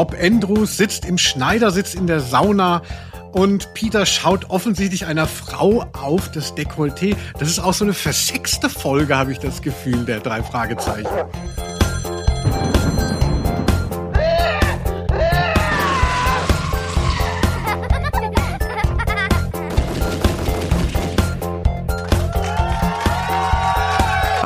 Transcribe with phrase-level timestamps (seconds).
[0.00, 2.80] Bob Andrews sitzt im Schneidersitz in der Sauna
[3.32, 7.16] und Peter schaut offensichtlich einer Frau auf das Dekolleté.
[7.38, 11.06] Das ist auch so eine versexte Folge, habe ich das Gefühl, der drei Fragezeichen.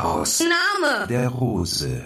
[0.02, 2.02] Aus Name der Rose.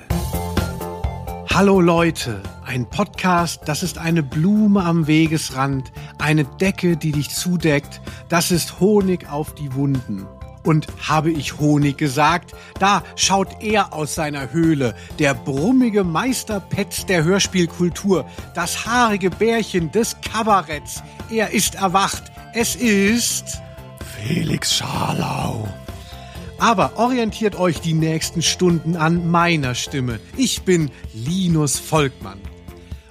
[1.59, 8.01] Hallo Leute, ein Podcast, das ist eine Blume am Wegesrand, eine Decke, die dich zudeckt,
[8.29, 10.25] das ist Honig auf die Wunden.
[10.63, 12.55] Und habe ich Honig gesagt?
[12.79, 20.17] Da schaut er aus seiner Höhle, der brummige Meisterpetz der Hörspielkultur, das haarige Bärchen des
[20.21, 21.03] Kabaretts.
[21.29, 22.31] Er ist erwacht.
[22.55, 23.61] Es ist
[24.17, 25.67] Felix Scharlau.
[26.59, 30.19] Aber orientiert euch die nächsten Stunden an meiner Stimme.
[30.37, 32.41] Ich bin Linus Volkmann.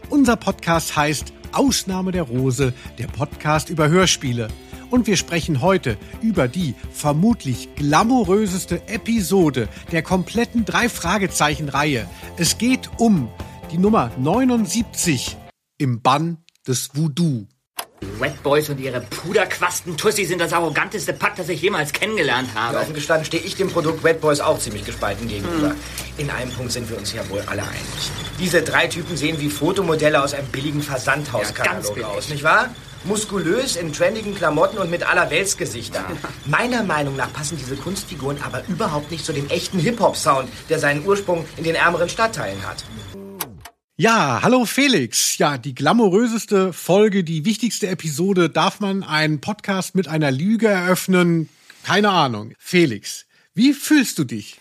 [0.10, 4.50] Unser Podcast heißt Ausnahme der Rose, der Podcast über Hörspiele.
[4.90, 12.06] Und wir sprechen heute über die vermutlich glamouröseste Episode der kompletten Drei-Fragezeichen-Reihe.
[12.38, 13.30] Es geht um
[13.72, 15.38] die Nummer 79
[15.78, 17.48] im Bann des Voodoo.
[18.02, 22.76] Die Wet Boys und ihre Puderquasten-Tussi sind das arroganteste Pack, das ich jemals kennengelernt habe.
[22.76, 25.70] Ja, offen gestanden stehe ich dem Produkt Wet Boys auch ziemlich gespalten gegenüber.
[25.70, 25.76] Hm.
[26.18, 28.12] In einem Punkt sind wir uns ja wohl alle einig.
[28.40, 32.70] Diese drei Typen sehen wie Fotomodelle aus einem billigen Versandhauskatalog ja, aus, nicht wahr?
[33.04, 36.04] Muskulös, in trendigen Klamotten und mit aller Weltsgesichter.
[36.46, 41.06] Meiner Meinung nach passen diese Kunstfiguren aber überhaupt nicht zu dem echten Hip-Hop-Sound, der seinen
[41.06, 42.84] Ursprung in den ärmeren Stadtteilen hat.
[44.00, 45.40] Ja, hallo Felix.
[45.40, 48.48] Ja, die glamouröseste Folge, die wichtigste Episode.
[48.48, 51.50] Darf man einen Podcast mit einer Lüge eröffnen?
[51.84, 52.54] Keine Ahnung.
[52.60, 54.60] Felix, wie fühlst du dich?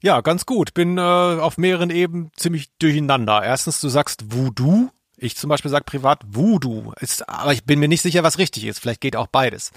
[0.00, 0.72] Ja, ganz gut.
[0.72, 3.42] Bin äh, auf mehreren Ebenen ziemlich durcheinander.
[3.44, 4.88] Erstens, du sagst Voodoo.
[5.20, 8.64] Ich zum Beispiel sage privat Voodoo, ist, aber ich bin mir nicht sicher, was richtig
[8.64, 8.78] ist.
[8.78, 9.72] Vielleicht geht auch beides.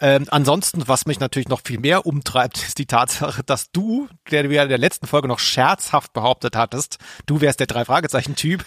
[0.00, 4.42] Ähm, ansonsten, was mich natürlich noch viel mehr umtreibt, ist die Tatsache, dass du, der
[4.42, 8.64] du ja in der letzten Folge noch scherzhaft behauptet hattest, du wärst der Drei-Fragezeichen-Typ,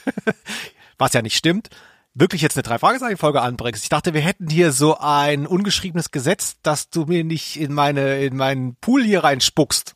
[0.97, 1.69] was ja nicht stimmt,
[2.15, 3.83] wirklich jetzt eine Drei-Fragezeichen-Folge anbringst.
[3.83, 8.23] Ich dachte, wir hätten hier so ein ungeschriebenes Gesetz, dass du mir nicht in meine,
[8.23, 9.95] in meinen Pool hier reinspuckst.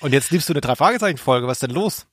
[0.00, 1.46] Und jetzt nimmst du eine Drei-Fragezeichen-Folge.
[1.46, 2.06] Was ist denn los?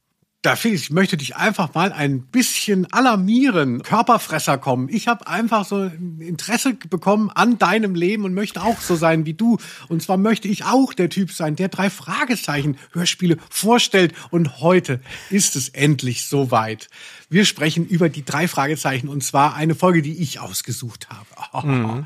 [0.43, 3.81] Da Felix, ich möchte dich einfach mal ein bisschen alarmieren.
[3.81, 4.87] Körperfresser kommen.
[4.87, 5.89] Ich habe einfach so
[6.19, 9.57] Interesse bekommen an deinem Leben und möchte auch so sein wie du.
[9.89, 14.13] Und zwar möchte ich auch der Typ sein, der drei Fragezeichen Hörspiele vorstellt.
[14.29, 16.87] Und heute ist es endlich soweit.
[17.29, 21.27] Wir sprechen über die drei Fragezeichen und zwar eine Folge, die ich ausgesucht habe.
[21.67, 22.05] Mhm.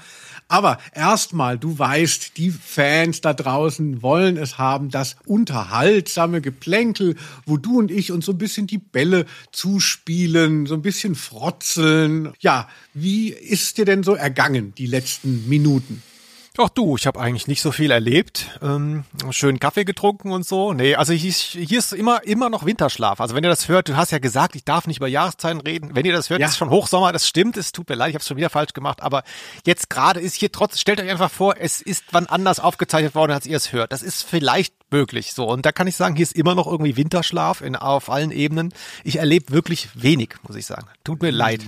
[0.52, 7.56] Aber erstmal, du weißt, die Fans da draußen wollen es haben, das unterhaltsame Geplänkel, wo
[7.56, 12.34] du und ich uns so ein bisschen die Bälle zuspielen, so ein bisschen frotzeln.
[12.42, 16.04] Ja, wie ist dir denn so ergangen, die letzten Minuten?
[16.58, 18.60] Ach du, ich habe eigentlich nicht so viel erlebt.
[18.62, 20.74] Ähm, schön Kaffee getrunken und so.
[20.74, 23.22] Nee, also hier, hier ist immer, immer noch Winterschlaf.
[23.22, 25.92] Also wenn ihr das hört, du hast ja gesagt, ich darf nicht über Jahreszeiten reden.
[25.96, 26.48] Wenn ihr das hört, ja.
[26.48, 28.74] ist schon Hochsommer, das stimmt, es tut mir leid, ich habe es schon wieder falsch
[28.74, 29.02] gemacht.
[29.02, 29.24] Aber
[29.66, 33.32] jetzt gerade ist hier trotz, stellt euch einfach vor, es ist wann anders aufgezeichnet worden,
[33.32, 33.94] als ihr es hört.
[33.94, 35.48] Das ist vielleicht möglich so.
[35.48, 38.74] Und da kann ich sagen, hier ist immer noch irgendwie Winterschlaf in, auf allen Ebenen.
[39.06, 40.88] Ich erlebe wirklich wenig, muss ich sagen.
[41.06, 41.38] Tut mir mhm.
[41.38, 41.62] leid.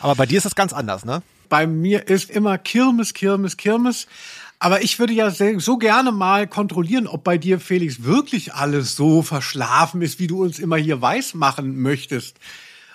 [0.00, 1.22] Aber bei dir ist das ganz anders, ne?
[1.48, 4.06] Bei mir ist immer Kirmes, Kirmes, Kirmes.
[4.58, 9.22] Aber ich würde ja so gerne mal kontrollieren, ob bei dir, Felix, wirklich alles so
[9.22, 12.38] verschlafen ist, wie du uns immer hier weismachen möchtest.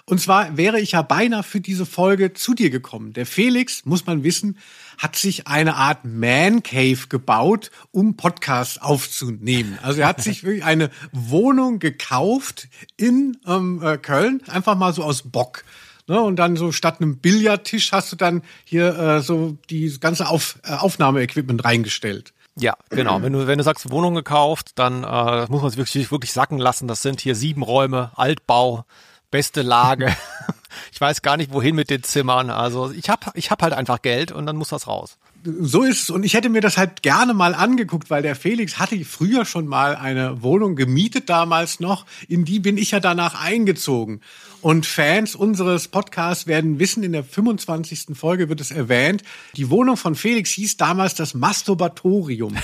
[0.05, 3.13] Und zwar wäre ich ja beinahe für diese Folge zu dir gekommen.
[3.13, 4.57] Der Felix, muss man wissen,
[4.97, 9.77] hat sich eine Art Man Cave gebaut, um Podcasts aufzunehmen.
[9.81, 15.03] Also er hat sich wirklich eine Wohnung gekauft in ähm, äh, Köln, einfach mal so
[15.03, 15.63] aus Bock.
[16.07, 16.19] Ne?
[16.19, 20.59] Und dann so statt einem Billardtisch hast du dann hier äh, so die ganze Auf,
[20.63, 22.33] äh, Aufnahmeequipment reingestellt.
[22.59, 23.21] Ja, genau.
[23.21, 26.57] Wenn du, wenn du sagst, Wohnung gekauft, dann äh, muss man es wirklich, wirklich sacken
[26.57, 26.87] lassen.
[26.87, 28.85] Das sind hier sieben Räume, Altbau,
[29.31, 30.13] beste Lage.
[30.91, 32.49] ich weiß gar nicht, wohin mit den Zimmern.
[32.49, 36.03] Also ich hab, ich hab halt einfach Geld und dann muss das raus so ist
[36.03, 36.09] es.
[36.09, 39.67] Und ich hätte mir das halt gerne mal angeguckt, weil der Felix hatte früher schon
[39.67, 42.05] mal eine Wohnung gemietet damals noch.
[42.27, 44.21] In die bin ich ja danach eingezogen.
[44.61, 48.07] Und Fans unseres Podcasts werden wissen, in der 25.
[48.13, 49.23] Folge wird es erwähnt,
[49.55, 52.55] die Wohnung von Felix hieß damals das Masturbatorium.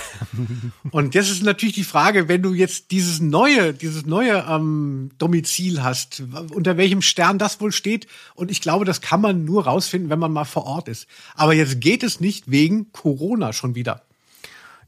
[0.91, 5.81] Und jetzt ist natürlich die Frage, wenn du jetzt dieses neue, dieses neue ähm, Domizil
[5.81, 6.23] hast,
[6.53, 8.07] unter welchem Stern das wohl steht.
[8.35, 11.07] Und ich glaube, das kann man nur rausfinden, wenn man mal vor Ort ist.
[11.35, 14.06] Aber jetzt geht es nicht wegen Corona schon wieder.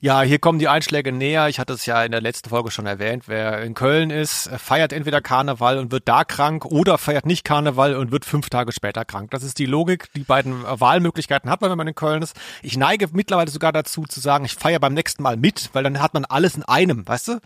[0.02, 1.50] Ja, hier kommen die Einschläge näher.
[1.50, 3.24] Ich hatte es ja in der letzten Folge schon erwähnt.
[3.28, 7.98] Wer in Köln ist, feiert entweder Karneval und wird da krank oder feiert nicht Karneval
[7.98, 9.32] und wird fünf Tage später krank.
[9.32, 10.08] Das ist die Logik.
[10.16, 12.34] Die beiden Wahlmöglichkeiten hat man, wenn man in Köln ist.
[12.64, 16.02] Ich neige mittlerweile sogar dazu zu sagen, ich feiere beim nächsten Mal mit, weil dann
[16.02, 17.40] hat man alles in einem, weißt du?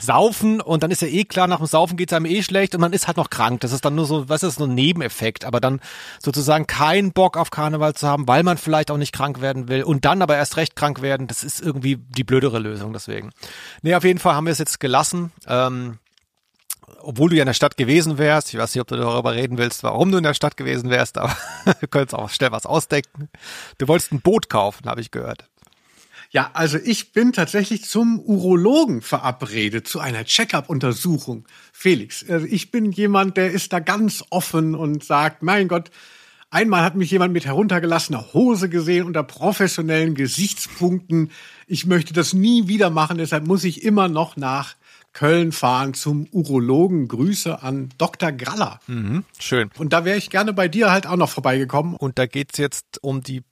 [0.00, 2.80] Saufen und dann ist ja eh klar, nach dem Saufen geht's einem eh schlecht und
[2.80, 3.60] man ist halt noch krank.
[3.60, 5.44] Das ist dann nur so, was ist, nur ein Nebeneffekt.
[5.44, 5.80] Aber dann
[6.18, 9.82] sozusagen keinen Bock auf Karneval zu haben, weil man vielleicht auch nicht krank werden will
[9.82, 13.30] und dann aber erst recht krank werden, das ist irgendwie die blödere Lösung deswegen.
[13.82, 15.32] Nee, auf jeden Fall haben wir es jetzt gelassen.
[15.46, 15.98] Ähm,
[17.00, 19.58] obwohl du ja in der Stadt gewesen wärst, ich weiß nicht, ob du darüber reden
[19.58, 21.36] willst, warum du in der Stadt gewesen wärst, aber
[21.80, 23.28] du könntest auch schnell was ausdecken.
[23.78, 25.48] Du wolltest ein Boot kaufen, habe ich gehört.
[26.30, 31.46] Ja, also ich bin tatsächlich zum Urologen verabredet, zu einer Check-up-Untersuchung.
[31.72, 35.90] Felix, also ich bin jemand, der ist da ganz offen und sagt, mein Gott,
[36.50, 41.30] einmal hat mich jemand mit heruntergelassener Hose gesehen unter professionellen Gesichtspunkten.
[41.66, 44.74] Ich möchte das nie wieder machen, deshalb muss ich immer noch nach
[45.12, 47.08] Köln fahren zum Urologen.
[47.08, 48.32] Grüße an Dr.
[48.32, 48.80] Graller.
[48.86, 49.70] Mhm, schön.
[49.78, 51.94] Und da wäre ich gerne bei dir halt auch noch vorbeigekommen.
[51.94, 53.42] Und da geht's jetzt um die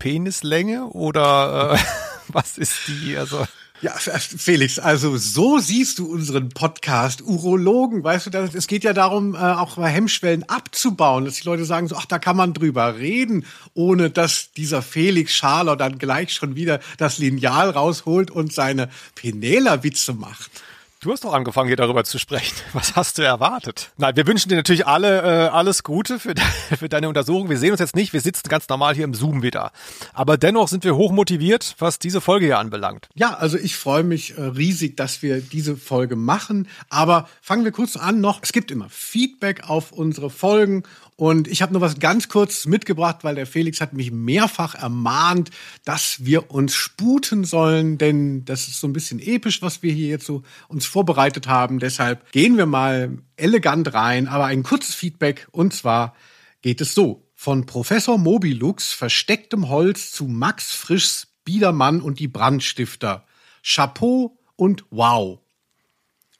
[0.00, 1.78] Penislänge oder äh
[2.32, 3.16] was ist die?
[3.16, 3.46] Also
[3.82, 9.34] ja, Felix, also so siehst du unseren Podcast Urologen, weißt du, es geht ja darum,
[9.34, 12.98] äh, auch mal Hemmschwellen abzubauen, dass die Leute sagen so, ach, da kann man drüber
[12.98, 13.44] reden,
[13.74, 20.12] ohne dass dieser Felix Schaler dann gleich schon wieder das Lineal rausholt und seine Penela-Witze
[20.12, 20.62] macht.
[21.02, 22.54] Du hast doch angefangen, hier darüber zu sprechen.
[22.74, 23.90] Was hast du erwartet?
[23.96, 26.44] Nein, wir wünschen dir natürlich alle äh, alles Gute für, de
[26.78, 27.50] für deine Untersuchung.
[27.50, 29.72] Wir sehen uns jetzt nicht, wir sitzen ganz normal hier im Zoom wieder.
[30.14, 33.08] Aber dennoch sind wir hoch motiviert, was diese Folge hier anbelangt.
[33.14, 36.68] Ja, also ich freue mich äh, riesig, dass wir diese Folge machen.
[36.88, 38.38] Aber fangen wir kurz an noch.
[38.40, 40.84] Es gibt immer Feedback auf unsere Folgen
[41.16, 45.50] und ich habe nur was ganz kurz mitgebracht, weil der Felix hat mich mehrfach ermahnt,
[45.84, 50.08] dass wir uns sputen sollen, denn das ist so ein bisschen episch, was wir hier
[50.08, 51.78] jetzt so uns vorbereitet haben.
[51.78, 56.14] Deshalb gehen wir mal elegant rein, aber ein kurzes Feedback und zwar
[56.62, 57.28] geht es so.
[57.34, 63.26] Von Professor Mobilux verstecktem Holz zu Max Frischs Biedermann und die Brandstifter.
[63.64, 65.40] Chapeau und wow.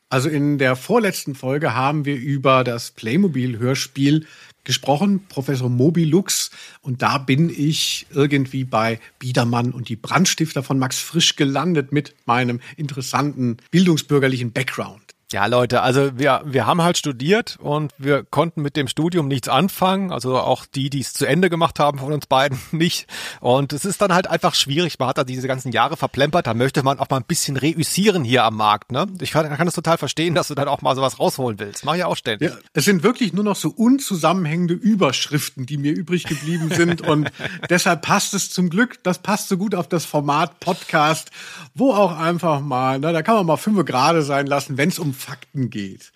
[0.09, 4.27] Also in der vorletzten Folge haben wir über das Playmobil-Hörspiel
[4.65, 6.51] gesprochen, Professor Mobilux.
[6.81, 12.15] Und da bin ich irgendwie bei Biedermann und die Brandstifter von Max Frisch gelandet mit
[12.27, 15.12] meinem interessanten bildungsbürgerlichen Background.
[15.33, 19.49] Ja, Leute, also wir, wir haben halt studiert und wir konnten mit dem Studium nichts
[19.49, 20.13] anfangen.
[20.13, 23.07] Also auch die, die es zu Ende gemacht haben von uns beiden nicht.
[23.41, 24.99] Und es ist dann halt einfach schwierig.
[24.99, 26.47] Man hat da diese ganzen Jahre verplempert.
[26.47, 28.93] Da möchte man auch mal ein bisschen reüssieren hier am Markt.
[28.93, 29.07] Ne?
[29.21, 31.85] Ich kann, kann das total verstehen, dass du dann auch mal sowas rausholen willst.
[31.85, 32.51] Mach ich auch ständig.
[32.51, 37.01] Ja, es sind wirklich nur noch so unzusammenhängende Überschriften, die mir übrig geblieben sind.
[37.09, 37.33] und
[37.71, 41.31] deshalb passt es zum Glück, das passt so gut auf das Format Podcast,
[41.75, 44.99] wo auch einfach mal, na, da kann man mal fünf Grade sein lassen, wenn es
[44.99, 46.13] um Fakten geht.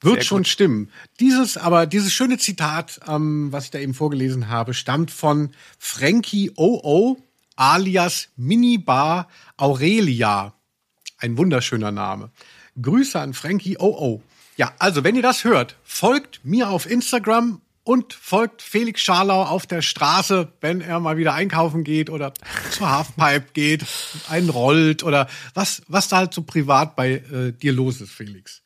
[0.00, 0.48] Wird Sehr schon gut.
[0.48, 0.90] stimmen.
[1.18, 6.52] Dieses, aber dieses schöne Zitat, ähm, was ich da eben vorgelesen habe, stammt von Frankie
[6.56, 7.16] OO
[7.56, 10.54] alias Minibar Aurelia.
[11.18, 12.30] Ein wunderschöner Name.
[12.80, 14.22] Grüße an Frankie OO.
[14.56, 19.66] Ja, also wenn ihr das hört, folgt mir auf Instagram und folgt Felix Scharlau auf
[19.66, 22.32] der Straße, wenn er mal wieder einkaufen geht oder
[22.70, 23.84] zur Halfpipe geht,
[24.28, 28.62] einen rollt oder was, was da halt so privat bei äh, dir los ist, Felix.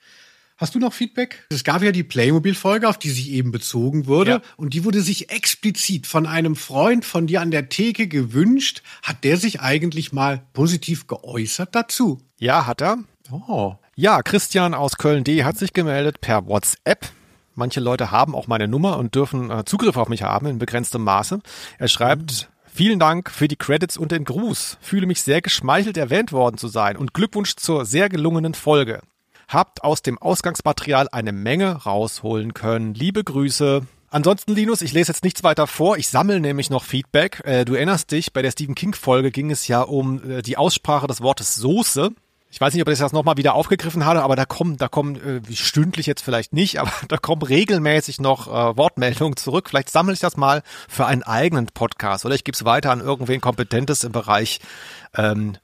[0.56, 1.47] Hast du noch Feedback?
[1.50, 4.31] Es gab ja die Playmobil-Folge, auf die sich eben bezogen wurde.
[4.31, 4.43] Ja.
[4.56, 8.82] Und die wurde sich explizit von einem Freund von dir an der Theke gewünscht.
[9.05, 12.20] Hat der sich eigentlich mal positiv geäußert dazu?
[12.41, 12.98] Ja, hat er.
[13.31, 13.77] Oh.
[13.94, 17.08] Ja, Christian aus Köln D hat sich gemeldet per WhatsApp.
[17.58, 21.05] Manche Leute haben auch meine Nummer und dürfen äh, Zugriff auf mich haben in begrenztem
[21.05, 21.41] Maße.
[21.79, 24.79] Er schreibt, Vielen Dank für die Credits und den Gruß.
[24.81, 29.00] Fühle mich sehr geschmeichelt erwähnt worden zu sein und Glückwunsch zur sehr gelungenen Folge
[29.48, 32.94] habt aus dem Ausgangsmaterial eine Menge rausholen können.
[32.94, 33.82] Liebe Grüße.
[34.10, 35.98] Ansonsten, Linus, ich lese jetzt nichts weiter vor.
[35.98, 37.43] Ich sammle nämlich noch Feedback.
[37.44, 41.06] Äh, du erinnerst dich, bei der Stephen King-Folge ging es ja um äh, die Aussprache
[41.06, 42.10] des Wortes Soße.
[42.50, 45.17] Ich weiß nicht, ob ich das nochmal wieder aufgegriffen habe, aber da kommen, da kommen,
[45.17, 49.69] äh, stündlich jetzt vielleicht nicht, aber da kommen regelmäßig noch äh, Wortmeldungen zurück.
[49.69, 53.00] Vielleicht sammle ich das mal für einen eigenen Podcast oder ich gebe es weiter an
[53.00, 54.60] irgendwen Kompetentes im Bereich
[55.14, 55.58] ähm,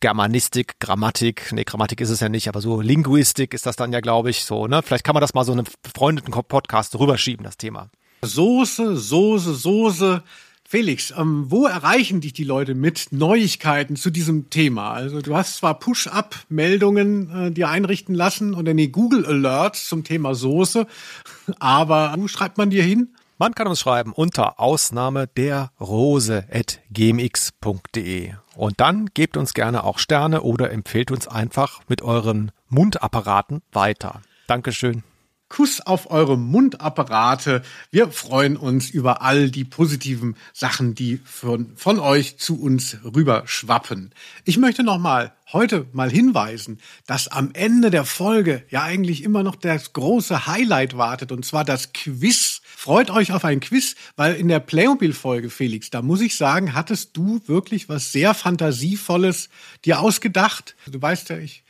[0.00, 4.00] Germanistik, Grammatik, nee, Grammatik ist es ja nicht, aber so Linguistik ist das dann ja,
[4.00, 4.82] glaube ich, so, ne?
[4.82, 7.88] Vielleicht kann man das mal so einem befreundeten Podcast rüberschieben, das Thema.
[8.22, 10.22] Soße, Soße, Soße.
[10.68, 14.92] Felix, ähm, wo erreichen dich die Leute mit Neuigkeiten zu diesem Thema?
[14.92, 20.34] Also du hast zwar Push-up-Meldungen äh, dir einrichten lassen oder nee, Google Alerts zum Thema
[20.34, 20.86] Soße,
[21.60, 23.10] aber wo schreibt man dir hin?
[23.38, 28.32] Man kann uns schreiben unter Ausnahme der Rose at gmx.de.
[28.56, 34.22] Und dann gebt uns gerne auch Sterne oder empfehlt uns einfach mit euren Mundapparaten weiter.
[34.46, 35.04] Dankeschön.
[35.48, 37.62] Kuss auf eure Mundapparate.
[37.90, 44.12] Wir freuen uns über all die positiven Sachen, die von, von euch zu uns rüberschwappen.
[44.44, 49.44] Ich möchte noch mal heute mal hinweisen, dass am Ende der Folge ja eigentlich immer
[49.44, 52.60] noch das große Highlight wartet, und zwar das Quiz.
[52.64, 57.16] Freut euch auf ein Quiz, weil in der Playmobil-Folge, Felix, da muss ich sagen, hattest
[57.16, 59.48] du wirklich was sehr Fantasievolles
[59.84, 60.74] dir ausgedacht.
[60.86, 61.62] Du weißt ja, ich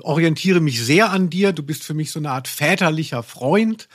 [0.00, 1.52] orientiere mich sehr an dir.
[1.52, 3.88] Du bist für mich so eine Art väterlicher Freund.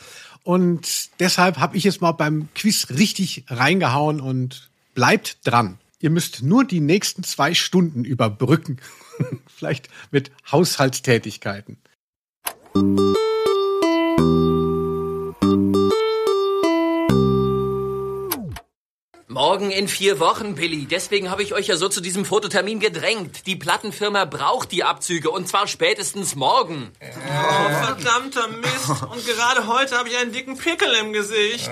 [0.43, 5.77] Und deshalb habe ich jetzt mal beim Quiz richtig reingehauen und bleibt dran.
[5.99, 8.77] Ihr müsst nur die nächsten zwei Stunden überbrücken.
[9.47, 11.77] Vielleicht mit Haushaltstätigkeiten.
[19.57, 20.85] Morgen in vier Wochen, Billy.
[20.85, 23.47] Deswegen habe ich euch ja so zu diesem Fototermin gedrängt.
[23.47, 26.91] Die Plattenfirma braucht die Abzüge und zwar spätestens morgen.
[27.01, 29.01] Oh, verdammter Mist.
[29.01, 31.71] Und gerade heute habe ich einen dicken Pickel im Gesicht.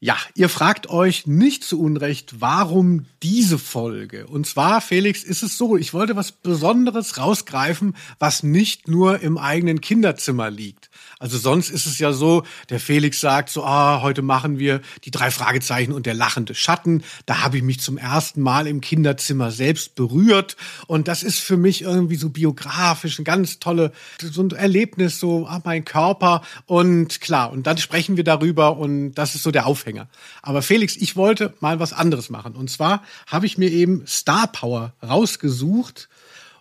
[0.00, 4.26] Ja, ihr fragt euch nicht zu Unrecht, warum diese Folge?
[4.26, 9.36] Und zwar, Felix, ist es so, ich wollte was Besonderes rausgreifen, was nicht nur im
[9.36, 10.88] eigenen Kinderzimmer liegt.
[11.18, 15.10] Also sonst ist es ja so, der Felix sagt so, ah, heute machen wir die
[15.10, 17.02] drei Fragezeichen und der lachende Schatten.
[17.24, 20.56] Da habe ich mich zum ersten Mal im Kinderzimmer selbst berührt
[20.86, 25.46] und das ist für mich irgendwie so biografisch ein ganz tolle so ein Erlebnis so
[25.46, 29.66] ah, mein Körper und klar und dann sprechen wir darüber und das ist so der
[29.66, 30.08] Aufhänger.
[30.42, 34.48] Aber Felix, ich wollte mal was anderes machen und zwar habe ich mir eben Star
[34.48, 36.10] Power rausgesucht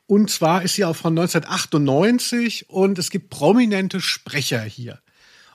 [0.08, 5.00] und zwar ist sie auch von 1998 und es gibt prominente Sprecher hier.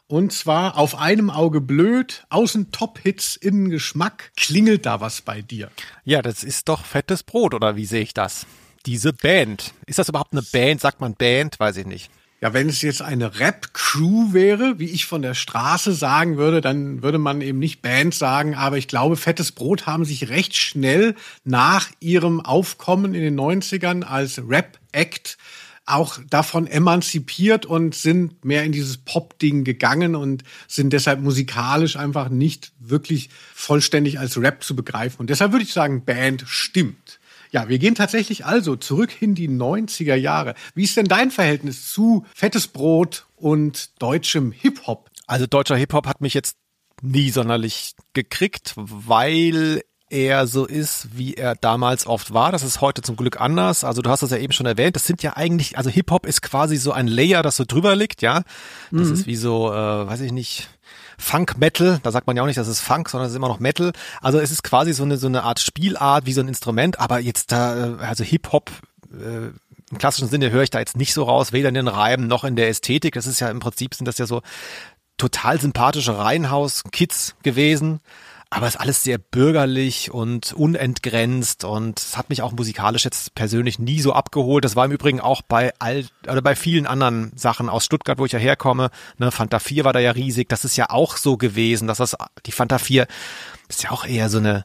[0.06, 4.32] Und zwar auf einem Auge blöd, außen Top-Hits, innen Geschmack.
[4.36, 5.70] Klingelt da was bei dir?
[6.04, 8.44] Ja, das ist doch fettes Brot, oder wie sehe ich das?
[8.86, 9.72] Diese Band.
[9.86, 10.80] Ist das überhaupt eine Band?
[10.80, 11.60] Sagt man Band?
[11.60, 12.10] Weiß ich nicht.
[12.42, 17.02] Ja, wenn es jetzt eine Rap-Crew wäre, wie ich von der Straße sagen würde, dann
[17.02, 18.54] würde man eben nicht Band sagen.
[18.54, 24.04] Aber ich glaube, Fettes Brot haben sich recht schnell nach ihrem Aufkommen in den 90ern
[24.04, 25.36] als Rap-Act
[25.84, 32.30] auch davon emanzipiert und sind mehr in dieses Pop-Ding gegangen und sind deshalb musikalisch einfach
[32.30, 35.20] nicht wirklich vollständig als Rap zu begreifen.
[35.20, 37.19] Und deshalb würde ich sagen, Band stimmt.
[37.50, 40.54] Ja, wir gehen tatsächlich also zurück in die 90er Jahre.
[40.74, 45.10] Wie ist denn dein Verhältnis zu fettes Brot und deutschem Hip-Hop?
[45.26, 46.56] Also deutscher Hip-Hop hat mich jetzt
[47.02, 52.52] nie sonderlich gekriegt, weil er so ist, wie er damals oft war.
[52.52, 53.84] Das ist heute zum Glück anders.
[53.84, 54.96] Also du hast das ja eben schon erwähnt.
[54.96, 58.22] Das sind ja eigentlich, also Hip-Hop ist quasi so ein Layer, das so drüber liegt,
[58.22, 58.42] ja.
[58.90, 59.14] Das mhm.
[59.14, 60.68] ist wie so, äh, weiß ich nicht,
[61.20, 63.48] Funk Metal, da sagt man ja auch nicht, das ist Funk, sondern es ist immer
[63.48, 63.92] noch Metal.
[64.20, 67.20] Also es ist quasi so eine so eine Art Spielart wie so ein Instrument, aber
[67.20, 68.70] jetzt da also Hip Hop
[69.12, 69.50] äh,
[69.90, 72.44] im klassischen Sinne höre ich da jetzt nicht so raus, weder in den Reimen noch
[72.44, 73.14] in der Ästhetik.
[73.14, 74.40] Das ist ja im Prinzip sind das ja so
[75.18, 78.00] total sympathische Reihenhaus-Kids gewesen
[78.52, 83.36] aber es ist alles sehr bürgerlich und unentgrenzt und es hat mich auch musikalisch jetzt
[83.36, 84.64] persönlich nie so abgeholt.
[84.64, 88.26] Das war im Übrigen auch bei all oder bei vielen anderen Sachen aus Stuttgart, wo
[88.26, 88.90] ich ja herkomme.
[89.18, 90.48] Ne, Fanta 4 war da ja riesig.
[90.48, 93.06] Das ist ja auch so gewesen, dass das die Fanta 4
[93.68, 94.64] ist ja auch eher so eine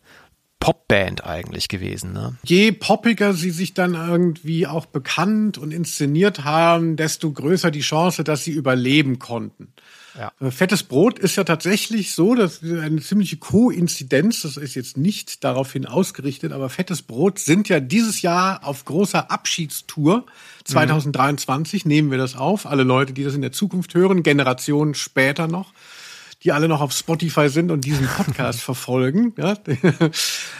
[0.59, 2.11] Popband eigentlich gewesen.
[2.11, 2.37] Ne?
[2.43, 8.23] Je poppiger sie sich dann irgendwie auch bekannt und inszeniert haben, desto größer die Chance,
[8.23, 9.73] dass sie überleben konnten.
[10.17, 10.31] Ja.
[10.39, 15.43] Äh, fettes Brot ist ja tatsächlich so, dass eine ziemliche Koinzidenz, das ist jetzt nicht
[15.43, 20.25] daraufhin ausgerichtet, aber Fettes Brot sind ja dieses Jahr auf großer Abschiedstour
[20.63, 21.89] 2023, mhm.
[21.89, 22.65] nehmen wir das auf.
[22.65, 25.73] Alle Leute, die das in der Zukunft hören, Generationen später noch
[26.45, 29.33] die alle noch auf Spotify sind und diesen Podcast verfolgen.
[29.37, 29.55] Ja.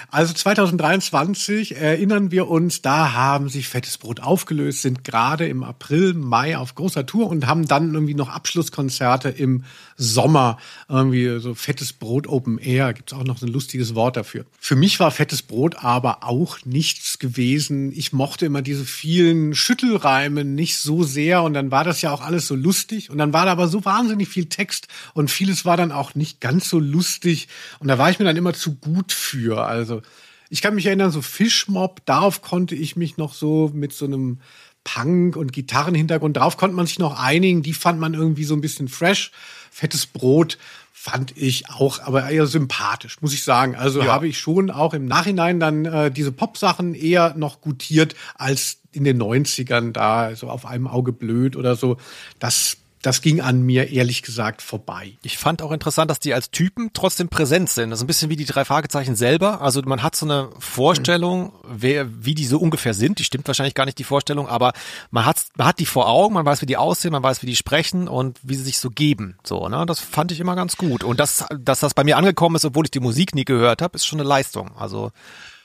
[0.09, 6.15] Also 2023 erinnern wir uns, da haben sich Fettes Brot aufgelöst, sind gerade im April,
[6.15, 9.63] Mai auf großer Tour und haben dann irgendwie noch Abschlusskonzerte im
[9.97, 10.57] Sommer.
[10.89, 14.45] Irgendwie so Fettes Brot Open Air, gibt's auch noch so ein lustiges Wort dafür.
[14.59, 17.91] Für mich war Fettes Brot aber auch nichts gewesen.
[17.91, 22.21] Ich mochte immer diese vielen Schüttelreime nicht so sehr und dann war das ja auch
[22.21, 25.77] alles so lustig und dann war da aber so wahnsinnig viel Text und vieles war
[25.77, 27.47] dann auch nicht ganz so lustig
[27.79, 29.65] und da war ich mir dann immer zu gut für.
[29.65, 30.01] Also
[30.49, 34.39] ich kann mich erinnern, so Fischmob, darauf konnte ich mich noch so mit so einem
[34.83, 38.61] Punk- und Gitarrenhintergrund, darauf konnte man sich noch einigen, die fand man irgendwie so ein
[38.61, 39.31] bisschen fresh.
[39.75, 40.57] Fettes Brot
[40.93, 43.75] fand ich auch, aber eher sympathisch, muss ich sagen.
[43.75, 44.07] Also ja.
[44.07, 49.03] habe ich schon auch im Nachhinein dann äh, diese Pop-Sachen eher noch gutiert als in
[49.03, 51.97] den 90ern da, so auf einem Auge blöd oder so.
[52.39, 55.17] Das das ging an mir ehrlich gesagt vorbei.
[55.21, 57.91] Ich fand auch interessant, dass die als Typen trotzdem präsent sind.
[57.91, 59.61] Das ist ein bisschen wie die drei Fragezeichen selber.
[59.61, 63.19] Also man hat so eine Vorstellung, wer, wie die so ungefähr sind.
[63.19, 64.73] Die stimmt wahrscheinlich gar nicht die Vorstellung, aber
[65.11, 67.47] man hat, man hat die vor Augen, man weiß, wie die aussehen, man weiß, wie
[67.47, 69.37] die sprechen und wie sie sich so geben.
[69.43, 69.85] So, ne?
[69.85, 71.03] Das fand ich immer ganz gut.
[71.03, 73.95] Und das, dass das bei mir angekommen ist, obwohl ich die Musik nie gehört habe,
[73.95, 74.71] ist schon eine Leistung.
[74.77, 75.11] Also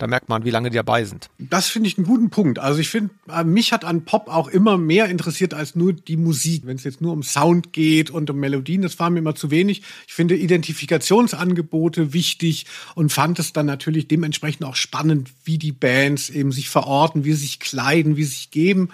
[0.00, 1.28] da merkt man, wie lange die dabei sind.
[1.38, 2.58] Das finde ich einen guten Punkt.
[2.58, 6.16] Also ich finde, äh, mich hat an Pop auch immer mehr interessiert als nur die
[6.16, 6.62] Musik.
[6.64, 9.50] Wenn es jetzt nur um Sound geht und um Melodien, das war mir immer zu
[9.50, 9.82] wenig.
[10.06, 16.30] Ich finde Identifikationsangebote wichtig und fand es dann natürlich dementsprechend auch spannend, wie die Bands
[16.30, 18.88] eben sich verorten, wie sie sich kleiden, wie sie sich geben.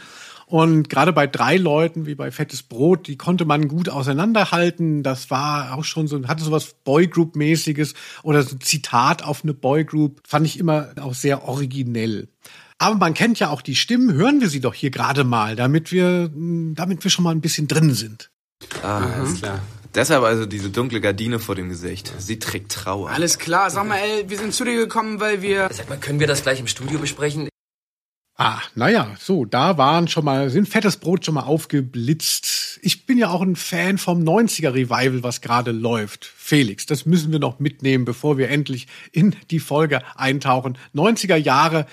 [0.48, 5.02] Und gerade bei drei Leuten wie bei Fettes Brot, die konnte man gut auseinanderhalten.
[5.02, 9.54] Das war auch schon so, hatte so was Boygroup-mäßiges oder so ein Zitat auf eine
[9.54, 10.20] Boygroup.
[10.26, 12.28] Fand ich immer auch sehr originell.
[12.78, 14.12] Aber man kennt ja auch die Stimmen.
[14.12, 17.66] Hören wir sie doch hier gerade mal, damit wir, damit wir schon mal ein bisschen
[17.66, 18.30] drin sind.
[18.82, 19.12] Ah, mhm.
[19.14, 19.60] alles klar.
[19.96, 22.12] Deshalb also diese dunkle Gardine vor dem Gesicht.
[22.18, 23.10] Sie trägt Trauer.
[23.10, 23.70] Alles klar.
[23.70, 25.70] Sag mal, ey, wir sind zu dir gekommen, weil wir...
[25.72, 27.48] Sag mal, können wir das gleich im Studio besprechen?
[28.38, 32.78] Ah, naja, so, da waren schon mal, sind fettes Brot schon mal aufgeblitzt.
[32.82, 36.26] Ich bin ja auch ein Fan vom 90er Revival, was gerade läuft.
[36.26, 40.76] Felix, das müssen wir noch mitnehmen, bevor wir endlich in die Folge eintauchen.
[40.94, 41.86] 90er Jahre,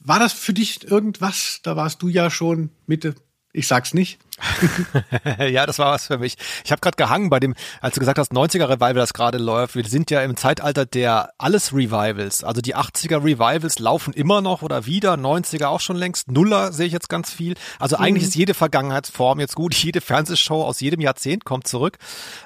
[0.00, 1.60] war das für dich irgendwas?
[1.62, 3.14] Da warst du ja schon Mitte
[3.54, 4.18] ich sag's nicht.
[5.38, 6.36] ja, das war was für mich.
[6.64, 9.76] Ich habe gerade gehangen bei dem, als du gesagt hast, 90er Revival, das gerade läuft.
[9.76, 12.42] Wir sind ja im Zeitalter der alles Revivals.
[12.42, 16.32] Also die 80er Revivals laufen immer noch oder wieder, 90er auch schon längst.
[16.32, 17.54] Nuller sehe ich jetzt ganz viel.
[17.78, 18.02] Also mhm.
[18.02, 19.72] eigentlich ist jede Vergangenheitsform jetzt gut.
[19.84, 21.98] Jede Fernsehshow aus jedem Jahrzehnt kommt zurück.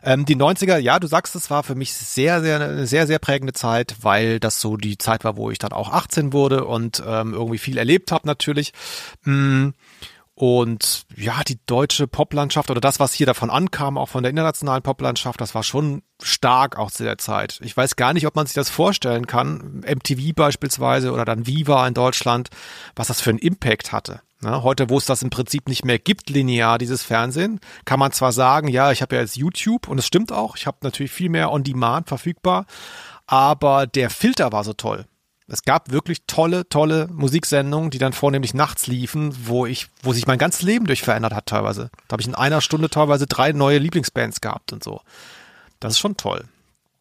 [0.02, 3.18] Ähm, die 90er, ja, du sagst, es war für mich sehr, sehr, eine sehr, sehr
[3.18, 7.02] prägende Zeit, weil das so die Zeit war, wo ich dann auch 18 wurde und
[7.06, 8.72] ähm, irgendwie viel erlebt habe natürlich.
[9.24, 9.72] Mhm.
[10.38, 14.85] Und ja, die deutsche Poplandschaft oder das, was hier davon ankam, auch von der internationalen
[14.85, 17.59] Poplandschaft, das war schon stark auch zu der Zeit.
[17.64, 21.85] Ich weiß gar nicht, ob man sich das vorstellen kann, MTV beispielsweise oder dann Viva
[21.88, 22.50] in Deutschland,
[22.95, 24.21] was das für einen Impact hatte.
[24.40, 24.62] Ne?
[24.62, 28.30] Heute, wo es das im Prinzip nicht mehr gibt, linear, dieses Fernsehen, kann man zwar
[28.30, 31.30] sagen, ja, ich habe ja jetzt YouTube und es stimmt auch, ich habe natürlich viel
[31.30, 32.67] mehr On-Demand verfügbar,
[33.26, 35.04] aber der Filter war so toll.
[35.50, 40.26] Es gab wirklich tolle, tolle Musiksendungen, die dann vornehmlich nachts liefen, wo ich, wo sich
[40.26, 41.91] mein ganzes Leben durch verändert hat teilweise.
[42.06, 45.00] Da habe ich in einer Stunde teilweise drei neue Lieblingsbands gehabt und so.
[45.80, 46.45] Das ist schon toll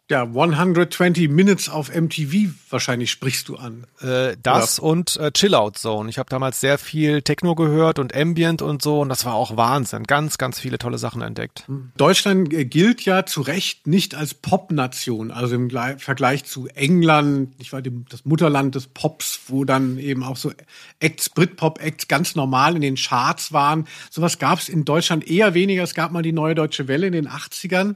[0.10, 3.86] ja, 120 Minutes auf MTV wahrscheinlich sprichst du an.
[4.00, 4.89] Äh, das Oder?
[4.89, 6.10] und äh, Chillout Zone.
[6.10, 9.58] Ich habe damals sehr viel Techno gehört und Ambient und so und das war auch
[9.58, 10.04] Wahnsinn.
[10.04, 11.63] Ganz, ganz viele tolle Sachen entdeckt.
[11.67, 11.91] Hm.
[11.98, 17.74] Deutschland äh, gilt ja zu Recht nicht als Pop-Nation, also im Vergleich zu England, ich
[17.74, 20.54] war das Mutterland des Pops, wo dann eben auch so
[21.00, 23.88] Acts, Britpop-Acts ganz normal in den Charts waren.
[24.10, 25.84] Sowas gab es in Deutschland eher weniger.
[25.84, 27.96] Es gab mal die Neue Deutsche Welle in den 80ern.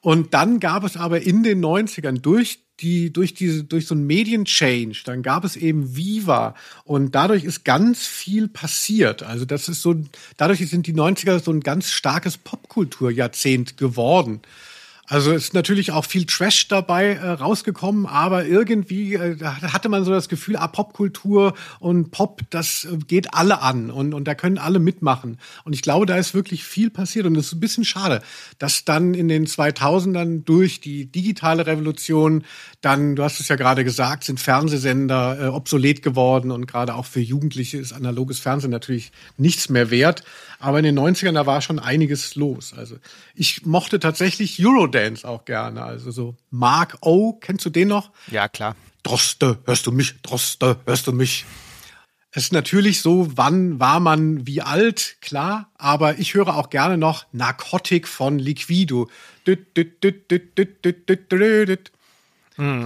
[0.00, 4.06] Und dann gab es aber in den 90ern durch die, durch diese, durch so ein
[4.06, 6.54] Medienchange, dann gab es eben Viva
[6.84, 9.22] und dadurch ist ganz viel passiert.
[9.22, 9.96] Also das ist so,
[10.36, 14.40] dadurch sind die 90er so ein ganz starkes Popkulturjahrzehnt geworden.
[15.08, 20.10] Also ist natürlich auch viel Trash dabei äh, rausgekommen, aber irgendwie äh, hatte man so
[20.10, 24.58] das Gefühl, ah, Popkultur und Pop, das äh, geht alle an und, und da können
[24.58, 25.38] alle mitmachen.
[25.64, 28.20] Und ich glaube, da ist wirklich viel passiert und es ist ein bisschen schade,
[28.58, 32.44] dass dann in den 2000ern durch die digitale Revolution
[32.80, 37.06] dann, du hast es ja gerade gesagt, sind Fernsehsender äh, obsolet geworden und gerade auch
[37.06, 40.24] für Jugendliche ist analoges Fernsehen natürlich nichts mehr wert.
[40.58, 42.72] Aber in den 90ern, da war schon einiges los.
[42.72, 42.96] Also
[43.34, 45.82] ich mochte tatsächlich Eurodance auch gerne.
[45.82, 48.10] Also so Mark O, kennst du den noch?
[48.30, 48.76] Ja, klar.
[49.02, 50.20] Droste, hörst du mich?
[50.22, 51.44] Droste, hörst du mich?
[52.32, 56.98] Es ist natürlich so, wann war man wie alt, klar, aber ich höre auch gerne
[56.98, 59.08] noch Narcotic von Liquido.
[59.46, 59.56] Du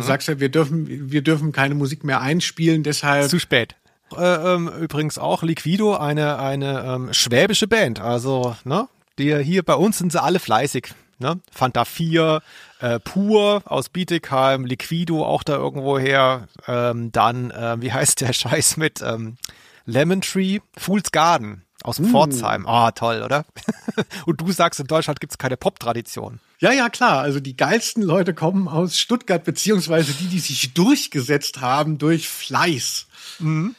[0.02, 3.28] sagst ja, wir dürfen, wir dürfen keine Musik mehr einspielen, deshalb.
[3.28, 3.74] Zu spät.
[4.16, 8.00] Äh, ähm, übrigens auch Liquido, eine, eine ähm, schwäbische Band.
[8.00, 8.88] Also, ne?
[9.18, 10.94] Die, hier bei uns sind sie alle fleißig.
[11.18, 11.38] Ne?
[11.52, 12.40] Fanta 4,
[12.80, 16.48] äh, Pur aus Bietigheim, Liquido auch da irgendwo her.
[16.66, 19.36] Ähm, dann, äh, wie heißt der Scheiß mit ähm,
[19.84, 20.60] Lemon Tree?
[20.76, 22.06] Fool's Garden aus mm.
[22.06, 22.66] Pforzheim.
[22.66, 23.44] Ah, oh, toll, oder?
[24.26, 26.40] Und du sagst, in Deutschland gibt's keine Pop-Tradition.
[26.58, 27.20] Ja, ja, klar.
[27.20, 33.06] Also die geilsten Leute kommen aus Stuttgart, beziehungsweise die, die sich durchgesetzt haben durch Fleiß.
[33.38, 33.74] Mhm.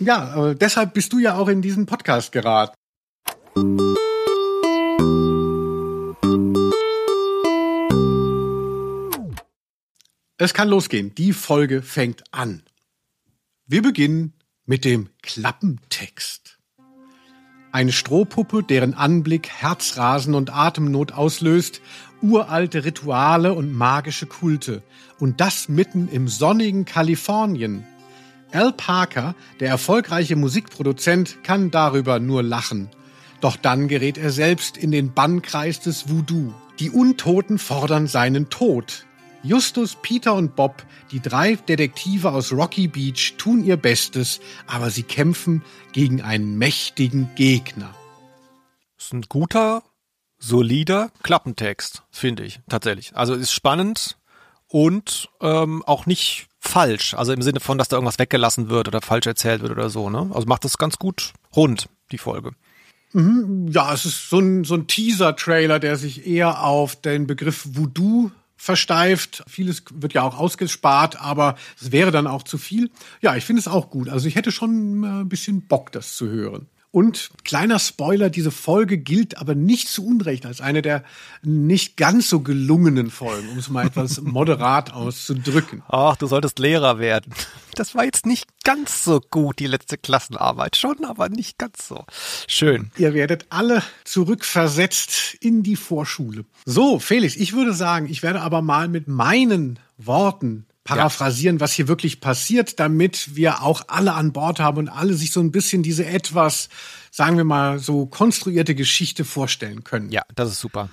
[0.00, 2.74] Ja, deshalb bist du ja auch in diesen Podcast geraten.
[10.40, 11.14] Es kann losgehen.
[11.16, 12.62] Die Folge fängt an.
[13.66, 14.34] Wir beginnen
[14.66, 16.58] mit dem Klappentext.
[17.72, 21.80] Eine Strohpuppe, deren Anblick Herzrasen und Atemnot auslöst,
[22.22, 24.82] uralte Rituale und magische Kulte.
[25.18, 27.84] Und das mitten im sonnigen Kalifornien.
[28.52, 32.88] Al Parker, der erfolgreiche Musikproduzent, kann darüber nur lachen.
[33.40, 36.52] Doch dann gerät er selbst in den Bannkreis des Voodoo.
[36.78, 39.04] Die Untoten fordern seinen Tod.
[39.42, 45.04] Justus, Peter und Bob, die drei Detektive aus Rocky Beach, tun ihr Bestes, aber sie
[45.04, 47.94] kämpfen gegen einen mächtigen Gegner.
[48.96, 49.84] Das ist ein guter,
[50.38, 53.14] solider Klappentext, finde ich tatsächlich.
[53.14, 54.18] Also ist spannend
[54.66, 57.14] und ähm, auch nicht falsch.
[57.14, 60.10] Also im Sinne von, dass da irgendwas weggelassen wird oder falsch erzählt wird oder so.
[60.10, 60.30] Ne?
[60.32, 62.52] Also macht das ganz gut rund, die Folge.
[63.12, 67.66] Mhm, ja, es ist so ein, so ein Teaser-Trailer, der sich eher auf den Begriff
[67.70, 69.44] Voodoo versteift.
[69.46, 72.90] Vieles wird ja auch ausgespart, aber es wäre dann auch zu viel.
[73.22, 74.08] Ja, ich finde es auch gut.
[74.08, 76.66] Also ich hätte schon äh, ein bisschen Bock, das zu hören.
[76.90, 81.04] Und kleiner Spoiler, diese Folge gilt aber nicht zu Unrecht als eine der
[81.42, 85.82] nicht ganz so gelungenen Folgen, um es mal etwas moderat auszudrücken.
[85.88, 87.34] Ach, du solltest Lehrer werden.
[87.74, 90.76] Das war jetzt nicht ganz so gut, die letzte Klassenarbeit.
[90.76, 92.04] Schon, aber nicht ganz so.
[92.46, 92.90] Schön.
[92.96, 96.46] Ihr werdet alle zurückversetzt in die Vorschule.
[96.64, 101.60] So, Felix, ich würde sagen, ich werde aber mal mit meinen Worten paraphrasieren, ja.
[101.60, 105.40] was hier wirklich passiert, damit wir auch alle an Bord haben und alle sich so
[105.40, 106.68] ein bisschen diese etwas,
[107.10, 110.10] sagen wir mal, so konstruierte Geschichte vorstellen können.
[110.10, 110.88] Ja, das ist super.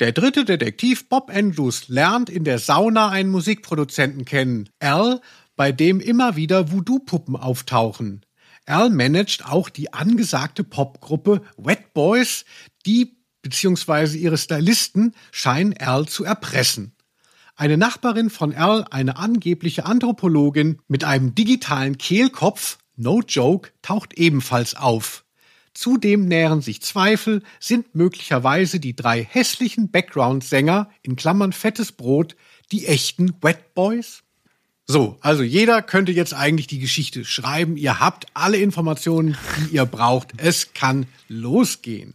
[0.00, 5.20] Der dritte Detektiv Bob Andrews lernt in der Sauna einen Musikproduzenten kennen, Al,
[5.56, 8.24] bei dem immer wieder Voodoo-Puppen auftauchen.
[8.66, 12.44] Al managt auch die angesagte Popgruppe Wet Boys,
[12.86, 14.18] die bzw.
[14.18, 16.92] ihre Stylisten scheinen Al zu erpressen.
[17.58, 24.76] Eine Nachbarin von Al, eine angebliche Anthropologin mit einem digitalen Kehlkopf, no joke, taucht ebenfalls
[24.76, 25.24] auf.
[25.74, 32.36] Zudem nähren sich Zweifel, sind möglicherweise die drei hässlichen Background-Sänger, in Klammern fettes Brot,
[32.70, 34.22] die echten Wet Boys?
[34.86, 37.76] So, also jeder könnte jetzt eigentlich die Geschichte schreiben.
[37.76, 40.32] Ihr habt alle Informationen, die ihr braucht.
[40.36, 42.14] Es kann losgehen.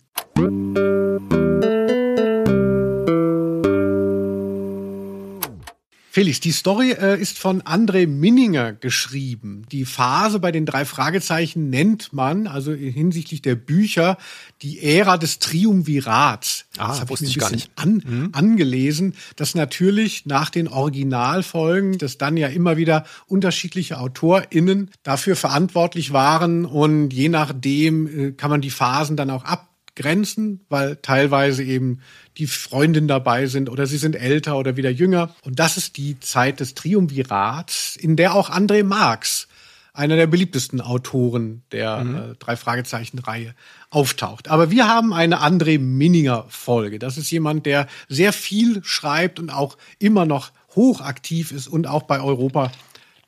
[6.16, 9.64] Felix, die Story äh, ist von André Minninger geschrieben.
[9.72, 14.20] Die Phase bei den drei Fragezeichen nennt man, also hinsichtlich der Bücher,
[14.62, 16.66] die Ära des Triumvirats.
[16.78, 17.72] Ah, das wusste ich, gar nicht.
[17.78, 18.30] An, mhm.
[18.32, 26.14] angelesen, dass natürlich nach den Originalfolgen, dass dann ja immer wieder unterschiedliche AutorInnen dafür verantwortlich
[26.14, 31.64] waren und je nachdem äh, kann man die Phasen dann auch ab Grenzen, weil teilweise
[31.64, 32.02] eben
[32.38, 35.36] die Freundin dabei sind oder sie sind älter oder wieder jünger.
[35.44, 39.48] Und das ist die Zeit des Triumvirats, in der auch André Marx,
[39.94, 42.16] einer der beliebtesten Autoren der mhm.
[42.16, 43.54] äh, drei Fragezeichen-Reihe,
[43.92, 44.50] auftaucht.
[44.50, 46.98] Aber wir haben eine André Minninger Folge.
[46.98, 52.04] Das ist jemand, der sehr viel schreibt und auch immer noch hochaktiv ist und auch
[52.04, 52.72] bei Europa,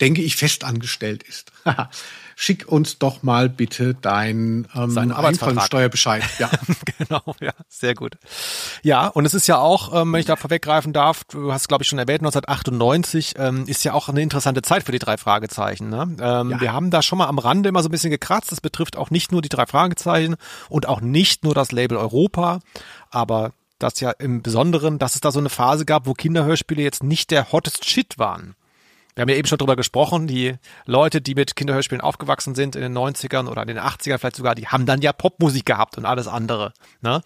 [0.02, 1.52] denke ich, festangestellt ist.
[2.36, 6.24] schick uns doch mal bitte dein ähm, Einkommensteuerbescheid.
[6.38, 6.50] Ja.
[6.98, 8.18] genau, ja, sehr gut.
[8.84, 11.84] Ja, und es ist ja auch, ähm, wenn ich da vorweggreifen darf, du hast glaube
[11.84, 15.90] ich schon erwähnt, 1998 ähm, ist ja auch eine interessante Zeit für die drei Fragezeichen.
[15.90, 16.16] Ne?
[16.20, 16.62] Ähm, ja.
[16.62, 18.52] Wir haben da schon mal am Rande immer so ein bisschen gekratzt.
[18.52, 20.36] Das betrifft auch nicht nur die drei Fragezeichen
[20.68, 22.60] und auch nicht nur das Label Europa,
[23.12, 27.04] aber das ja im Besonderen, dass es da so eine Phase gab, wo Kinderhörspiele jetzt
[27.04, 28.56] nicht der hottest Shit waren.
[29.16, 32.82] Wir haben ja eben schon drüber gesprochen, die Leute, die mit Kinderhörspielen aufgewachsen sind in
[32.82, 36.06] den 90ern oder in den 80ern vielleicht sogar, die haben dann ja Popmusik gehabt und
[36.06, 36.74] alles andere.
[37.02, 37.22] Ne?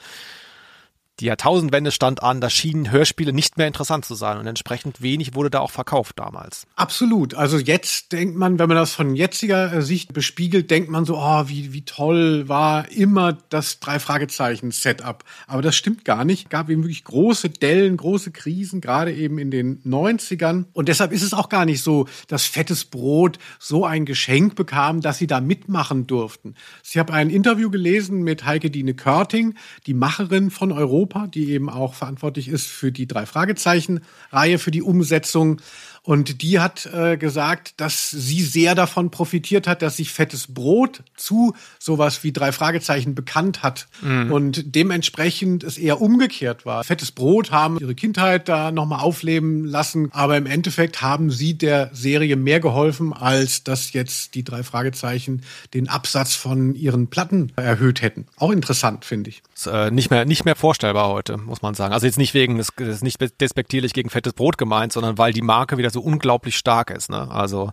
[1.19, 5.35] Die Jahrtausendwende stand an, da schienen Hörspiele nicht mehr interessant zu sein und entsprechend wenig
[5.35, 6.65] wurde da auch verkauft damals.
[6.75, 7.33] Absolut.
[7.33, 11.17] Also jetzt denkt man, wenn man das von jetziger äh, Sicht bespiegelt, denkt man so,
[11.17, 15.23] oh, wie, wie toll war immer das drei Fragezeichen Setup.
[15.47, 16.49] Aber das stimmt gar nicht.
[16.49, 20.65] Gab eben wirklich große Dellen, große Krisen, gerade eben in den 90ern.
[20.73, 25.01] Und deshalb ist es auch gar nicht so, dass fettes Brot so ein Geschenk bekam,
[25.01, 26.55] dass sie da mitmachen durften.
[26.89, 29.55] Ich habe ein Interview gelesen mit Heike Dine Körting,
[29.85, 34.71] die Macherin von Europa Europa, die eben auch verantwortlich ist für die drei Fragezeichen-Reihe, für
[34.71, 35.61] die Umsetzung.
[36.09, 41.03] Und die hat äh, gesagt, dass sie sehr davon profitiert hat, dass sich fettes Brot
[41.15, 43.87] zu sowas wie drei Fragezeichen bekannt hat.
[44.01, 44.31] Mhm.
[44.31, 46.83] Und dementsprechend es eher umgekehrt war.
[46.83, 51.91] Fettes Brot haben ihre Kindheit da nochmal aufleben lassen, aber im Endeffekt haben sie der
[51.93, 55.43] Serie mehr geholfen, als dass jetzt die drei Fragezeichen
[55.75, 58.25] den Absatz von ihren Platten erhöht hätten.
[58.37, 59.43] Auch interessant, finde ich.
[59.53, 61.93] Ist, äh, nicht mehr nicht mehr vorstellbar heute, muss man sagen.
[61.93, 65.43] Also jetzt nicht wegen, das ist nicht despektierlich gegen fettes Brot gemeint, sondern weil die
[65.43, 67.09] Marke wieder so so unglaublich stark ist.
[67.09, 67.29] Ne?
[67.29, 67.71] Also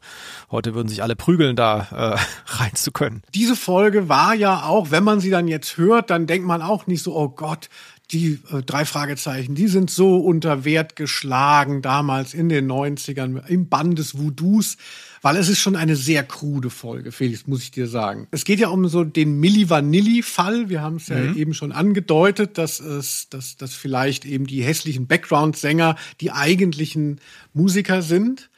[0.50, 2.18] heute würden sich alle prügeln, da äh,
[2.60, 3.22] rein zu können.
[3.34, 6.86] Diese Folge war ja auch, wenn man sie dann jetzt hört, dann denkt man auch
[6.86, 7.68] nicht so, oh Gott,
[8.12, 13.68] die äh, drei Fragezeichen, die sind so unter Wert geschlagen damals in den 90ern im
[13.68, 14.76] Band des Voodoos,
[15.22, 18.28] weil es ist schon eine sehr krude Folge, Felix, muss ich dir sagen.
[18.30, 20.68] Es geht ja um so den Milli Vanilli Fall.
[20.68, 21.36] Wir haben es ja mhm.
[21.36, 27.20] eben schon angedeutet, dass es, dass, dass vielleicht eben die hässlichen Background-Sänger die eigentlichen
[27.54, 28.50] Musiker sind.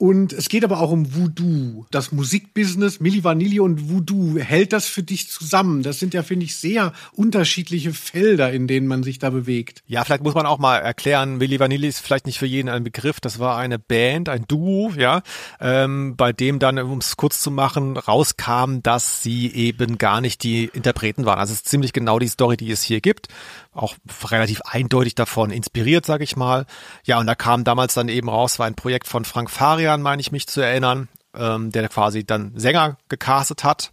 [0.00, 1.84] Und es geht aber auch um Voodoo.
[1.90, 5.82] Das Musikbusiness, Milli Vanilli und Voodoo, hält das für dich zusammen?
[5.82, 9.82] Das sind ja, finde ich, sehr unterschiedliche Felder, in denen man sich da bewegt.
[9.86, 12.82] Ja, vielleicht muss man auch mal erklären, Milli Vanilli ist vielleicht nicht für jeden ein
[12.82, 13.20] Begriff.
[13.20, 15.20] Das war eine Band, ein Duo, ja,
[15.60, 20.42] ähm, bei dem dann, um es kurz zu machen, rauskam, dass sie eben gar nicht
[20.44, 21.38] die Interpreten waren.
[21.38, 23.28] Also es ist ziemlich genau die Story, die es hier gibt
[23.72, 26.66] auch relativ eindeutig davon inspiriert, sage ich mal.
[27.04, 30.20] Ja, und da kam damals dann eben raus, war ein Projekt von Frank Farian, meine
[30.20, 33.92] ich mich zu erinnern, ähm, der quasi dann Sänger gecastet hat.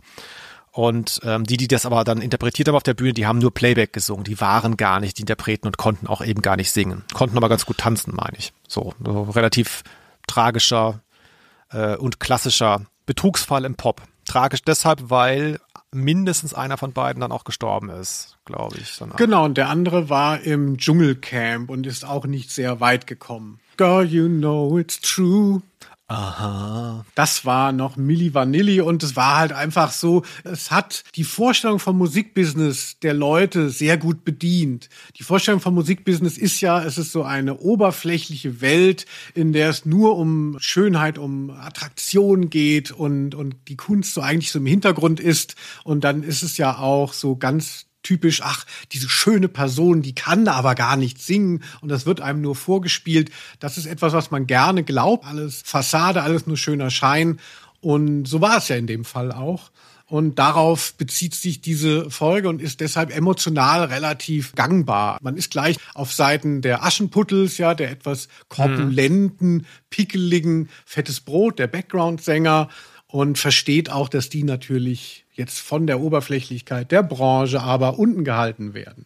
[0.71, 3.51] Und ähm, die, die das aber dann interpretiert haben auf der Bühne, die haben nur
[3.51, 4.23] Playback gesungen.
[4.23, 7.03] Die waren gar nicht die Interpreten und konnten auch eben gar nicht singen.
[7.13, 8.53] Konnten aber ganz gut tanzen, meine ich.
[8.67, 9.83] So, so relativ
[10.27, 11.01] tragischer
[11.71, 14.03] äh, und klassischer Betrugsfall im Pop.
[14.25, 15.59] Tragisch deshalb, weil
[15.91, 18.97] mindestens einer von beiden dann auch gestorben ist, glaube ich.
[18.97, 19.17] Danach.
[19.17, 23.59] Genau, und der andere war im Dschungelcamp und ist auch nicht sehr weit gekommen.
[23.77, 25.61] Girl, you know it's true.
[26.09, 27.05] Aha.
[27.15, 31.79] Das war noch Milli Vanilli und es war halt einfach so, es hat die Vorstellung
[31.79, 34.87] vom Musikbusiness der Leute sehr gut bedient.
[35.17, 39.85] Die Vorstellung vom Musikbusiness ist ja, es ist so eine oberflächliche Welt, in der es
[39.85, 45.19] nur um Schönheit, um Attraktion geht und, und die Kunst so eigentlich so im Hintergrund
[45.19, 45.55] ist.
[45.83, 50.47] Und dann ist es ja auch so ganz typisch, ach, diese schöne Person, die kann
[50.47, 53.31] aber gar nicht singen und das wird einem nur vorgespielt.
[53.59, 55.25] Das ist etwas, was man gerne glaubt.
[55.25, 57.39] Alles Fassade, alles nur schöner Schein.
[57.81, 59.71] Und so war es ja in dem Fall auch.
[60.09, 65.17] Und darauf bezieht sich diese Folge und ist deshalb emotional relativ gangbar.
[65.21, 71.67] Man ist gleich auf Seiten der Aschenputtels, ja, der etwas korpulenten, pickeligen, fettes Brot, der
[71.67, 72.69] Background-Sänger
[73.07, 78.73] und versteht auch, dass die natürlich jetzt von der Oberflächlichkeit der Branche aber unten gehalten
[78.73, 79.05] werden.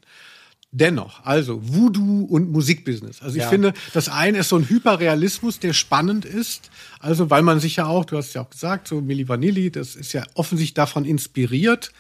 [0.74, 3.22] Dennoch, also Voodoo und Musikbusiness.
[3.22, 3.50] Also ich ja.
[3.50, 6.72] finde, das eine ist so ein Hyperrealismus, der spannend ist.
[7.00, 9.96] Also weil man sich ja auch, du hast ja auch gesagt, so Milli Vanilli, das
[9.96, 11.92] ist ja offensichtlich davon inspiriert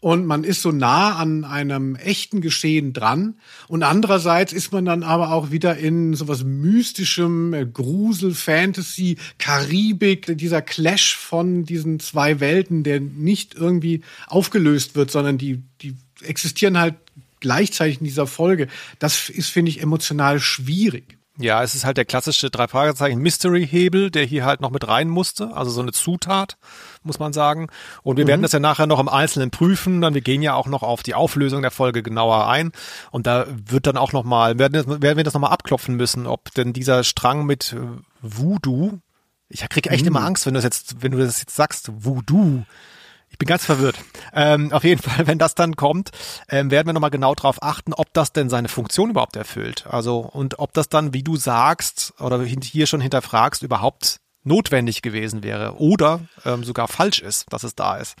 [0.00, 3.36] und man ist so nah an einem echten Geschehen dran.
[3.66, 10.36] Und andererseits ist man dann aber auch wieder in sowas mystischem, äh, Grusel, Fantasy, Karibik,
[10.36, 16.78] dieser Clash von diesen zwei Welten, der nicht irgendwie aufgelöst wird, sondern die, die existieren
[16.78, 16.94] halt
[17.40, 18.68] gleichzeitig in dieser Folge.
[18.98, 21.15] Das ist, finde ich, emotional schwierig.
[21.38, 24.88] Ja, es ist halt der klassische drei Fragezeichen Mystery Hebel, der hier halt noch mit
[24.88, 26.56] rein musste, also so eine Zutat,
[27.02, 27.68] muss man sagen.
[28.02, 28.28] Und wir mhm.
[28.28, 31.02] werden das ja nachher noch im Einzelnen prüfen, dann wir gehen ja auch noch auf
[31.02, 32.72] die Auflösung der Folge genauer ein
[33.10, 36.26] und da wird dann auch noch mal werden, werden wir das noch mal abklopfen müssen,
[36.26, 37.80] ob denn dieser Strang mit äh,
[38.22, 38.98] Voodoo,
[39.50, 40.08] ich kriege echt mhm.
[40.08, 42.64] immer Angst, wenn du das jetzt wenn du das jetzt sagst, Voodoo
[43.36, 43.96] ich bin ganz verwirrt.
[44.32, 46.10] Ähm, auf jeden Fall, wenn das dann kommt,
[46.48, 49.86] ähm, werden wir nochmal genau darauf achten, ob das denn seine Funktion überhaupt erfüllt.
[49.86, 55.42] Also und ob das dann, wie du sagst oder hier schon hinterfragst, überhaupt notwendig gewesen
[55.42, 58.16] wäre oder ähm, sogar falsch ist, dass es da ist.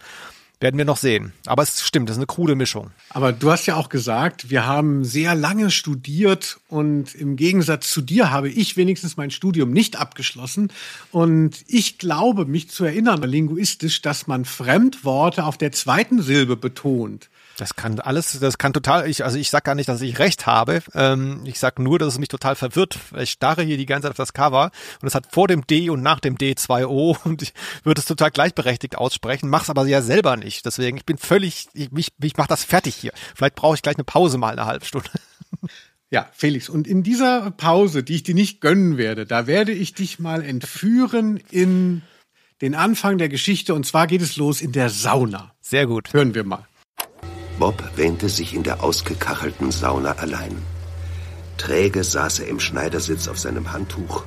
[0.58, 1.32] Werden wir noch sehen.
[1.44, 2.90] Aber es stimmt, das ist eine krude Mischung.
[3.10, 8.00] Aber du hast ja auch gesagt, wir haben sehr lange studiert und im Gegensatz zu
[8.00, 10.72] dir habe ich wenigstens mein Studium nicht abgeschlossen.
[11.12, 17.28] Und ich glaube, mich zu erinnern, linguistisch, dass man Fremdworte auf der zweiten Silbe betont.
[17.58, 20.46] Das kann alles, das kann total, ich, also ich sag gar nicht, dass ich recht
[20.46, 20.82] habe.
[20.94, 22.98] Ähm, ich sag nur, dass es mich total verwirrt.
[23.16, 25.88] Ich starre hier die ganze Zeit auf das Cover und es hat vor dem D
[25.88, 29.86] und nach dem D zwei O und ich würde es total gleichberechtigt aussprechen, mach's aber
[29.86, 30.66] ja selber nicht.
[30.66, 33.12] Deswegen, ich bin völlig, ich, ich, ich mach das fertig hier.
[33.34, 35.10] Vielleicht brauche ich gleich eine Pause mal eine halbe Stunde.
[36.08, 39.92] Ja, Felix, und in dieser Pause, die ich dir nicht gönnen werde, da werde ich
[39.92, 42.02] dich mal entführen in
[42.60, 45.52] den Anfang der Geschichte und zwar geht es los in der Sauna.
[45.60, 46.12] Sehr gut.
[46.12, 46.64] Hören wir mal.
[47.58, 50.62] Bob wähnte sich in der ausgekachelten Sauna allein.
[51.56, 54.24] Träge saß er im Schneidersitz auf seinem Handtuch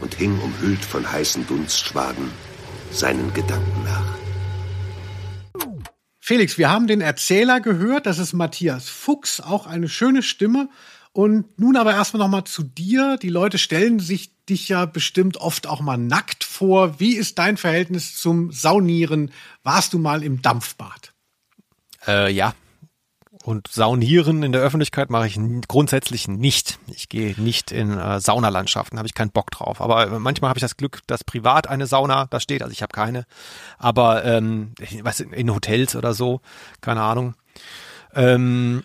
[0.00, 2.30] und hing umhüllt von heißen Dunstschwaden
[2.90, 4.14] seinen Gedanken nach.
[6.20, 10.68] Felix, wir haben den Erzähler gehört, das ist Matthias Fuchs, auch eine schöne Stimme.
[11.12, 13.16] Und nun aber erstmal nochmal zu dir.
[13.16, 17.00] Die Leute stellen sich dich ja bestimmt oft auch mal nackt vor.
[17.00, 19.30] Wie ist dein Verhältnis zum Saunieren?
[19.62, 21.14] Warst du mal im Dampfbad?
[22.06, 22.54] Äh, ja,
[23.46, 26.80] Und Saunieren in der Öffentlichkeit mache ich grundsätzlich nicht.
[26.88, 29.80] Ich gehe nicht in äh, Saunalandschaften, habe ich keinen Bock drauf.
[29.80, 32.62] Aber manchmal habe ich das Glück, dass privat eine Sauna da steht.
[32.62, 33.24] Also ich habe keine.
[33.78, 36.40] Aber ähm, was in Hotels oder so,
[36.80, 37.36] keine Ahnung.
[38.16, 38.82] Ähm,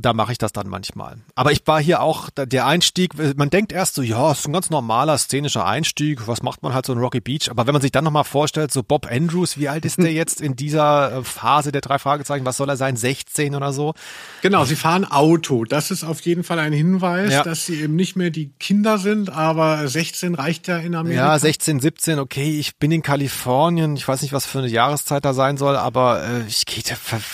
[0.00, 1.16] da mache ich das dann manchmal.
[1.34, 4.70] Aber ich war hier auch, der Einstieg, man denkt erst so, ja, ist ein ganz
[4.70, 7.50] normaler szenischer Einstieg, was macht man halt so in Rocky Beach?
[7.50, 10.40] Aber wenn man sich dann nochmal vorstellt, so Bob Andrews, wie alt ist der jetzt
[10.40, 13.94] in dieser äh, Phase der drei Fragezeichen, was soll er sein, 16 oder so?
[14.42, 15.64] Genau, sie fahren Auto.
[15.64, 17.42] Das ist auf jeden Fall ein Hinweis, ja.
[17.42, 21.32] dass sie eben nicht mehr die Kinder sind, aber 16 reicht ja in Amerika.
[21.32, 25.24] Ja, 16, 17, okay, ich bin in Kalifornien, ich weiß nicht, was für eine Jahreszeit
[25.24, 26.82] da sein soll, aber äh, ich gehe,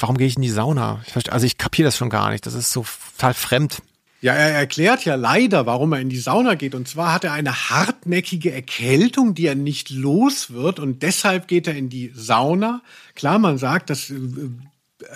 [0.01, 1.03] warum gehe ich in die Sauna?
[1.07, 2.47] Ich, also ich kapiere das schon gar nicht.
[2.47, 2.85] Das das ist so
[3.17, 3.83] total fremd.
[4.25, 6.75] Ja, er erklärt ja leider, warum er in die Sauna geht.
[6.75, 10.79] Und zwar hat er eine hartnäckige Erkältung, die er nicht los wird.
[10.79, 12.81] Und deshalb geht er in die Sauna.
[13.15, 14.15] Klar, man sagt, das äh,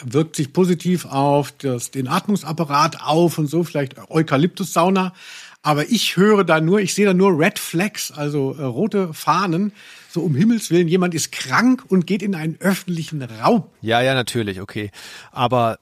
[0.02, 5.14] wirkt sich positiv auf das, den Atmungsapparat auf und so, vielleicht Eukalyptus-Sauna.
[5.62, 9.72] Aber ich höre da nur, ich sehe da nur Red Flags, also äh, rote Fahnen.
[10.10, 13.64] So um Himmels Willen, jemand ist krank und geht in einen öffentlichen Raum.
[13.80, 14.90] Ja, ja, natürlich, okay.
[15.32, 15.78] Aber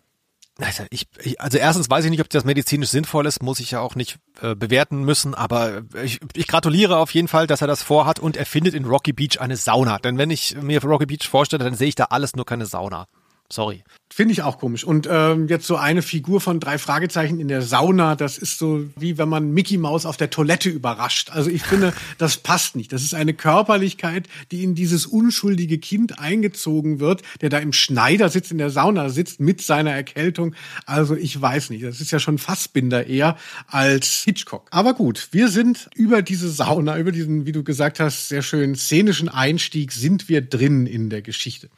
[0.90, 3.80] ich, ich, also erstens weiß ich nicht, ob das medizinisch sinnvoll ist, muss ich ja
[3.80, 7.82] auch nicht äh, bewerten müssen, aber ich, ich gratuliere auf jeden Fall, dass er das
[7.82, 9.98] vorhat und er findet in Rocky Beach eine Sauna.
[9.98, 13.06] Denn wenn ich mir Rocky Beach vorstelle, dann sehe ich da alles nur keine Sauna.
[13.50, 13.82] Sorry.
[14.16, 14.82] Finde ich auch komisch.
[14.82, 18.86] Und ähm, jetzt so eine Figur von drei Fragezeichen in der Sauna, das ist so
[18.96, 21.30] wie wenn man Mickey Mouse auf der Toilette überrascht.
[21.32, 22.94] Also ich finde, das passt nicht.
[22.94, 28.50] Das ist eine Körperlichkeit, die in dieses unschuldige Kind eingezogen wird, der da im Schneidersitz
[28.50, 30.54] in der Sauna sitzt mit seiner Erkältung.
[30.86, 31.84] Also ich weiß nicht.
[31.84, 34.66] Das ist ja schon Fassbinder eher als Hitchcock.
[34.70, 38.76] Aber gut, wir sind über diese Sauna, über diesen, wie du gesagt hast, sehr schön
[38.76, 41.68] szenischen Einstieg sind wir drin in der Geschichte.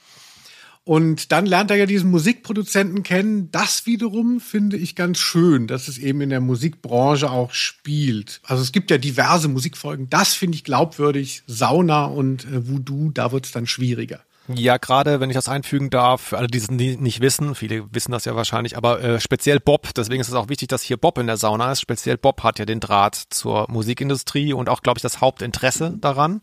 [0.88, 3.51] Und dann lernt er ja diesen Musikproduzenten kennen.
[3.51, 8.40] Das wiederum finde ich ganz schön, dass es eben in der Musikbranche auch spielt.
[8.42, 10.09] Also es gibt ja diverse Musikfolgen.
[10.09, 11.42] Das finde ich glaubwürdig.
[11.46, 14.20] Sauna und äh, Voodoo, da wird es dann schwieriger.
[14.48, 18.12] Ja, gerade wenn ich das einfügen darf, für alle, die es nicht wissen, viele wissen
[18.12, 21.18] das ja wahrscheinlich, aber äh, speziell Bob, deswegen ist es auch wichtig, dass hier Bob
[21.18, 21.83] in der Sauna ist.
[21.83, 26.40] Speziell Bob hat ja den Draht zur Musikindustrie und auch, glaube ich, das Hauptinteresse daran.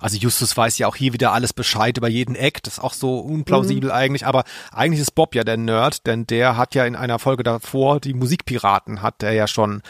[0.00, 2.62] Also Justus weiß ja auch hier wieder alles Bescheid über jeden Eck.
[2.62, 3.94] Das ist auch so unplausibel mhm.
[3.94, 4.26] eigentlich.
[4.26, 8.00] Aber eigentlich ist Bob ja der Nerd, denn der hat ja in einer Folge davor
[8.00, 9.82] die Musikpiraten hat der ja schon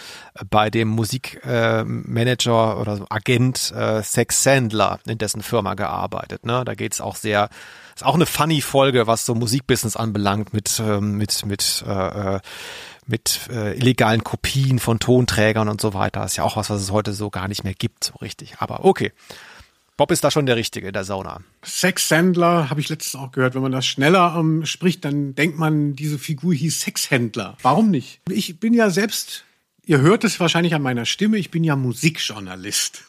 [0.49, 6.45] bei dem Musikmanager äh, oder so Agent äh, Sex Sandler in dessen Firma gearbeitet.
[6.45, 6.65] Ne?
[6.65, 7.49] Da geht's auch sehr
[7.95, 12.41] ist auch eine funny Folge, was so Musikbusiness anbelangt mit ähm, mit mit äh, äh
[13.07, 16.21] mit äh, illegalen Kopien von Tonträgern und so weiter.
[16.21, 18.55] Das ist ja auch was, was es heute so gar nicht mehr gibt, so richtig.
[18.61, 19.13] Aber okay.
[20.01, 21.43] Bob ist da schon der Richtige in der Sauna.
[21.63, 23.55] Sexhändler habe ich letztens auch gehört.
[23.55, 27.59] Wenn man das schneller ähm, spricht, dann denkt man, diese Figur hieß Sexhändler.
[27.61, 28.23] Warum nicht?
[28.31, 29.45] Ich bin ja selbst,
[29.85, 33.03] ihr hört es wahrscheinlich an meiner Stimme, ich bin ja Musikjournalist.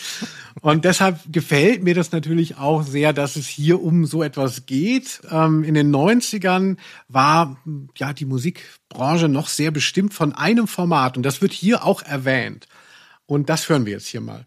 [0.60, 5.22] Und deshalb gefällt mir das natürlich auch sehr, dass es hier um so etwas geht.
[5.30, 6.76] Ähm, in den 90ern
[7.08, 7.56] war
[7.96, 12.68] ja die Musikbranche noch sehr bestimmt von einem Format und das wird hier auch erwähnt.
[13.24, 14.44] Und das hören wir jetzt hier mal.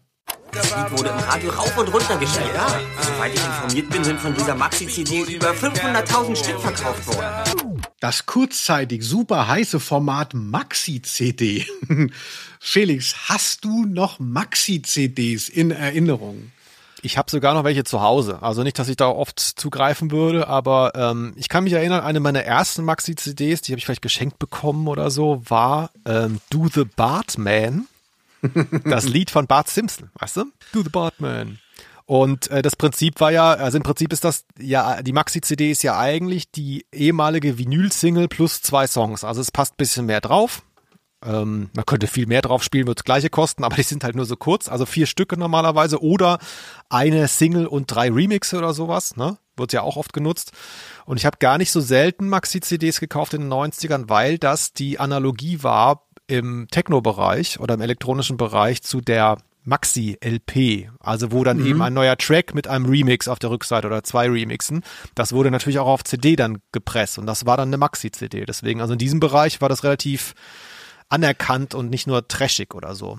[0.52, 2.50] Das Lied wurde im Radio rauf und runter gespielt.
[2.54, 2.68] Ja,
[3.00, 7.82] soweit ich informiert bin, sind von dieser Maxi-CD über 500.000 Stück verkauft worden.
[8.00, 11.66] Das kurzzeitig super heiße Format Maxi-CD.
[12.60, 16.50] Felix, hast du noch Maxi-CDs in Erinnerung?
[17.02, 18.42] Ich habe sogar noch welche zu Hause.
[18.42, 22.20] Also nicht, dass ich da oft zugreifen würde, aber ähm, ich kann mich erinnern, eine
[22.20, 26.84] meiner ersten Maxi-CDs, die habe ich vielleicht geschenkt bekommen oder so, war ähm, Do the
[26.84, 27.86] Bartman
[28.84, 30.44] das Lied von Bart Simpson, weißt du?
[30.72, 31.58] Do the Bartman.
[32.10, 35.84] Und äh, das Prinzip war ja, also im Prinzip ist das, ja, die Maxi-CD ist
[35.84, 39.22] ja eigentlich die ehemalige Vinyl-Single plus zwei Songs.
[39.22, 40.62] Also es passt bisschen mehr drauf.
[41.24, 44.16] Ähm, man könnte viel mehr drauf spielen, wird das gleiche kosten, aber die sind halt
[44.16, 46.38] nur so kurz, also vier Stücke normalerweise oder
[46.88, 49.36] eine Single und drei Remixe oder sowas, ne?
[49.56, 50.52] Wird ja auch oft genutzt.
[51.04, 54.98] Und ich habe gar nicht so selten Maxi-CDs gekauft in den 90ern, weil das die
[54.98, 61.66] Analogie war im Techno-Bereich oder im elektronischen Bereich zu der Maxi-LP, also wo dann mhm.
[61.66, 64.82] eben ein neuer Track mit einem Remix auf der Rückseite oder zwei Remixen,
[65.14, 68.46] das wurde natürlich auch auf CD dann gepresst und das war dann eine Maxi-CD.
[68.46, 70.34] Deswegen, also in diesem Bereich war das relativ
[71.08, 73.18] anerkannt und nicht nur trashig oder so.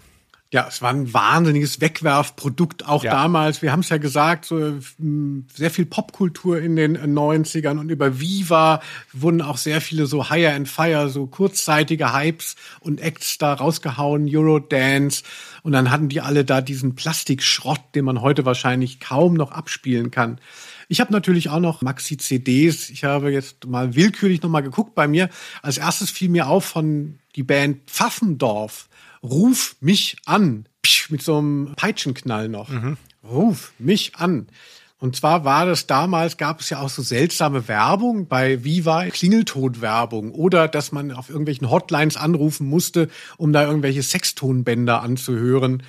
[0.54, 3.12] Ja, es war ein wahnsinniges Wegwerfprodukt auch ja.
[3.12, 3.62] damals.
[3.62, 8.20] Wir haben es ja gesagt, so hm, sehr viel Popkultur in den 90ern und über
[8.20, 8.82] Viva
[9.14, 14.28] wurden auch sehr viele so Higher and Fire, so kurzzeitige Hypes und Acts da rausgehauen,
[14.30, 15.24] Eurodance
[15.64, 20.12] und dann hatten die alle da diesen Plastikschrott, den man heute wahrscheinlich kaum noch abspielen
[20.12, 20.42] kann.
[20.90, 22.90] Ich habe natürlich auch noch Maxi-CDs.
[22.90, 25.30] Ich habe jetzt mal willkürlich nochmal geguckt bei mir.
[25.62, 28.90] Als erstes fiel mir auf von die Band Pfaffendorf.
[29.24, 30.68] Ruf mich an.
[31.10, 32.70] Mit so einem Peitschenknall noch.
[32.70, 32.98] Mhm.
[33.24, 34.48] Ruf mich an.
[35.02, 40.32] Und zwar war das damals, gab es ja auch so seltsame Werbung bei Viva, Klingeltonwerbung
[40.32, 45.82] oder dass man auf irgendwelchen Hotlines anrufen musste, um da irgendwelche Sextonbänder anzuhören.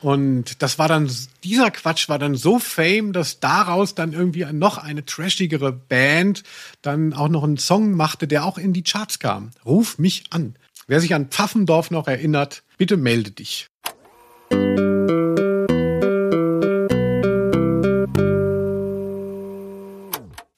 [0.00, 1.10] Und das war dann,
[1.42, 6.44] dieser Quatsch war dann so fame, dass daraus dann irgendwie noch eine trashigere Band
[6.82, 9.50] dann auch noch einen Song machte, der auch in die Charts kam.
[9.64, 10.54] Ruf mich an.
[10.86, 13.71] Wer sich an Pfaffendorf noch erinnert, bitte melde dich.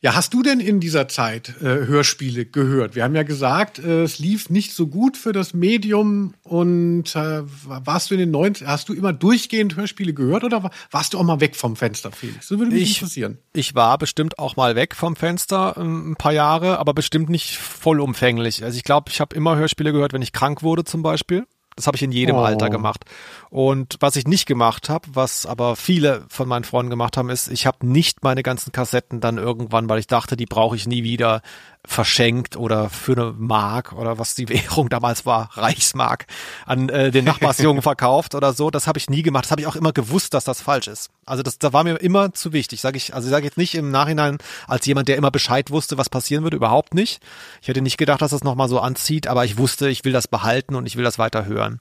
[0.04, 2.94] Ja, hast du denn in dieser Zeit äh, Hörspiele gehört?
[2.94, 7.40] Wir haben ja gesagt, äh, es lief nicht so gut für das Medium und äh,
[7.64, 11.22] warst du in den 90 hast du immer durchgehend Hörspiele gehört oder warst du auch
[11.22, 12.48] mal weg vom Fenster, Felix?
[12.48, 13.38] So würde mich ich, interessieren.
[13.54, 17.56] Ich war bestimmt auch mal weg vom Fenster ähm, ein paar Jahre, aber bestimmt nicht
[17.56, 18.62] vollumfänglich.
[18.62, 21.46] Also ich glaube, ich habe immer Hörspiele gehört, wenn ich krank wurde zum Beispiel.
[21.76, 22.42] Das habe ich in jedem oh.
[22.42, 23.04] Alter gemacht.
[23.50, 27.48] Und was ich nicht gemacht habe, was aber viele von meinen Freunden gemacht haben, ist,
[27.48, 31.02] ich habe nicht meine ganzen Kassetten dann irgendwann, weil ich dachte, die brauche ich nie
[31.02, 31.42] wieder,
[31.86, 36.26] verschenkt oder für eine Mark oder was die Währung damals war, Reichsmark,
[36.66, 38.70] an äh, den Nachbarsjungen verkauft oder so.
[38.70, 39.44] Das habe ich nie gemacht.
[39.44, 41.10] Das habe ich auch immer gewusst, dass das falsch ist.
[41.26, 42.80] Also das, da war mir immer zu wichtig.
[42.80, 45.98] Sag ich, also ich sage jetzt nicht im Nachhinein als jemand, der immer Bescheid wusste,
[45.98, 47.22] was passieren würde, überhaupt nicht.
[47.62, 50.28] Ich hätte nicht gedacht, dass das nochmal so anzieht, aber ich wusste, ich will das
[50.28, 51.80] behalten und ich will das weiter hören.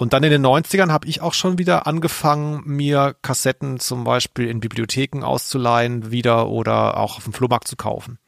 [0.00, 4.48] Und dann in den 90ern habe ich auch schon wieder angefangen, mir Kassetten zum Beispiel
[4.48, 8.18] in Bibliotheken auszuleihen wieder oder auch auf dem Flohmarkt zu kaufen.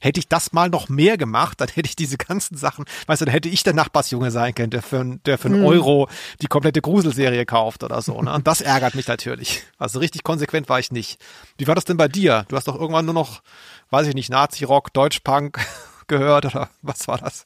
[0.00, 3.24] Hätte ich das mal noch mehr gemacht, dann hätte ich diese ganzen Sachen, weißt du,
[3.26, 5.66] dann hätte ich der Nachbarsjunge sein können, der für, der für einen hm.
[5.66, 6.08] Euro
[6.40, 8.20] die komplette Gruselserie kauft oder so.
[8.22, 8.32] Ne?
[8.32, 9.62] Und das ärgert mich natürlich.
[9.78, 11.20] Also richtig konsequent war ich nicht.
[11.56, 12.44] Wie war das denn bei dir?
[12.48, 13.42] Du hast doch irgendwann nur noch,
[13.90, 15.58] weiß ich nicht, Nazi-Rock, Deutschpunk
[16.06, 17.44] gehört oder was war das?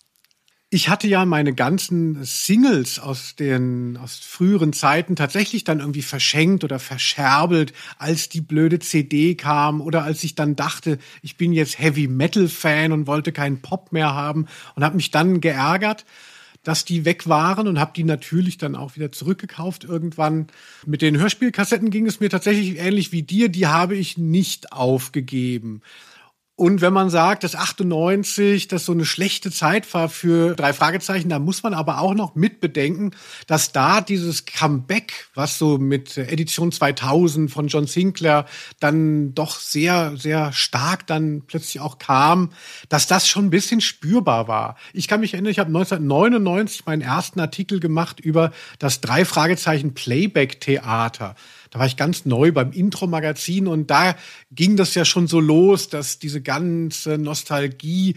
[0.75, 6.65] Ich hatte ja meine ganzen Singles aus den aus früheren Zeiten tatsächlich dann irgendwie verschenkt
[6.65, 11.79] oder verscherbelt, als die blöde CD kam oder als ich dann dachte, ich bin jetzt
[11.79, 16.07] Heavy Metal Fan und wollte keinen Pop mehr haben und habe mich dann geärgert,
[16.65, 20.47] dass die weg waren und habe die natürlich dann auch wieder zurückgekauft irgendwann.
[20.87, 25.83] Mit den Hörspielkassetten ging es mir tatsächlich ähnlich wie dir, die habe ich nicht aufgegeben.
[26.63, 31.29] Und wenn man sagt, dass 98 das so eine schlechte Zeit war für drei Fragezeichen,
[31.29, 33.17] da muss man aber auch noch mitbedenken,
[33.49, 38.47] dass da dieses Comeback, was so mit Edition 2000 von John Sinclair
[38.79, 42.51] dann doch sehr, sehr stark dann plötzlich auch kam,
[42.89, 44.77] dass das schon ein bisschen spürbar war.
[44.93, 49.95] Ich kann mich erinnern, ich habe 1999 meinen ersten Artikel gemacht über das drei Fragezeichen
[49.95, 51.35] Playback Theater.
[51.73, 54.15] Da war ich ganz neu beim Intro-Magazin und da
[54.53, 58.15] ging das ja schon so los, dass diese ganze Nostalgie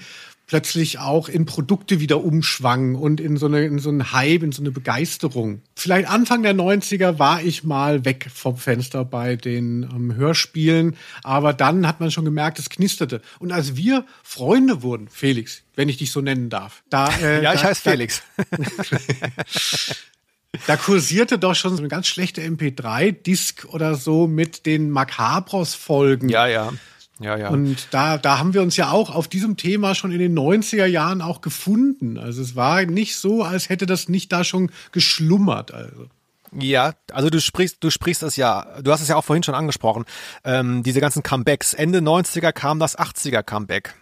[0.48, 4.52] plötzlich auch in Produkte wieder umschwang und in so, eine, in so einen Hype, in
[4.52, 5.62] so eine Begeisterung.
[5.76, 11.54] Vielleicht Anfang der 90er war ich mal weg vom Fenster bei den ähm, Hörspielen, aber
[11.54, 13.22] dann hat man schon gemerkt, es knisterte.
[13.40, 17.54] Und als wir Freunde wurden, Felix, wenn ich dich so nennen darf, da äh, ja,
[17.54, 18.22] ich heiße Felix.
[20.68, 26.30] Da kursierte doch schon so eine ganz schlechte MP3-Disc oder so mit den Macabros-Folgen.
[26.30, 26.74] Ja, ja.
[27.20, 27.50] Ja, ja.
[27.50, 30.86] Und da, da haben wir uns ja auch auf diesem Thema schon in den 90er
[30.86, 32.18] Jahren auch gefunden.
[32.18, 35.74] Also es war nicht so, als hätte das nicht da schon geschlummert.
[35.74, 36.08] Also.
[36.52, 39.56] Ja, also du sprichst, du sprichst es ja, du hast es ja auch vorhin schon
[39.56, 40.06] angesprochen,
[40.44, 41.74] ähm, diese ganzen Comebacks.
[41.74, 43.96] Ende 90er kam das 80er Comeback.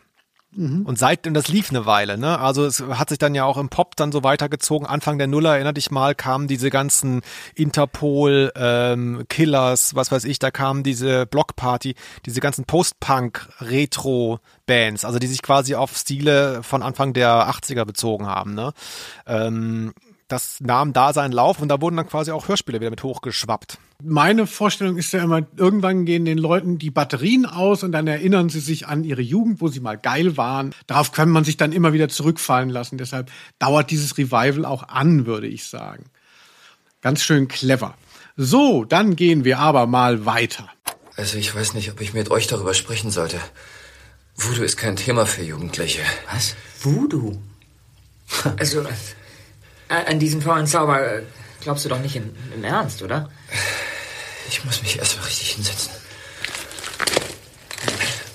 [0.55, 0.85] Mhm.
[0.85, 2.37] Und seit, und das lief eine Weile, ne?
[2.39, 4.85] Also es hat sich dann ja auch im Pop dann so weitergezogen.
[4.87, 7.21] Anfang der Nuller, erinner dich mal, kamen diese ganzen
[7.55, 11.95] Interpol, ähm, Killers, was weiß ich, da kamen diese Blockparty,
[12.25, 18.53] diese ganzen Post-Punk-Retro-Bands, also die sich quasi auf Stile von Anfang der 80er bezogen haben,
[18.53, 18.73] ne?
[19.25, 19.93] Ähm,
[20.33, 23.77] das nahm da seinen Lauf und da wurden dann quasi auch Hörspiele wieder mit hochgeschwappt.
[24.03, 28.49] Meine Vorstellung ist ja immer, irgendwann gehen den Leuten die Batterien aus und dann erinnern
[28.49, 30.73] sie sich an ihre Jugend, wo sie mal geil waren.
[30.87, 32.97] Darauf kann man sich dann immer wieder zurückfallen lassen.
[32.97, 36.05] Deshalb dauert dieses Revival auch an, würde ich sagen.
[37.01, 37.95] Ganz schön clever.
[38.35, 40.67] So, dann gehen wir aber mal weiter.
[41.15, 43.39] Also ich weiß nicht, ob ich mit euch darüber sprechen sollte.
[44.35, 46.01] Voodoo ist kein Thema für Jugendliche.
[46.33, 46.55] Was?
[46.81, 47.37] Voodoo?
[48.57, 48.83] Also,
[50.01, 51.23] an diesen faulen Zauber äh,
[51.61, 53.29] glaubst du doch nicht im, im Ernst, oder?
[54.49, 55.91] Ich muss mich erstmal richtig hinsetzen.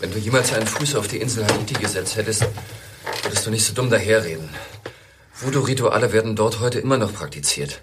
[0.01, 2.47] Wenn du jemals einen Fuß auf die Insel Haiti gesetzt hättest,
[3.23, 4.49] würdest du nicht so dumm daherreden.
[5.41, 7.83] Voodoo-Rituale werden dort heute immer noch praktiziert.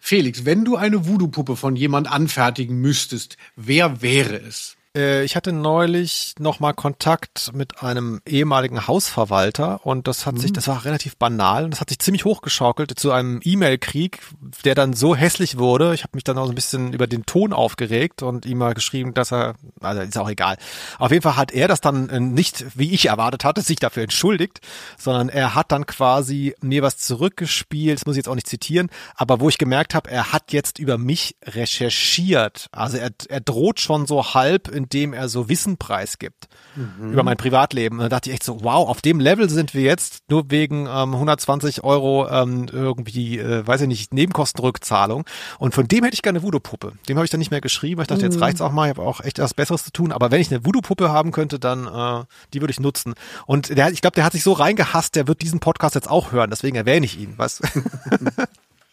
[0.00, 4.77] Felix, wenn du eine Voodoo-Puppe von jemand anfertigen müsstest, wer wäre es?
[4.98, 10.40] Äh, ich hatte neulich nochmal Kontakt mit einem ehemaligen Hausverwalter und das hat mhm.
[10.40, 14.20] sich, das war relativ banal und das hat sich ziemlich hochgeschaukelt zu einem E-Mail-Krieg,
[14.64, 15.94] der dann so hässlich wurde.
[15.94, 18.74] Ich habe mich dann auch so ein bisschen über den Ton aufgeregt und ihm mal
[18.74, 20.56] geschrieben, dass er, also ist auch egal.
[20.98, 24.02] Auf jeden Fall hat er das dann äh, nicht, wie ich erwartet hatte, sich dafür
[24.02, 24.60] entschuldigt,
[24.98, 28.90] sondern er hat dann quasi mir was zurückgespielt, das muss ich jetzt auch nicht zitieren,
[29.14, 32.66] aber wo ich gemerkt habe, er hat jetzt über mich recherchiert.
[32.72, 37.12] Also er, er droht schon so halb, indem er so Wissen preisgibt mhm.
[37.12, 37.98] über mein Privatleben.
[37.98, 40.86] Und da dachte ich echt so, wow, auf dem Level sind wir jetzt, nur wegen
[40.86, 45.24] ähm, 120 Euro ähm, irgendwie, äh, weiß ich nicht, Nebenkostenrückzahlung.
[45.58, 46.92] Und von dem hätte ich gerne eine Voodoo-Puppe.
[47.08, 48.00] Dem habe ich dann nicht mehr geschrieben.
[48.00, 48.32] Ich dachte, mhm.
[48.32, 50.10] jetzt reicht's auch mal, ich habe auch echt etwas Besseres zu tun.
[50.10, 52.24] Aber wenn ich eine Voodoo-Puppe haben könnte, dann äh,
[52.54, 53.14] die würde ich nutzen.
[53.46, 56.32] Und der, ich glaube, der hat sich so reingehasst, der wird diesen Podcast jetzt auch
[56.32, 56.50] hören.
[56.50, 57.34] Deswegen erwähne ich ihn.
[57.36, 57.60] Was?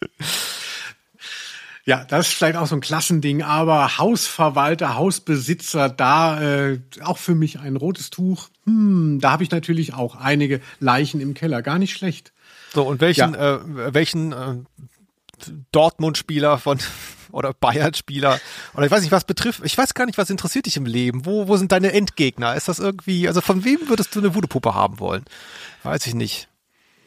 [1.86, 7.36] Ja, das ist vielleicht auch so ein Klassending, aber Hausverwalter, Hausbesitzer, da äh, auch für
[7.36, 8.50] mich ein rotes Tuch.
[8.66, 12.34] Hm, da habe ich natürlich auch einige Leichen im Keller, gar nicht schlecht.
[12.74, 13.58] So, und welchen, ja.
[13.58, 14.56] äh, welchen äh,
[15.72, 16.80] Dortmund-Spieler von
[17.32, 18.40] oder Bayern-Spieler
[18.74, 21.28] oder ich weiß nicht, was betrifft, ich weiß gar nicht, was interessiert dich im Leben?
[21.28, 22.56] Wo, wo sind deine Endgegner?
[22.56, 25.24] Ist das irgendwie, also von wem würdest du eine Voodoo-Puppe haben wollen?
[25.84, 26.48] Weiß ich nicht.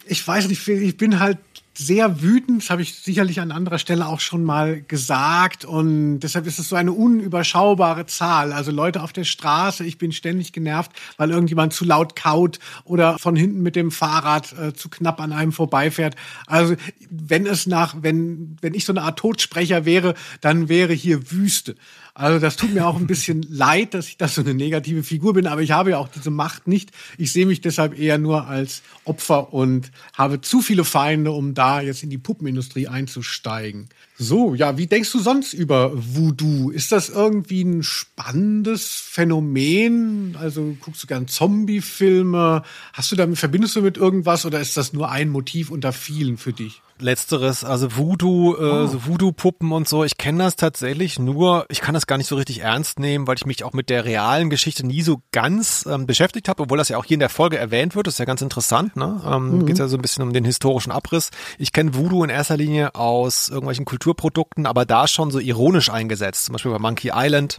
[0.06, 1.38] Ich weiß nicht, ich bin halt
[1.78, 6.46] sehr wütend, das habe ich sicherlich an anderer Stelle auch schon mal gesagt und deshalb
[6.48, 8.52] ist es so eine unüberschaubare Zahl.
[8.52, 13.16] Also Leute auf der Straße, ich bin ständig genervt, weil irgendjemand zu laut kaut oder
[13.18, 16.16] von hinten mit dem Fahrrad äh, zu knapp an einem vorbeifährt.
[16.48, 16.74] Also
[17.10, 21.76] wenn es nach, wenn, wenn ich so eine Art Todsprecher wäre, dann wäre hier Wüste.
[22.18, 25.34] Also das tut mir auch ein bisschen leid, dass ich da so eine negative Figur
[25.34, 26.90] bin, aber ich habe ja auch diese Macht nicht.
[27.16, 31.80] Ich sehe mich deshalb eher nur als Opfer und habe zu viele Feinde, um da
[31.80, 33.88] jetzt in die Puppenindustrie einzusteigen.
[34.20, 36.70] So, ja, wie denkst du sonst über Voodoo?
[36.70, 40.36] Ist das irgendwie ein spannendes Phänomen?
[40.40, 42.64] Also guckst du gern Zombie-Filme?
[42.92, 46.36] Hast du damit, verbindest du mit irgendwas oder ist das nur ein Motiv unter vielen
[46.36, 46.82] für dich?
[47.00, 48.86] Letzteres, also Voodoo, äh, oh.
[48.86, 52.36] so Voodoo-Puppen und so, ich kenne das tatsächlich nur, ich kann das gar nicht so
[52.36, 56.06] richtig ernst nehmen, weil ich mich auch mit der realen Geschichte nie so ganz ähm,
[56.06, 58.24] beschäftigt habe, obwohl das ja auch hier in der Folge erwähnt wird, das ist ja
[58.24, 59.20] ganz interessant, ne?
[59.24, 59.66] Ähm, mhm.
[59.66, 61.30] Geht ja so ein bisschen um den historischen Abriss.
[61.58, 66.46] Ich kenne Voodoo in erster Linie aus irgendwelchen Kulturprodukten, aber da schon so ironisch eingesetzt,
[66.46, 67.58] zum Beispiel bei Monkey Island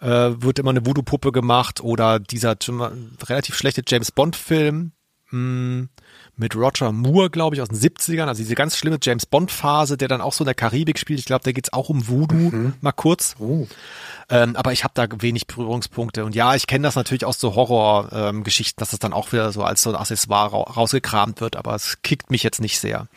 [0.00, 2.56] äh, wird immer eine Voodoo-Puppe gemacht oder dieser
[3.28, 4.92] relativ schlechte James Bond-Film,
[5.30, 5.88] hm,
[6.36, 10.06] mit Roger Moore, glaube ich, aus den 70ern, also diese ganz schlimme James Bond-Phase, der
[10.06, 11.18] dann auch so in der Karibik spielt.
[11.18, 12.74] Ich glaube, da geht's auch um Voodoo, mhm.
[12.80, 13.34] mal kurz.
[13.40, 13.66] Oh.
[14.28, 16.24] Ähm, aber ich habe da wenig Berührungspunkte.
[16.24, 19.50] Und ja, ich kenne das natürlich aus so Horror-Geschichten, ähm, dass es dann auch wieder
[19.50, 23.08] so als so ein Accessoire ra rausgekramt wird, aber es kickt mich jetzt nicht sehr.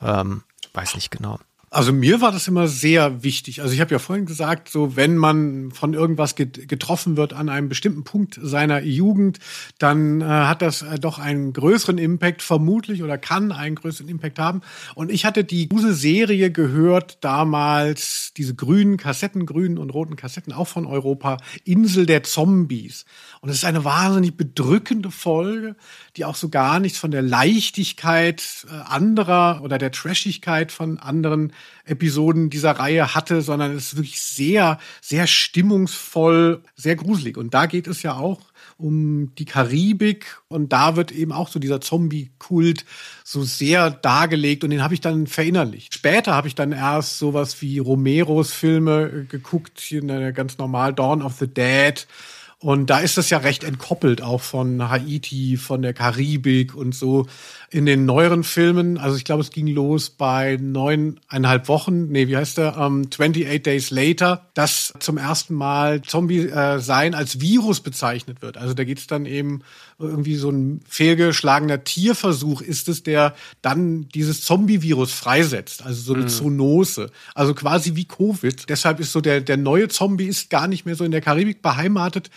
[0.00, 0.42] Ähm,
[0.72, 1.38] weiß nicht genau.
[1.72, 3.62] Also mir war das immer sehr wichtig.
[3.62, 7.70] Also ich habe ja vorhin gesagt, so wenn man von irgendwas getroffen wird an einem
[7.70, 9.38] bestimmten Punkt seiner Jugend,
[9.78, 14.38] dann äh, hat das äh, doch einen größeren Impact vermutlich oder kann einen größeren Impact
[14.38, 14.60] haben.
[14.94, 20.52] Und ich hatte die diese Serie gehört damals, diese grünen Kassetten, grünen und roten Kassetten,
[20.52, 23.06] auch von Europa, Insel der Zombies.
[23.44, 25.74] Und es ist eine wahnsinnig bedrückende Folge,
[26.16, 28.40] die auch so gar nichts von der Leichtigkeit
[28.70, 31.52] äh, anderer oder der Trashigkeit von anderen
[31.84, 37.36] Episoden dieser Reihe hatte, sondern es ist wirklich sehr, sehr stimmungsvoll, sehr gruselig.
[37.36, 38.38] Und da geht es ja auch
[38.76, 42.84] um die Karibik und da wird eben auch so dieser Zombie-Kult
[43.24, 45.94] so sehr dargelegt und den habe ich dann verinnerlicht.
[45.94, 51.22] Später habe ich dann erst sowas wie Romeros Filme äh, geguckt, hier ganz normal Dawn
[51.22, 52.06] of the Dead
[52.62, 57.26] und da ist es ja recht entkoppelt auch von Haiti, von der Karibik und so
[57.70, 58.98] in den neueren Filmen.
[58.98, 62.76] Also ich glaube, es ging los bei neuneinhalb Wochen, nee, wie heißt der?
[62.78, 68.56] Ähm, 28 Days Later, dass zum ersten Mal Zombie-Sein äh, als Virus bezeichnet wird.
[68.56, 69.62] Also da geht es dann eben
[70.02, 75.82] irgendwie so ein fehlgeschlagener Tierversuch ist es, der dann dieses Zombie-Virus freisetzt.
[75.82, 76.28] Also so eine mhm.
[76.28, 77.10] Zoonose.
[77.34, 78.68] Also quasi wie Covid.
[78.68, 81.62] Deshalb ist so der, der neue Zombie ist gar nicht mehr so in der Karibik
[81.62, 82.30] beheimatet,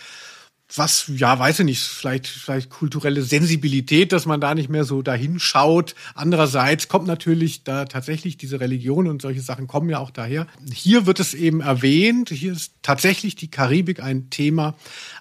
[0.74, 5.00] was, ja, weiß ich nicht, vielleicht, vielleicht kulturelle Sensibilität, dass man da nicht mehr so
[5.00, 5.94] dahin schaut.
[6.14, 10.48] Andererseits kommt natürlich da tatsächlich diese Religion und solche Sachen kommen ja auch daher.
[10.72, 14.74] Hier wird es eben erwähnt, hier ist tatsächlich die Karibik ein Thema,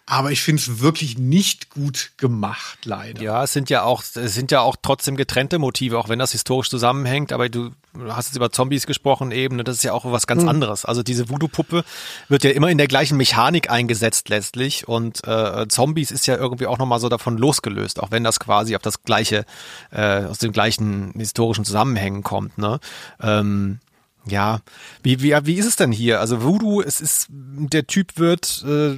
[0.08, 3.22] aber ich finde es wirklich nicht gut gemacht, leider.
[3.22, 6.32] Ja, es sind ja auch, es sind ja auch trotzdem getrennte Motive, auch wenn das
[6.32, 7.72] historisch zusammenhängt, aber du
[8.08, 10.50] hast jetzt über Zombies gesprochen eben, ne, das ist ja auch was ganz mhm.
[10.50, 10.86] anderes.
[10.86, 11.84] Also diese Voodoo-Puppe
[12.30, 16.68] wird ja immer in der gleichen Mechanik eingesetzt letztlich und äh, Zombies ist ja irgendwie
[16.68, 19.44] auch nochmal so davon losgelöst, auch wenn das quasi auf das gleiche,
[19.92, 22.60] äh, aus den gleichen historischen Zusammenhängen kommt.
[22.60, 22.80] Ne?
[23.22, 23.80] Ähm,
[24.28, 24.62] Ja,
[25.04, 26.20] wie, wie, wie ist es denn hier?
[26.20, 28.98] Also Voodoo, es ist, der Typ wird, äh,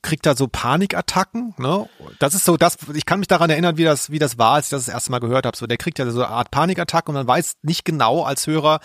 [0.00, 1.86] kriegt da so Panikattacken, ne?
[2.18, 4.66] Das ist so das, ich kann mich daran erinnern, wie das, wie das war, als
[4.66, 5.56] ich das das erste Mal gehört habe.
[5.56, 8.80] So, der kriegt ja so eine Art Panikattacken und man weiß nicht genau als Hörer,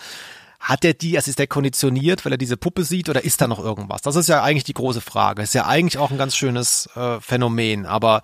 [0.60, 3.46] hat er die, also ist der konditioniert, weil er diese Puppe sieht oder ist da
[3.46, 4.02] noch irgendwas?
[4.02, 5.42] Das ist ja eigentlich die große Frage.
[5.42, 8.22] Ist ja eigentlich auch ein ganz schönes äh, Phänomen, aber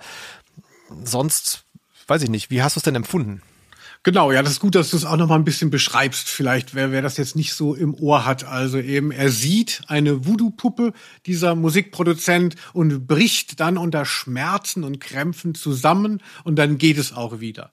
[1.04, 1.64] sonst,
[2.08, 3.40] weiß ich nicht, wie hast du es denn empfunden?
[4.05, 6.28] Genau, ja, das ist gut, dass du es auch noch mal ein bisschen beschreibst.
[6.28, 8.44] Vielleicht, wer, wer das jetzt nicht so im Ohr hat.
[8.44, 10.92] Also eben, er sieht eine Voodoo-Puppe,
[11.24, 17.40] dieser Musikproduzent, und bricht dann unter Schmerzen und Krämpfen zusammen und dann geht es auch
[17.40, 17.72] wieder.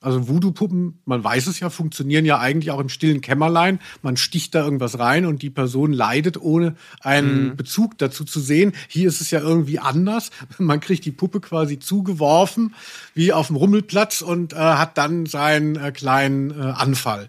[0.00, 3.80] Also Voodoo-Puppen, man weiß es ja, funktionieren ja eigentlich auch im stillen Kämmerlein.
[4.00, 7.56] Man sticht da irgendwas rein und die Person leidet, ohne einen mhm.
[7.56, 8.74] Bezug dazu zu sehen.
[8.86, 10.30] Hier ist es ja irgendwie anders.
[10.58, 12.74] Man kriegt die Puppe quasi zugeworfen,
[13.14, 17.28] wie auf dem Rummelplatz und äh, hat dann seinen äh, kleinen äh, Anfall.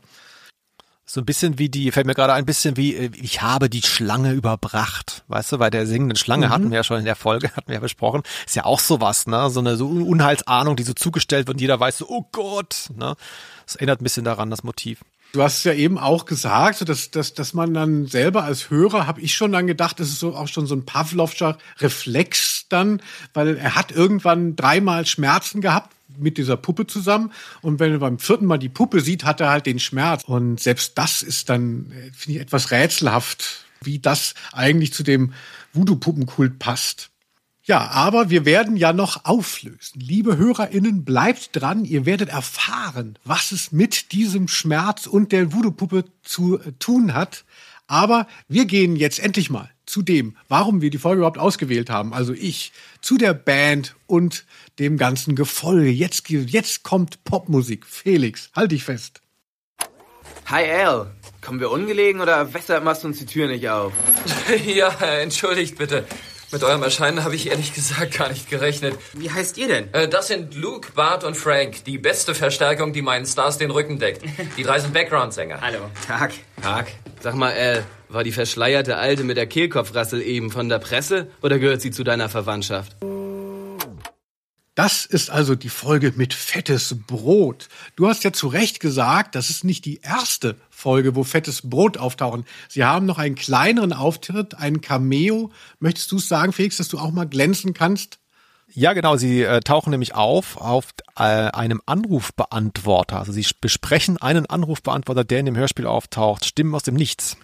[1.12, 3.82] So ein bisschen wie die, fällt mir gerade ein bisschen wie, äh, ich habe die
[3.82, 5.24] Schlange überbracht.
[5.28, 6.52] Weißt du, bei der singenden Schlange mhm.
[6.52, 8.22] hatten wir ja schon in der Folge, hatten wir ja besprochen.
[8.46, 9.50] Ist ja auch sowas, ne?
[9.50, 13.16] So eine so Unheilsahnung, die so zugestellt wird und jeder weiß so, oh Gott, ne?
[13.66, 15.00] Das erinnert ein bisschen daran, das Motiv.
[15.32, 19.08] Du hast es ja eben auch gesagt, dass, dass, dass man dann selber als Hörer,
[19.08, 23.02] habe ich schon dann gedacht, das ist so auch schon so ein Pavlovscher Reflex dann,
[23.34, 27.32] weil er hat irgendwann dreimal Schmerzen gehabt, mit dieser Puppe zusammen.
[27.62, 30.24] Und wenn er beim vierten Mal die Puppe sieht, hat er halt den Schmerz.
[30.26, 35.34] Und selbst das ist dann, äh, finde ich, etwas rätselhaft, wie das eigentlich zu dem
[35.74, 37.10] Voodoo-Puppenkult passt.
[37.64, 40.00] Ja, aber wir werden ja noch auflösen.
[40.00, 41.86] Liebe HörerInnen, bleibt dran.
[41.86, 47.46] Ihr werdet erfahren, was es mit diesem Schmerz und der Voodoo-Puppe zu tun hat.
[47.86, 52.14] Aber wir gehen jetzt endlich mal zu dem, warum wir die Folge überhaupt ausgewählt haben.
[52.14, 52.72] Also ich,
[53.02, 54.46] zu der Band und
[54.78, 55.90] dem ganzen Gefolge.
[55.90, 57.86] Jetzt, jetzt kommt Popmusik.
[57.86, 59.22] Felix, halt dich fest.
[60.46, 61.12] Hi Al,
[61.42, 63.94] kommen wir ungelegen oder weshalb machst du uns die Tür nicht auf?
[64.66, 64.90] ja,
[65.22, 66.06] entschuldigt bitte.
[66.52, 68.96] Mit eurem Erscheinen habe ich ehrlich gesagt gar nicht gerechnet.
[69.14, 69.94] Wie heißt ihr denn?
[69.94, 71.84] Äh, das sind Luke, Bart und Frank.
[71.86, 74.24] Die beste Verstärkung, die meinen Stars den Rücken deckt.
[74.58, 75.62] Die drei sind Background-Sänger.
[75.62, 75.92] Hallo.
[76.08, 76.34] Tag.
[76.60, 76.88] Tag.
[77.22, 81.60] Sag mal, Al, war die verschleierte Alte mit der Kehlkopfrassel eben von der Presse oder
[81.60, 82.98] gehört sie zu deiner Verwandtschaft?
[84.76, 87.68] Das ist also die Folge mit fettes Brot.
[87.98, 91.98] Du hast ja zu Recht gesagt, das ist nicht die erste Folge, wo fettes Brot
[91.98, 92.46] auftauchen.
[92.70, 95.52] Sie haben noch einen kleineren Auftritt, einen Cameo.
[95.80, 98.20] Möchtest du es sagen, Felix, dass du auch mal glänzen kannst?
[98.72, 99.18] Ja, genau.
[99.18, 100.86] Sie äh, tauchen nämlich auf auf
[101.18, 103.20] äh, einem Anrufbeantworter.
[103.20, 106.46] Also sie besprechen einen Anrufbeantworter, der in dem Hörspiel auftaucht.
[106.46, 107.36] Stimmen aus dem Nichts.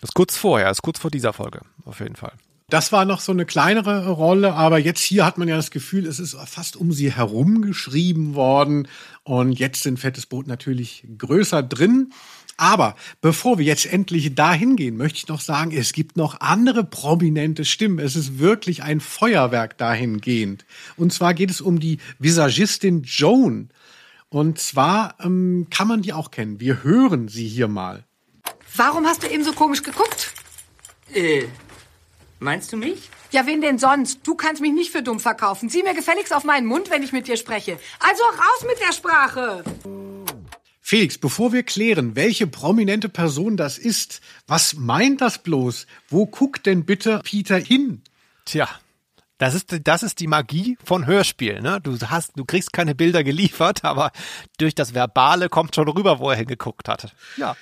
[0.00, 2.32] Das ist kurz vorher, das ist kurz vor dieser Folge, auf jeden Fall.
[2.70, 6.06] Das war noch so eine kleinere Rolle, aber jetzt hier hat man ja das Gefühl,
[6.06, 8.86] es ist fast um sie herum geschrieben worden.
[9.24, 12.12] Und jetzt sind Fettes Boot natürlich größer drin.
[12.56, 16.84] Aber bevor wir jetzt endlich dahin gehen, möchte ich noch sagen, es gibt noch andere
[16.84, 17.98] prominente Stimmen.
[17.98, 20.64] Es ist wirklich ein Feuerwerk dahingehend.
[20.96, 23.70] Und zwar geht es um die Visagistin Joan.
[24.28, 26.60] Und zwar ähm, kann man die auch kennen.
[26.60, 28.04] Wir hören sie hier mal.
[28.76, 30.32] Warum hast du eben so komisch geguckt?
[31.12, 31.46] Äh,
[32.42, 33.10] Meinst du mich?
[33.32, 34.26] Ja, wen denn sonst?
[34.26, 35.68] Du kannst mich nicht für dumm verkaufen.
[35.68, 37.78] Sieh mir gefälligst auf meinen Mund, wenn ich mit dir spreche.
[37.98, 39.62] Also raus mit der Sprache!
[40.80, 45.86] Felix, bevor wir klären, welche prominente Person das ist, was meint das bloß?
[46.08, 48.02] Wo guckt denn bitte Peter hin?
[48.46, 48.66] Tja,
[49.36, 51.60] das ist, das ist die Magie von Hörspiel.
[51.60, 51.78] Ne?
[51.82, 54.12] Du hast, du kriegst keine Bilder geliefert, aber
[54.58, 57.14] durch das Verbale kommt schon rüber, wo er hingeguckt hat.
[57.36, 57.54] Ja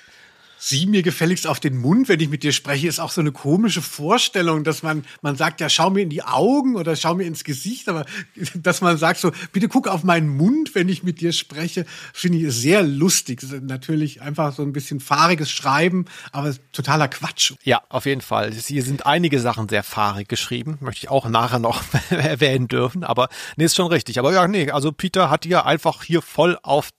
[0.59, 3.31] sieh mir gefälligst auf den Mund, wenn ich mit dir spreche, ist auch so eine
[3.31, 7.23] komische Vorstellung, dass man, man sagt, ja, schau mir in die Augen oder schau mir
[7.23, 8.05] ins Gesicht, aber
[8.55, 12.39] dass man sagt so, bitte guck auf meinen Mund, wenn ich mit dir spreche, finde
[12.39, 13.41] ich sehr lustig.
[13.61, 17.53] Natürlich einfach so ein bisschen fahriges Schreiben, aber totaler Quatsch.
[17.63, 18.51] Ja, auf jeden Fall.
[18.53, 23.29] Hier sind einige Sachen sehr fahrig geschrieben, möchte ich auch nachher noch erwähnen dürfen, aber
[23.55, 24.19] nee, ist schon richtig.
[24.19, 26.89] Aber ja, nee, also Peter hat hier einfach hier voll auf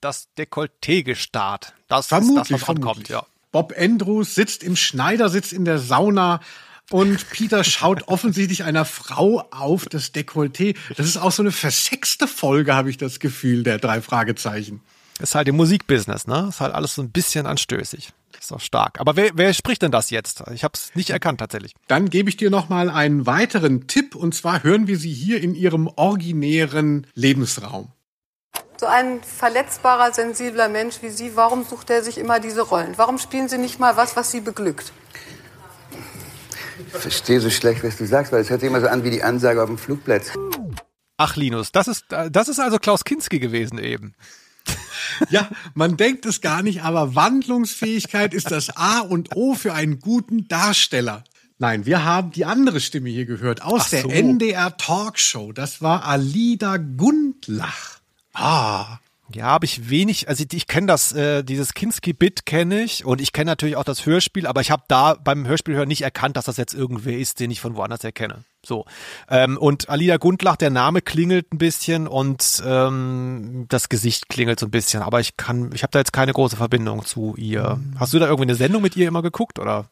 [0.00, 1.74] das Dekolleté gestarrt.
[1.88, 3.24] Das vermutlich, ist das, was ankommt, ja.
[3.50, 6.40] Bob Andrews sitzt im Schneidersitz in der Sauna
[6.90, 10.76] und Peter schaut offensichtlich einer Frau auf das Dekolleté.
[10.96, 14.80] Das ist auch so eine versexte Folge, habe ich das Gefühl, der drei Fragezeichen.
[15.20, 16.46] Ist halt im Musikbusiness, ne?
[16.48, 18.10] Ist halt alles so ein bisschen anstößig.
[18.38, 19.00] Ist auch stark.
[19.00, 20.44] Aber wer, wer spricht denn das jetzt?
[20.54, 21.74] Ich habe es nicht erkannt tatsächlich.
[21.88, 25.42] Dann gebe ich dir noch mal einen weiteren Tipp und zwar hören wir sie hier
[25.42, 27.90] in ihrem originären Lebensraum.
[28.80, 32.94] So ein verletzbarer, sensibler Mensch wie Sie, warum sucht er sich immer diese Rollen?
[32.96, 34.92] Warum spielen Sie nicht mal was, was Sie beglückt?
[36.86, 39.10] Ich verstehe so schlecht, was du sagst, weil es hört sich immer so an wie
[39.10, 40.30] die Ansage auf dem Flugplatz.
[41.16, 44.14] Ach, Linus, das ist, das ist also Klaus Kinski gewesen eben.
[45.30, 49.98] Ja, man denkt es gar nicht, aber Wandlungsfähigkeit ist das A und O für einen
[49.98, 51.24] guten Darsteller.
[51.58, 54.10] Nein, wir haben die andere Stimme hier gehört aus Ach der so.
[54.10, 55.50] NDR Talkshow.
[55.50, 57.97] Das war Alida Gundlach.
[58.38, 58.98] Ah.
[59.34, 63.34] Ja, habe ich wenig, also ich, kenne das, äh, dieses Kinski-Bit kenne ich und ich
[63.34, 66.46] kenne natürlich auch das Hörspiel, aber ich habe da beim Hörspiel hören nicht erkannt, dass
[66.46, 68.44] das jetzt irgendwer ist, den ich von woanders erkenne.
[68.64, 68.86] So.
[69.28, 74.66] Ähm, und Alida Gundlach, der Name klingelt ein bisschen und ähm, das Gesicht klingelt so
[74.66, 77.78] ein bisschen, aber ich kann, ich habe da jetzt keine große Verbindung zu ihr.
[77.98, 79.90] Hast du da irgendwie eine Sendung mit ihr immer geguckt oder?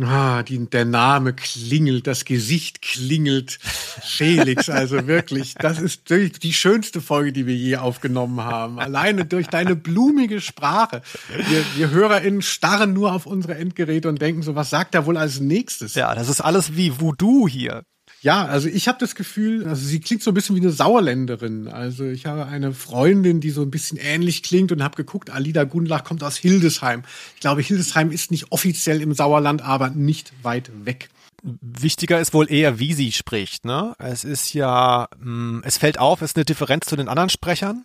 [0.00, 3.58] Ah, die, der Name klingelt, das Gesicht klingelt.
[4.02, 8.78] Felix, also wirklich, das ist die schönste Folge, die wir je aufgenommen haben.
[8.78, 11.02] Alleine durch deine blumige Sprache.
[11.48, 15.16] Wir, wir HörerInnen starren nur auf unsere Endgeräte und denken so, was sagt er wohl
[15.16, 15.94] als nächstes?
[15.94, 17.82] Ja, das ist alles wie Voodoo hier.
[18.22, 21.66] Ja, also ich habe das Gefühl, also sie klingt so ein bisschen wie eine Sauerländerin.
[21.66, 25.64] Also ich habe eine Freundin, die so ein bisschen ähnlich klingt und habe geguckt, Alida
[25.64, 27.02] Gundlach kommt aus Hildesheim.
[27.34, 31.10] Ich glaube, Hildesheim ist nicht offiziell im Sauerland, aber nicht weit weg.
[31.42, 33.64] Wichtiger ist wohl eher, wie sie spricht.
[33.64, 33.96] Ne?
[33.98, 37.84] Es ist ja, mh, es fällt auf, es ist eine Differenz zu den anderen Sprechern.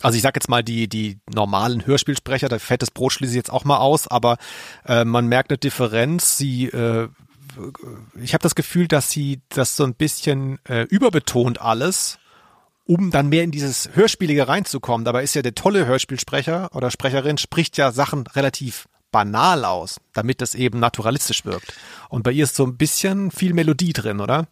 [0.00, 3.52] Also ich sag jetzt mal die die normalen Hörspielsprecher, da fettes Brot schließe ich jetzt
[3.52, 4.38] auch mal aus, aber
[4.86, 6.36] äh, man merkt eine Differenz.
[6.36, 7.08] Sie äh,
[8.20, 12.18] ich habe das Gefühl, dass sie das so ein bisschen äh, überbetont alles,
[12.84, 15.04] um dann mehr in dieses Hörspielige reinzukommen.
[15.04, 20.40] Dabei ist ja der tolle Hörspielsprecher oder Sprecherin spricht ja Sachen relativ banal aus, damit
[20.40, 21.74] das eben naturalistisch wirkt.
[22.08, 24.48] Und bei ihr ist so ein bisschen viel Melodie drin, oder?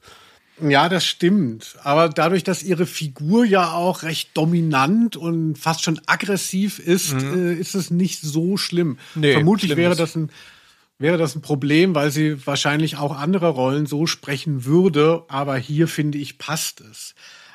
[0.62, 1.76] Ja, das stimmt.
[1.82, 7.54] Aber dadurch, dass ihre Figur ja auch recht dominant und fast schon aggressiv ist, äh,
[7.54, 8.98] ist es nicht so schlimm.
[9.14, 10.30] Nee, Vermutlich wäre das ein
[11.00, 15.24] wäre das ein Problem, weil sie wahrscheinlich auch andere Rollen so sprechen würde.
[15.28, 17.14] Aber hier finde ich passt es.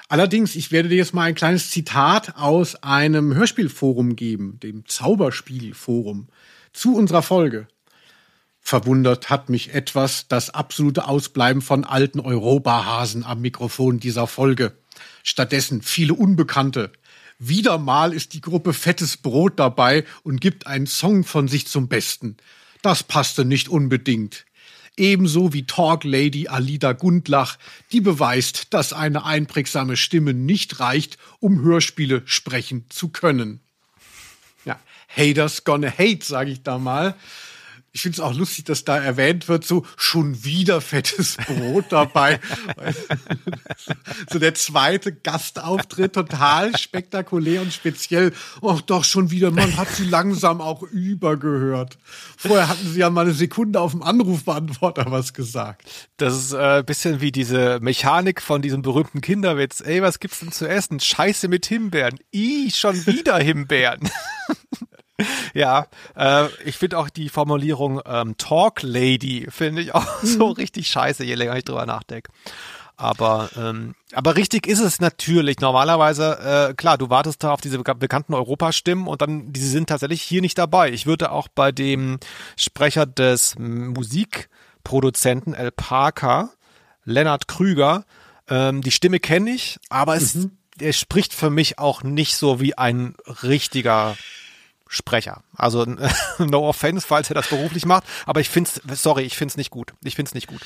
[0.10, 6.28] Allerdings, ich werde dir jetzt mal ein kleines Zitat aus einem Hörspielforum geben, dem Zauberspielforum,
[6.74, 7.68] zu unserer Folge.
[8.60, 14.74] Verwundert hat mich etwas das absolute Ausbleiben von alten Europahasen am Mikrofon dieser Folge.
[15.24, 16.92] Stattdessen viele Unbekannte.
[17.38, 21.88] Wieder mal ist die Gruppe Fettes Brot dabei und gibt einen Song von sich zum
[21.88, 22.38] Besten.
[22.86, 24.46] Das passte nicht unbedingt.
[24.96, 27.58] Ebenso wie Talk Lady Alida Gundlach,
[27.92, 33.60] die beweist, dass eine einprägsame Stimme nicht reicht, um Hörspiele sprechen zu können.
[34.66, 34.80] Ja,
[35.10, 37.16] Haters gonna hate, sage ich da mal.
[37.96, 42.42] Ich finde es auch lustig, dass da erwähnt wird, so schon wieder fettes Brot dabei.
[44.30, 48.34] so der zweite Gastauftritt, total spektakulär und speziell.
[48.62, 51.98] Och, doch schon wieder, man hat sie langsam auch übergehört.
[52.36, 56.10] Vorher hatten sie ja mal eine Sekunde auf dem Anrufbeantworter was gesagt.
[56.18, 59.80] Das ist äh, bisschen wie diese Mechanik von diesem berühmten Kinderwitz.
[59.80, 61.00] Ey, was gibt's denn zu essen?
[61.00, 62.20] Scheiße mit Himbeeren.
[62.34, 64.10] Ih, schon wieder Himbeeren.
[65.54, 70.88] ja, äh, ich finde auch die Formulierung ähm, Talk Lady finde ich auch so richtig
[70.88, 72.32] scheiße, je länger ich drüber nachdenke.
[72.98, 75.60] Aber ähm, aber richtig ist es natürlich.
[75.60, 79.90] Normalerweise, äh, klar, du wartest da auf diese beka- bekannten Europastimmen und dann, die sind
[79.90, 80.92] tatsächlich hier nicht dabei.
[80.92, 82.20] Ich würde auch bei dem
[82.56, 86.52] Sprecher des Musikproduzenten El Parker,
[87.04, 88.06] Lennart Krüger,
[88.48, 90.48] ähm, die Stimme kenne ich, aber es,
[90.80, 94.16] er spricht für mich auch nicht so wie ein richtiger
[94.88, 95.44] Sprecher.
[95.56, 95.86] Also
[96.38, 99.94] no offense, falls er das beruflich macht, aber ich find's, sorry, ich find's nicht gut.
[100.04, 100.62] Ich find's nicht gut.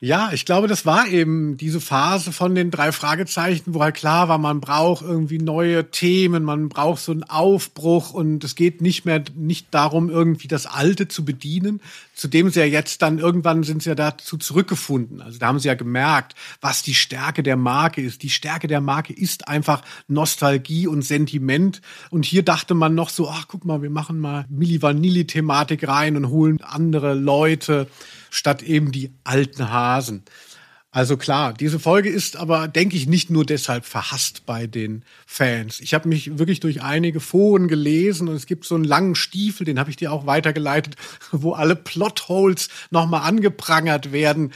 [0.00, 4.28] Ja, ich glaube, das war eben diese Phase von den drei Fragezeichen, wo halt klar
[4.28, 9.06] war, man braucht irgendwie neue Themen, man braucht so einen Aufbruch und es geht nicht
[9.06, 11.80] mehr nicht darum, irgendwie das Alte zu bedienen.
[12.12, 15.22] Zudem sie ja jetzt dann irgendwann sind sie ja dazu zurückgefunden.
[15.22, 18.22] Also da haben sie ja gemerkt, was die Stärke der Marke ist.
[18.22, 21.80] Die Stärke der Marke ist einfach Nostalgie und Sentiment.
[22.10, 26.16] Und hier dachte man noch so, ach guck mal, wir machen mal Milli Vanilli-Thematik rein
[26.16, 27.86] und holen andere Leute
[28.34, 30.24] statt eben die alten Hasen.
[30.90, 35.80] Also klar, diese Folge ist aber, denke ich, nicht nur deshalb verhasst bei den Fans.
[35.80, 39.64] Ich habe mich wirklich durch einige Foren gelesen und es gibt so einen langen Stiefel,
[39.64, 40.94] den habe ich dir auch weitergeleitet,
[41.32, 44.52] wo alle Plotholes nochmal angeprangert werden.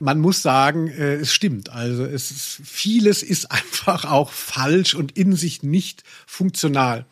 [0.00, 1.70] Man muss sagen, äh, es stimmt.
[1.70, 7.06] Also es ist, vieles ist einfach auch falsch und in sich nicht funktional.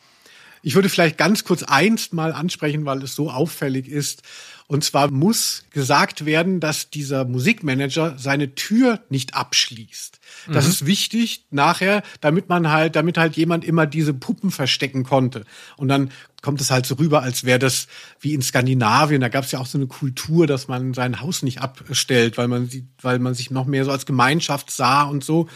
[0.62, 4.22] Ich würde vielleicht ganz kurz eins mal ansprechen, weil es so auffällig ist.
[4.66, 10.20] Und zwar muss gesagt werden, dass dieser Musikmanager seine Tür nicht abschließt.
[10.48, 10.70] Das Mhm.
[10.70, 15.44] ist wichtig nachher, damit man halt, damit halt jemand immer diese Puppen verstecken konnte.
[15.76, 16.10] Und dann
[16.42, 17.88] kommt es halt so rüber, als wäre das
[18.20, 19.20] wie in Skandinavien.
[19.20, 22.48] Da gab es ja auch so eine Kultur, dass man sein Haus nicht abstellt, weil
[22.48, 22.68] man,
[23.00, 25.48] weil man sich noch mehr so als Gemeinschaft sah und so.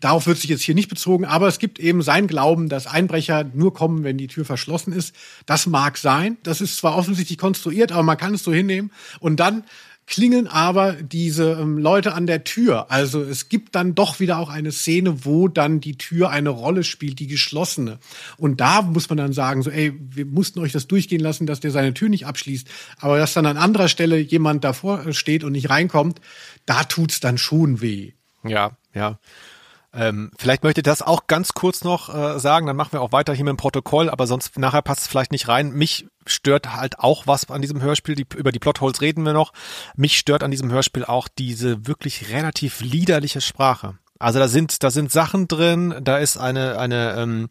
[0.00, 3.44] Darauf wird sich jetzt hier nicht bezogen, aber es gibt eben sein Glauben, dass Einbrecher
[3.54, 5.14] nur kommen, wenn die Tür verschlossen ist.
[5.46, 6.36] Das mag sein.
[6.42, 8.92] Das ist zwar offensichtlich konstruiert, aber man kann es so hinnehmen.
[9.20, 9.64] Und dann
[10.06, 12.90] klingeln aber diese ähm, Leute an der Tür.
[12.90, 16.84] Also es gibt dann doch wieder auch eine Szene, wo dann die Tür eine Rolle
[16.84, 17.98] spielt, die geschlossene.
[18.36, 21.60] Und da muss man dann sagen, so, ey, wir mussten euch das durchgehen lassen, dass
[21.60, 22.68] der seine Tür nicht abschließt.
[23.00, 26.20] Aber dass dann an anderer Stelle jemand davor steht und nicht reinkommt,
[26.66, 28.12] da tut's dann schon weh.
[28.44, 29.18] Ja, ja.
[29.96, 33.12] Ähm, vielleicht möchte ich das auch ganz kurz noch äh, sagen, dann machen wir auch
[33.12, 35.72] weiter hier mit dem Protokoll, aber sonst nachher passt es vielleicht nicht rein.
[35.72, 39.54] Mich stört halt auch was an diesem Hörspiel, die, über die Plotholes reden wir noch.
[39.96, 43.98] Mich stört an diesem Hörspiel auch diese wirklich relativ liederliche Sprache.
[44.18, 47.48] Also da sind, da sind Sachen drin, da ist eine, eine, ähm,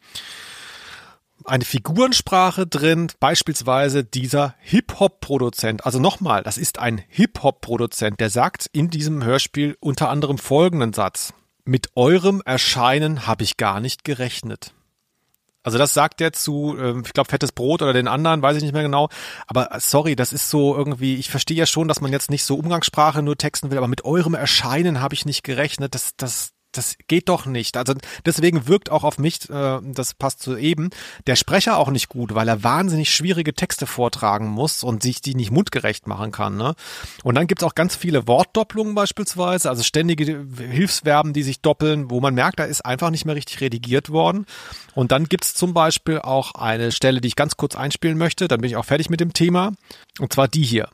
[1.46, 5.84] eine Figurensprache drin, beispielsweise dieser Hip-Hop-Produzent.
[5.84, 11.34] Also nochmal, das ist ein Hip-Hop-Produzent, der sagt in diesem Hörspiel unter anderem folgenden Satz.
[11.66, 14.74] Mit eurem Erscheinen habe ich gar nicht gerechnet.
[15.64, 18.62] Also das sagt er zu, ähm, ich glaube, fettes Brot oder den anderen, weiß ich
[18.62, 19.10] nicht mehr genau.
[19.48, 22.56] Aber sorry, das ist so irgendwie, ich verstehe ja schon, dass man jetzt nicht so
[22.56, 25.96] Umgangssprache nur texten will, aber mit eurem Erscheinen habe ich nicht gerechnet.
[25.96, 27.78] Das, das, das geht doch nicht.
[27.78, 27.94] Also
[28.26, 30.90] deswegen wirkt auch auf mich, äh, das passt zu eben,
[31.28, 35.36] der Sprecher auch nicht gut, weil er wahnsinnig schwierige Texte vortragen muss und sich die
[35.36, 36.58] nicht mundgerecht machen kann.
[36.58, 36.76] Ne?
[37.24, 42.20] Und dann gibt's auch ganz viele Wortdopplungen beispielsweise, also ständige Hilfsverben, die sich doppeln, wo
[42.22, 44.46] man merkt, da ist einfach nicht mehr richtig redigiert worden.
[44.94, 48.62] Und dann gibt's zum Beispiel auch eine Stelle, die ich ganz kurz einspielen möchte, dann
[48.62, 49.74] bin ich auch fertig mit dem Thema,
[50.20, 50.90] und zwar die hier.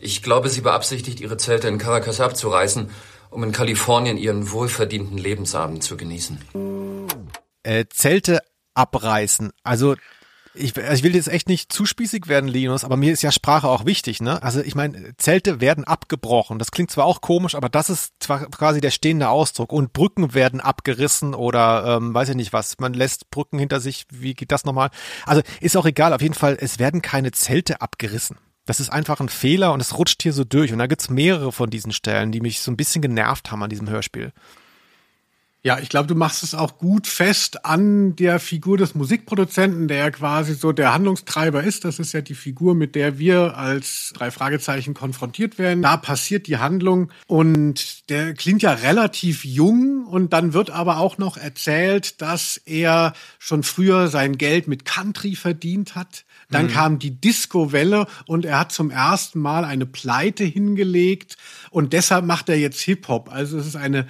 [0.00, 2.90] Ich glaube, sie beabsichtigt, ihre Zelte in Caracas abzureißen
[3.36, 7.06] um in Kalifornien ihren wohlverdienten Lebensabend zu genießen.
[7.62, 8.40] Äh, Zelte
[8.72, 9.52] abreißen.
[9.62, 9.94] Also
[10.54, 13.68] ich, ich will jetzt echt nicht zu spießig werden, Linus, aber mir ist ja Sprache
[13.68, 14.42] auch wichtig, ne?
[14.42, 16.58] Also ich meine, Zelte werden abgebrochen.
[16.58, 19.70] Das klingt zwar auch komisch, aber das ist zwar quasi der stehende Ausdruck.
[19.70, 22.78] Und Brücken werden abgerissen oder ähm, weiß ich nicht was.
[22.78, 24.06] Man lässt Brücken hinter sich.
[24.10, 24.88] Wie geht das nochmal?
[25.26, 26.14] Also ist auch egal.
[26.14, 28.38] Auf jeden Fall, es werden keine Zelte abgerissen.
[28.66, 30.72] Das ist einfach ein Fehler und es rutscht hier so durch.
[30.72, 33.70] Und da gibt's mehrere von diesen Stellen, die mich so ein bisschen genervt haben an
[33.70, 34.32] diesem Hörspiel.
[35.66, 39.96] Ja, ich glaube, du machst es auch gut fest an der Figur des Musikproduzenten, der
[39.96, 41.84] ja quasi so der Handlungstreiber ist.
[41.84, 45.82] Das ist ja die Figur, mit der wir als drei Fragezeichen konfrontiert werden.
[45.82, 51.18] Da passiert die Handlung und der klingt ja relativ jung und dann wird aber auch
[51.18, 56.70] noch erzählt, dass er schon früher sein Geld mit Country verdient hat dann mhm.
[56.70, 61.36] kam die Disco-Welle und er hat zum ersten Mal eine Pleite hingelegt
[61.70, 63.30] und deshalb macht er jetzt Hip-Hop.
[63.32, 64.06] Also es ist eine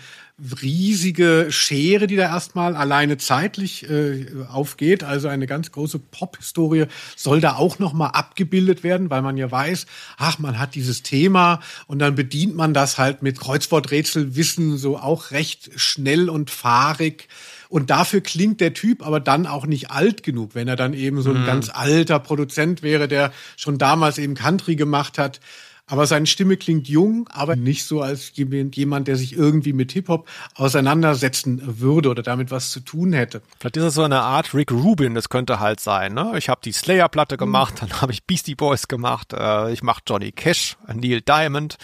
[0.61, 5.03] riesige Schere, die da erstmal alleine zeitlich äh, aufgeht.
[5.03, 9.87] Also eine ganz große Pop-Historie soll da auch nochmal abgebildet werden, weil man ja weiß,
[10.18, 15.30] ach, man hat dieses Thema und dann bedient man das halt mit Kreuzworträtselwissen so auch
[15.30, 17.28] recht schnell und fahrig.
[17.68, 21.22] Und dafür klingt der Typ aber dann auch nicht alt genug, wenn er dann eben
[21.22, 21.47] so ein mhm.
[21.47, 25.41] ganz alter Produzent wäre, der schon damals eben Country gemacht hat.
[25.89, 30.28] Aber seine Stimme klingt jung, aber nicht so als jemand, der sich irgendwie mit Hip-Hop
[30.57, 33.41] auseinandersetzen würde oder damit was zu tun hätte.
[33.61, 36.14] Vielleicht ist das so eine Art Rick Rubin, das könnte halt sein.
[36.14, 36.32] Ne?
[36.37, 37.89] Ich habe die Slayer-Platte gemacht, mhm.
[37.89, 41.76] dann habe ich Beastie Boys gemacht, äh, ich mache Johnny Cash, Neil Diamond.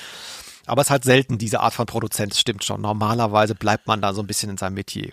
[0.66, 2.80] Aber es ist halt selten diese Art von Produzent, stimmt schon.
[2.80, 5.12] Normalerweise bleibt man da so ein bisschen in seinem Metier.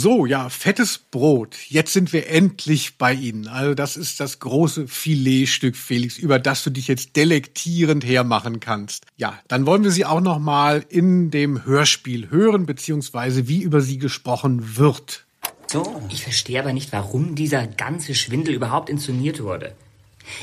[0.00, 1.58] So, ja, fettes Brot.
[1.68, 3.48] Jetzt sind wir endlich bei Ihnen.
[3.48, 9.04] Also das ist das große Filetstück, Felix, über das du dich jetzt delektierend hermachen kannst.
[9.18, 13.82] Ja, dann wollen wir Sie auch noch mal in dem Hörspiel hören, beziehungsweise wie über
[13.82, 15.26] sie gesprochen wird.
[15.66, 16.00] So.
[16.08, 19.74] Ich verstehe aber nicht, warum dieser ganze Schwindel überhaupt inszeniert wurde.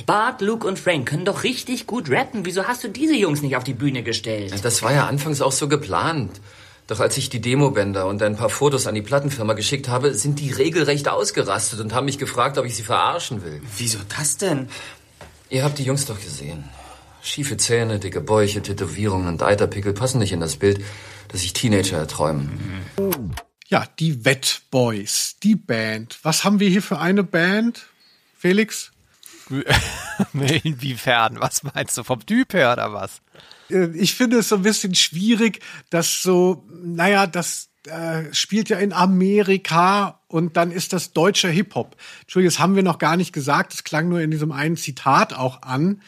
[0.06, 2.46] Bart, Luke und Frank können doch richtig gut rappen.
[2.46, 4.54] Wieso hast du diese Jungs nicht auf die Bühne gestellt?
[4.64, 6.40] Das war ja anfangs auch so geplant.
[6.88, 10.40] Doch als ich die Demobänder und ein paar Fotos an die Plattenfirma geschickt habe, sind
[10.40, 13.62] die regelrecht ausgerastet und haben mich gefragt, ob ich sie verarschen will.
[13.78, 14.70] Wieso das denn?
[15.50, 16.64] Ihr habt die Jungs doch gesehen.
[17.22, 20.82] Schiefe Zähne, dicke Bäuche, Tätowierungen und Eiterpickel passen nicht in das Bild,
[21.28, 22.58] das sich Teenager erträumen.
[23.68, 26.20] Ja, die Wet Boys, die Band.
[26.24, 27.86] Was haben wir hier für eine Band,
[28.38, 28.94] Felix?
[30.64, 31.38] Inwiefern?
[31.42, 32.04] Was meinst du?
[32.04, 33.22] Vom Typ her oder was?
[33.70, 35.60] Äh, ich finde es so ein bisschen schwierig,
[35.90, 41.96] dass so, naja, das äh, spielt ja in Amerika und dann ist das deutscher Hip-Hop.
[42.22, 45.34] Entschuldigung, das haben wir noch gar nicht gesagt, das klang nur in diesem einen Zitat
[45.34, 46.02] auch an.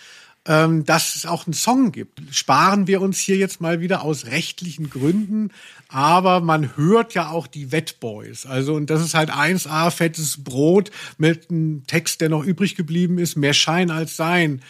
[0.46, 2.22] ähm, dass es auch einen Song gibt.
[2.32, 5.52] Sparen wir uns hier jetzt mal wieder aus rechtlichen Gründen,
[5.90, 8.46] aber man hört ja auch die Wet Boys.
[8.46, 13.20] Also, und das ist halt 1A fettes Brot mit einem Text, der noch übrig geblieben
[13.20, 14.62] ist, mehr Schein als Sein.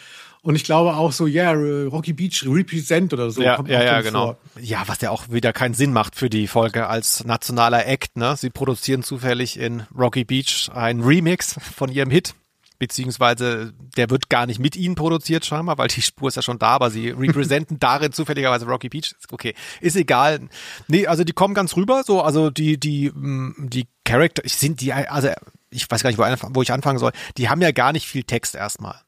[0.42, 3.42] Und ich glaube auch so, ja, yeah, Rocky Beach Represent oder so.
[3.42, 4.24] Ja, kommt ja, auch ja, genau.
[4.24, 4.38] vor.
[4.58, 8.36] Ja, was ja auch wieder keinen Sinn macht für die Folge als nationaler Act, ne?
[8.38, 12.34] Sie produzieren zufällig in Rocky Beach einen Remix von ihrem Hit.
[12.78, 16.58] Beziehungsweise der wird gar nicht mit ihnen produziert, scheinbar, weil die Spur ist ja schon
[16.58, 19.14] da, aber sie representen darin zufälligerweise Rocky Beach.
[19.30, 20.48] Okay, ist egal.
[20.88, 24.80] Nee, also die kommen ganz rüber, so, also die, die, mm, die Charakter, ich sind
[24.80, 25.28] die, also
[25.68, 28.24] ich weiß gar nicht, wo, wo ich anfangen soll, die haben ja gar nicht viel
[28.24, 28.98] Text erstmal.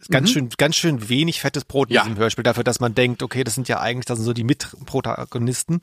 [0.00, 0.32] Ist ganz Mhm.
[0.32, 2.02] schön, ganz schön wenig fettes Brot in Ja.
[2.04, 4.44] diesem Hörspiel dafür, dass man denkt, okay, das sind ja eigentlich, das sind so die
[4.44, 5.80] Mitprotagonisten.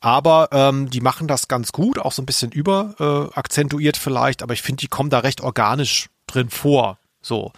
[0.00, 2.94] Aber ähm, die machen das ganz gut, auch so ein bisschen über
[3.32, 6.98] äh, akzentuiert vielleicht, aber ich finde, die kommen da recht organisch drin vor.
[7.22, 7.52] So.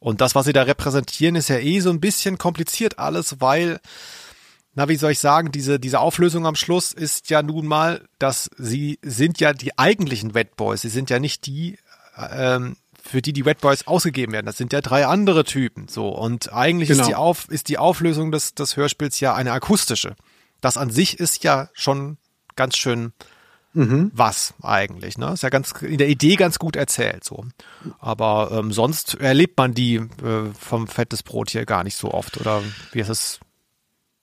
[0.00, 3.80] Und das, was sie da repräsentieren, ist ja eh so ein bisschen kompliziert alles, weil,
[4.74, 8.50] na, wie soll ich sagen, diese, diese Auflösung am Schluss ist ja nun mal, dass
[8.58, 10.82] sie sind ja die eigentlichen Wet Boys.
[10.82, 11.78] Sie sind ja nicht die,
[12.32, 12.76] ähm,
[13.06, 14.46] für die die Wet Boys ausgegeben werden.
[14.46, 15.88] Das sind ja drei andere Typen.
[15.88, 16.08] So.
[16.08, 17.02] Und eigentlich Genau.
[17.02, 20.16] ist, die Auf, ist die Auflösung des, des Hörspiels ja eine akustische.
[20.60, 22.16] Das an sich ist ja schon
[22.56, 23.12] ganz schön
[23.76, 24.12] Mhm.
[24.14, 25.18] was eigentlich.
[25.18, 25.32] Ne?
[25.32, 27.44] Ist ja ganz in der Idee ganz gut erzählt so.
[27.98, 32.40] Aber ähm, sonst erlebt man die äh, vom fettes Brot hier gar nicht so oft.
[32.40, 33.40] Oder wie ist es?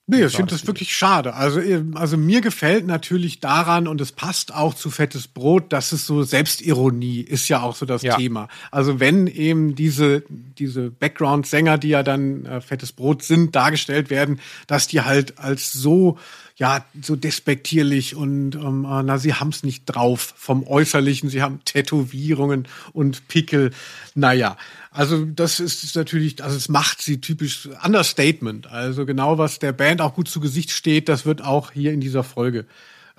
[0.08, 1.36] Nee, ich finde das wirklich schade.
[1.36, 5.92] Also, äh, also mir gefällt natürlich daran und es passt auch zu fettes Brot, dass
[5.92, 8.18] es so Selbstironie ist ja auch so das Ja.
[8.18, 8.48] Thema.
[8.72, 14.40] Also wenn eben diese diese Background-Sänger, die ja dann äh, fettes Brot sind, dargestellt werden,
[14.68, 16.18] dass die halt als so
[16.62, 21.60] ja so despektierlich und ähm, äh, na sie haben's nicht drauf vom Äußerlichen, sie haben
[21.66, 23.72] Tätowierungen und Pickel.
[24.14, 24.58] Naja,
[24.92, 28.68] also das ist natürlich, also es macht sie typisch Understatement.
[28.68, 32.00] Also genau was der Band auch gut zu Gesicht steht, das wird auch hier in
[32.00, 32.68] dieser Folge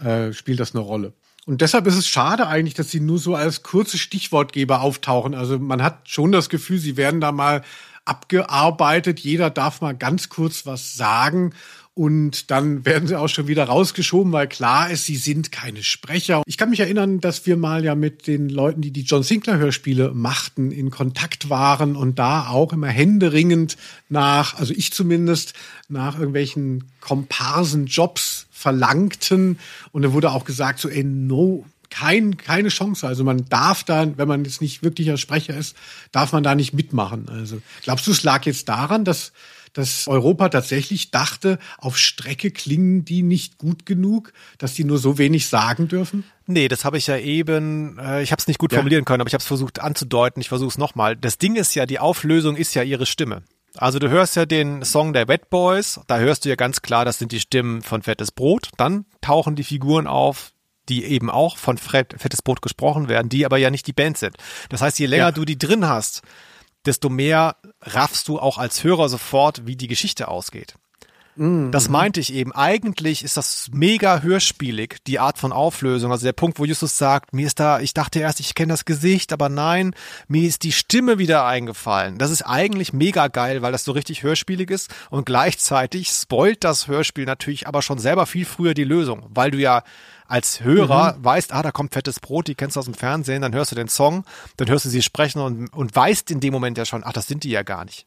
[0.00, 1.12] äh, spielt das eine Rolle.
[1.44, 5.34] Und deshalb ist es schade eigentlich, dass sie nur so als kurze Stichwortgeber auftauchen.
[5.34, 7.62] Also man hat schon das Gefühl, sie werden da mal
[8.04, 9.20] abgearbeitet.
[9.20, 11.52] Jeder darf mal ganz kurz was sagen.
[11.94, 16.42] Und dann werden sie auch schon wieder rausgeschoben, weil klar ist, sie sind keine Sprecher.
[16.46, 19.58] Ich kann mich erinnern, dass wir mal ja mit den Leuten, die die John Sinclair
[19.58, 23.76] Hörspiele machten, in Kontakt waren und da auch immer händeringend
[24.08, 25.52] nach, also ich zumindest,
[25.90, 29.58] nach irgendwelchen Komparsenjobs verlangten.
[29.90, 33.06] Und da wurde auch gesagt, so, ey, no, kein, keine Chance.
[33.06, 35.76] Also man darf da, wenn man jetzt nicht wirklicher Sprecher ist,
[36.10, 37.28] darf man da nicht mitmachen.
[37.28, 39.32] Also glaubst du, es lag jetzt daran, dass,
[39.72, 45.18] dass Europa tatsächlich dachte, auf Strecke klingen die nicht gut genug, dass die nur so
[45.18, 46.24] wenig sagen dürfen?
[46.46, 48.78] Nee, das habe ich ja eben, äh, ich habe es nicht gut Ja.
[48.78, 50.40] formulieren können, aber ich habe es versucht anzudeuten.
[50.40, 51.16] Ich versuche es nochmal.
[51.16, 53.42] Das Ding ist ja, die Auflösung ist ja ihre Stimme.
[53.76, 57.06] Also du hörst ja den Song der Wet Boys, da hörst du ja ganz klar,
[57.06, 58.68] das sind die Stimmen von Fettes Brot.
[58.76, 60.52] Dann tauchen die Figuren auf,
[60.90, 64.18] die eben auch von Fred, Fettes Brot gesprochen werden, die aber ja nicht die Band
[64.18, 64.36] sind.
[64.68, 65.32] Das heißt, je länger Ja.
[65.32, 66.20] du die drin hast,
[66.86, 70.74] desto mehr raffst du auch als Hörer sofort, wie die Geschichte ausgeht.
[71.70, 72.52] Das meinte ich eben.
[72.52, 76.12] Eigentlich ist das mega hörspielig, die Art von Auflösung.
[76.12, 78.84] Also der Punkt, wo Justus sagt, mir ist da, ich dachte erst, ich kenne das
[78.84, 79.94] Gesicht, aber nein,
[80.28, 82.18] mir ist die Stimme wieder eingefallen.
[82.18, 86.86] Das ist eigentlich mega geil, weil das so richtig hörspielig ist und gleichzeitig spoilt das
[86.86, 89.84] Hörspiel natürlich aber schon selber viel früher die Lösung, weil du ja
[90.26, 93.54] als Hörer weißt, ah, da kommt fettes Brot, die kennst du aus dem Fernsehen, dann
[93.54, 94.24] hörst du den Song,
[94.56, 97.26] dann hörst du sie sprechen und, und weißt in dem Moment ja schon, ach, das
[97.26, 98.06] sind die ja gar nicht.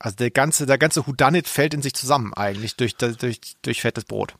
[0.00, 4.04] Also der ganze, der ganze Whodunit fällt in sich zusammen eigentlich durch, durch, durch fettes
[4.04, 4.34] Brot.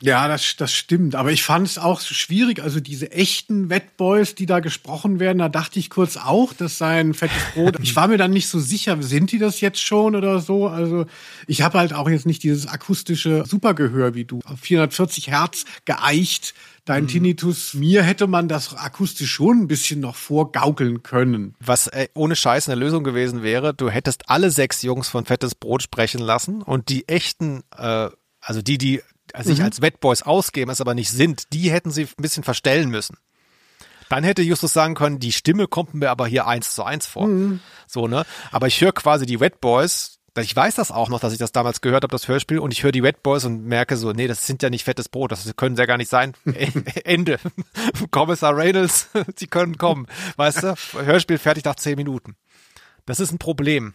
[0.00, 1.14] Ja, das, das stimmt.
[1.14, 2.62] Aber ich fand es auch schwierig.
[2.62, 7.00] Also diese echten Wetboys, die da gesprochen werden, da dachte ich kurz auch, das sei
[7.00, 7.76] ein fettes Brot.
[7.82, 10.68] Ich war mir dann nicht so sicher, sind die das jetzt schon oder so?
[10.68, 11.06] Also
[11.46, 14.40] ich habe halt auch jetzt nicht dieses akustische Supergehör wie du.
[14.44, 16.54] Auf 440 Hertz geeicht,
[16.88, 17.74] dein Tinnitus.
[17.74, 21.54] Mir hätte man das akustisch schon ein bisschen noch vorgaukeln können.
[21.60, 25.54] Was äh, ohne Scheiß eine Lösung gewesen wäre, du hättest alle sechs Jungs von fettes
[25.54, 28.08] Brot sprechen lassen und die echten, äh,
[28.40, 29.02] also die, die
[29.40, 29.64] sich Mhm.
[29.66, 33.16] als Wetboys ausgeben, es aber nicht sind, die hätten sie ein bisschen verstellen müssen.
[34.08, 37.26] Dann hätte Justus sagen können, die Stimme kommt mir aber hier eins zu eins vor.
[37.26, 37.60] Mhm.
[37.86, 38.24] So, ne?
[38.50, 41.52] Aber ich höre quasi die Wet Boys, ich weiß das auch noch, dass ich das
[41.52, 44.26] damals gehört habe, das Hörspiel, und ich höre die Wet Boys und merke so, nee,
[44.26, 46.34] das sind ja nicht fettes Brot, das können ja gar nicht sein.
[47.04, 47.38] Ende.
[48.10, 50.06] Kommissar Reynolds, sie können kommen.
[50.36, 50.74] Weißt du?
[51.04, 52.36] Hörspiel fertig nach zehn Minuten.
[53.06, 53.94] Das ist ein Problem.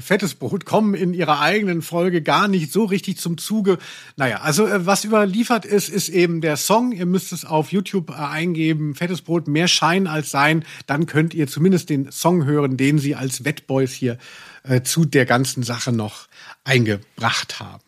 [0.00, 3.78] Fettes Brot kommen in ihrer eigenen Folge gar nicht so richtig zum Zuge.
[4.16, 6.92] Naja, also äh, was überliefert ist, ist eben der Song.
[6.92, 8.94] Ihr müsst es auf YouTube äh, eingeben.
[8.94, 10.64] Fettes Brot, mehr Schein als Sein.
[10.86, 14.18] Dann könnt ihr zumindest den Song hören, den sie als Wettboys hier
[14.64, 16.26] äh, zu der ganzen Sache noch
[16.64, 17.82] eingebracht haben.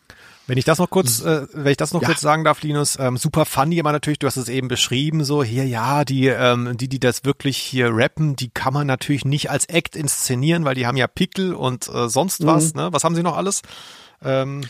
[0.47, 2.07] Wenn ich das noch kurz, äh, wenn ich das noch ja.
[2.07, 5.43] kurz sagen darf, Linus, ähm, super funny immer natürlich, du hast es eben beschrieben, so
[5.43, 9.49] hier, ja, die, ähm, die, die das wirklich hier rappen, die kann man natürlich nicht
[9.49, 12.47] als Act inszenieren, weil die haben ja Pickel und äh, sonst mhm.
[12.47, 12.87] was, ne?
[12.91, 13.61] Was haben sie noch alles?
[14.23, 14.61] Ähm,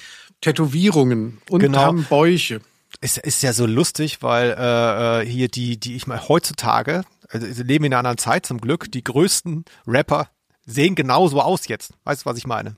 [0.42, 1.80] Tätowierungen und genau.
[1.80, 2.60] haben Bäuche.
[3.00, 7.62] Ist, ist ja so lustig, weil äh, äh hier die, die ich mal heutzutage, also
[7.62, 10.30] leben in einer anderen Zeit zum Glück, die größten Rapper
[10.68, 11.94] sehen genauso aus jetzt.
[12.04, 12.76] Weißt du, was ich meine?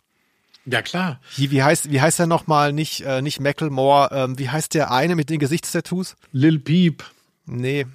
[0.66, 1.20] Ja, klar.
[1.36, 2.72] Wie, wie heißt, wie heißt der nochmal?
[2.72, 6.16] Nicht, äh, nicht Macklemore, ähm, wie heißt der eine mit den Gesichtstattoos?
[6.32, 7.04] Lil Peep.
[7.46, 7.88] Nee,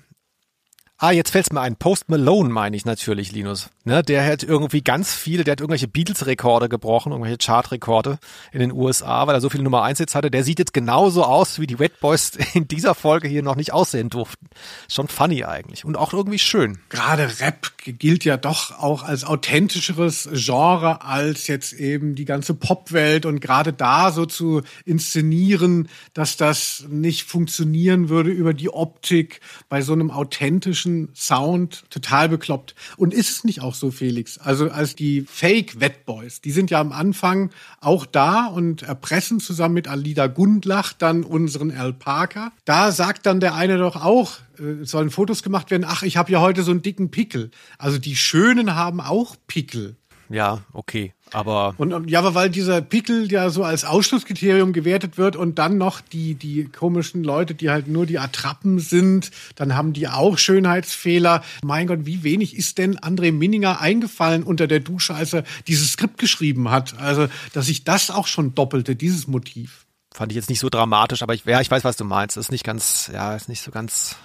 [0.96, 1.74] Ah, jetzt fällt's mir ein.
[1.74, 3.68] Post Malone meine ich natürlich, Linus.
[3.82, 8.18] Ne, der hat irgendwie ganz viele, der hat irgendwelche Beatles-Rekorde gebrochen, irgendwelche Chart-Rekorde
[8.52, 10.30] in den USA, weil er so viele Nummer 1 Hits hatte.
[10.30, 13.72] Der sieht jetzt genauso aus, wie die Wet Boys in dieser Folge hier noch nicht
[13.72, 14.46] aussehen durften.
[14.88, 16.78] Schon funny eigentlich und auch irgendwie schön.
[16.90, 23.26] Gerade Rap gilt ja doch auch als authentischeres Genre als jetzt eben die ganze Popwelt
[23.26, 29.82] und gerade da so zu inszenieren, dass das nicht funktionieren würde über die Optik bei
[29.82, 30.83] so einem authentischen
[31.14, 32.74] Sound total bekloppt.
[32.96, 34.38] Und ist es nicht auch so, Felix?
[34.38, 39.88] Also als die Fake-Wetboys, die sind ja am Anfang auch da und erpressen zusammen mit
[39.88, 42.52] Alida Gundlach dann unseren Al Parker.
[42.64, 46.32] Da sagt dann der eine doch auch, äh, sollen Fotos gemacht werden, ach, ich habe
[46.32, 47.50] ja heute so einen dicken Pickel.
[47.78, 49.96] Also die Schönen haben auch Pickel.
[50.28, 51.12] Ja, okay.
[51.32, 55.78] Aber und ja, aber weil dieser Pickel ja so als Ausschlusskriterium gewertet wird und dann
[55.78, 60.38] noch die die komischen Leute, die halt nur die Attrappen sind, dann haben die auch
[60.38, 61.42] Schönheitsfehler.
[61.62, 65.92] Mein Gott, wie wenig ist denn André Minninger eingefallen unter der Dusche, als er dieses
[65.92, 66.98] Skript geschrieben hat?
[66.98, 69.86] Also, dass sich das auch schon doppelte, dieses Motiv.
[70.12, 72.36] Fand ich jetzt nicht so dramatisch, aber ich, ja, ich weiß, was du meinst.
[72.36, 74.16] Das ist nicht ganz, ja, ist nicht so ganz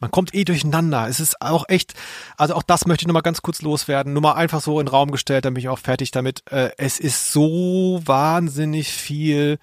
[0.00, 1.08] man kommt eh durcheinander.
[1.08, 1.94] Es ist auch echt,
[2.36, 4.12] also auch das möchte ich nochmal ganz kurz loswerden.
[4.12, 6.42] Nur mal einfach so in den Raum gestellt, dann bin ich auch fertig damit.
[6.50, 9.58] Äh, es ist so wahnsinnig viel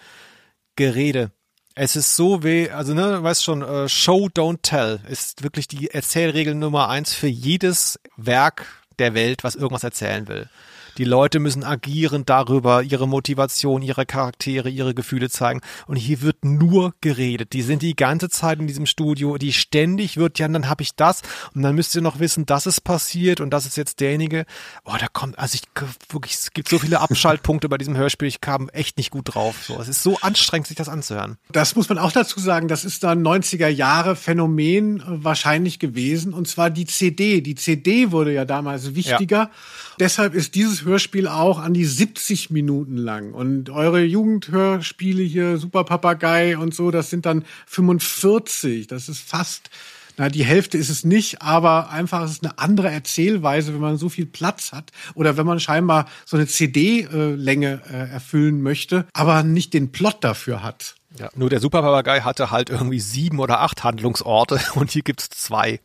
[0.76, 1.32] Gerede.
[1.76, 5.90] Es ist so weh, also ne, weißt schon, äh, Show, don't tell ist wirklich die
[5.90, 8.66] Erzählregel Nummer eins für jedes Werk
[8.98, 10.50] der Welt, was irgendwas erzählen will.
[10.98, 15.62] Die Leute müssen agieren darüber, ihre Motivation, ihre Charaktere, ihre Gefühle zeigen.
[15.88, 17.52] Und hier wird nur geredet.
[17.54, 20.96] Die sind die ganze Zeit in diesem Studio, die ständig wird, ja, dann habe ich
[20.96, 21.22] das
[21.54, 24.46] und dann müsst ihr noch wissen, das ist passiert und das ist jetzt derjenige.
[24.86, 25.64] Oh, da kommt, also ich
[26.10, 29.64] wirklich, es gibt so viele Abschaltpunkte bei diesem Hörspiel, ich kam echt nicht gut drauf.
[29.68, 31.38] So, es ist so anstrengend, sich das anzuhören.
[31.52, 36.48] Das muss man auch dazu sagen, das ist dann 90er Jahre Phänomen wahrscheinlich gewesen und
[36.48, 37.42] zwar die CD.
[37.42, 39.38] Die CD wurde ja damals wichtiger.
[39.38, 39.52] Ja.
[40.00, 43.34] Deshalb ist dieses Hörspiel auch an die 70 Minuten lang.
[43.34, 48.88] Und eure Jugendhörspiele hier, Super Papagei und so, das sind dann 45.
[48.88, 49.70] Das ist fast
[50.18, 53.98] na, die Hälfte ist es nicht, aber einfach ist es eine andere Erzählweise, wenn man
[53.98, 59.44] so viel Platz hat oder wenn man scheinbar so eine CD-Länge äh, erfüllen möchte, aber
[59.44, 60.96] nicht den Plot dafür hat.
[61.20, 65.30] Ja, nur der Super Papagei hatte halt irgendwie sieben oder acht Handlungsorte und hier gibt's
[65.30, 65.82] zwei.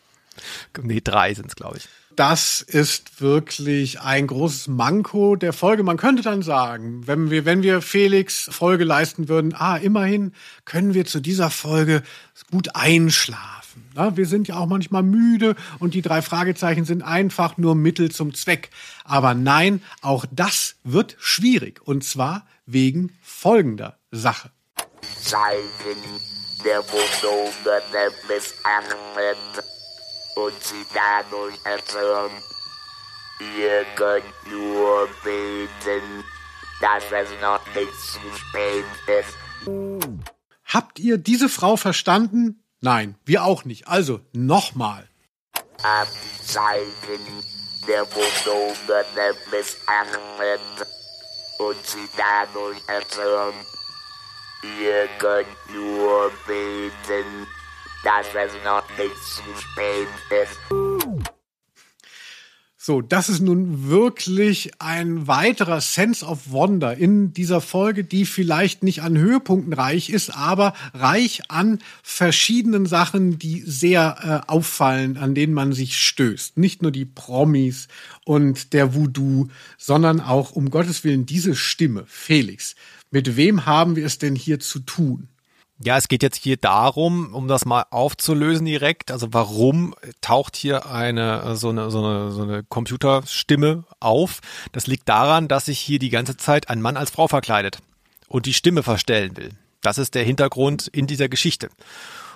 [0.82, 5.82] nee, drei sind's, glaube ich das ist wirklich ein großes Manko der Folge.
[5.82, 10.32] Man könnte dann sagen, wenn wir, wenn wir Felix Folge leisten würden, ah, immerhin
[10.64, 12.02] können wir zu dieser Folge
[12.50, 13.84] gut einschlafen.
[13.94, 18.10] Ja, wir sind ja auch manchmal müde und die drei Fragezeichen sind einfach nur Mittel
[18.10, 18.70] zum Zweck.
[19.04, 21.80] Aber nein, auch das wird schwierig.
[21.86, 24.50] Und zwar wegen folgender Sache.
[25.20, 25.60] Zeigen
[26.64, 27.52] der Wohnung
[28.28, 29.75] missachtet
[30.36, 32.42] und sie dadurch erzürnt.
[33.58, 36.24] Ihr könnt nur beten,
[36.80, 39.36] dass es noch nicht zu spät ist.
[40.64, 42.62] Habt ihr diese Frau verstanden?
[42.80, 43.88] Nein, wir auch nicht.
[43.88, 45.08] Also nochmal.
[45.82, 47.44] Abzeichen
[47.86, 50.60] der Wohnungen missachtet
[51.58, 53.66] und sie dadurch erzürnt.
[54.80, 57.46] Ihr könnt nur beten,
[58.06, 60.60] dass es noch nicht zu spät ist.
[62.78, 68.84] So, das ist nun wirklich ein weiterer Sense of Wonder in dieser Folge, die vielleicht
[68.84, 75.34] nicht an Höhepunkten reich ist, aber reich an verschiedenen Sachen, die sehr äh, auffallen, an
[75.34, 76.58] denen man sich stößt.
[76.58, 77.88] Nicht nur die Promis
[78.24, 82.76] und der Voodoo, sondern auch um Gottes Willen diese Stimme, Felix.
[83.10, 85.26] Mit wem haben wir es denn hier zu tun?
[85.78, 89.10] Ja, es geht jetzt hier darum, um das mal aufzulösen direkt.
[89.10, 94.40] Also warum taucht hier eine so eine so eine so eine Computerstimme auf?
[94.72, 97.78] Das liegt daran, dass sich hier die ganze Zeit ein Mann als Frau verkleidet
[98.26, 99.50] und die Stimme verstellen will.
[99.82, 101.68] Das ist der Hintergrund in dieser Geschichte.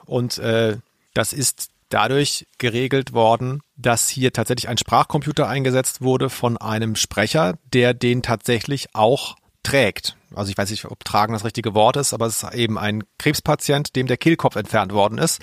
[0.04, 0.76] Und äh,
[1.14, 7.58] das ist dadurch geregelt worden, dass hier tatsächlich ein Sprachcomputer eingesetzt wurde von einem Sprecher,
[7.72, 10.16] der den tatsächlich auch trägt.
[10.34, 13.04] Also ich weiß nicht, ob tragen das richtige Wort ist, aber es ist eben ein
[13.18, 15.40] Krebspatient, dem der Kehlkopf entfernt worden ist.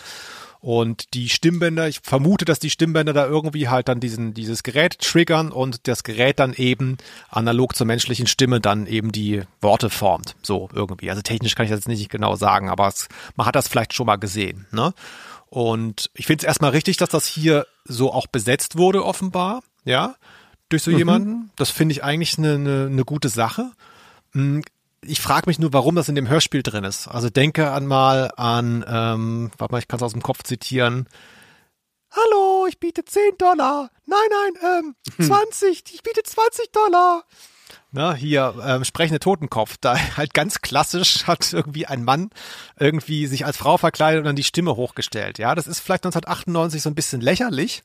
[0.59, 4.99] Und die Stimmbänder, ich vermute, dass die Stimmbänder da irgendwie halt dann diesen, dieses Gerät
[4.99, 6.97] triggern und das Gerät dann eben
[7.29, 10.35] analog zur menschlichen Stimme dann eben die Worte formt.
[10.41, 11.09] So irgendwie.
[11.09, 13.93] Also technisch kann ich das jetzt nicht genau sagen, aber es, man hat das vielleicht
[13.93, 14.65] schon mal gesehen.
[14.71, 14.93] Ne?
[15.49, 20.15] Und ich finde es erstmal richtig, dass das hier so auch besetzt wurde, offenbar, ja,
[20.69, 20.97] durch so mhm.
[20.97, 21.51] jemanden.
[21.55, 23.71] Das finde ich eigentlich eine, eine, eine gute Sache.
[24.37, 24.63] Hm,
[25.01, 27.07] ich frage mich nur, warum das in dem Hörspiel drin ist.
[27.07, 31.07] Also denke an mal an, ähm, warte mal, ich kann es aus dem Kopf zitieren.
[32.11, 33.89] Hallo, ich biete 10 Dollar.
[34.05, 35.83] Nein, nein, ähm, 20, hm.
[35.91, 37.23] ich biete 20 Dollar.
[37.91, 39.77] Na, hier, ähm, sprechende Totenkopf.
[39.81, 42.29] Da halt ganz klassisch hat irgendwie ein Mann
[42.79, 45.39] irgendwie sich als Frau verkleidet und dann die Stimme hochgestellt.
[45.39, 47.81] Ja, das ist vielleicht 1998 so ein bisschen lächerlich.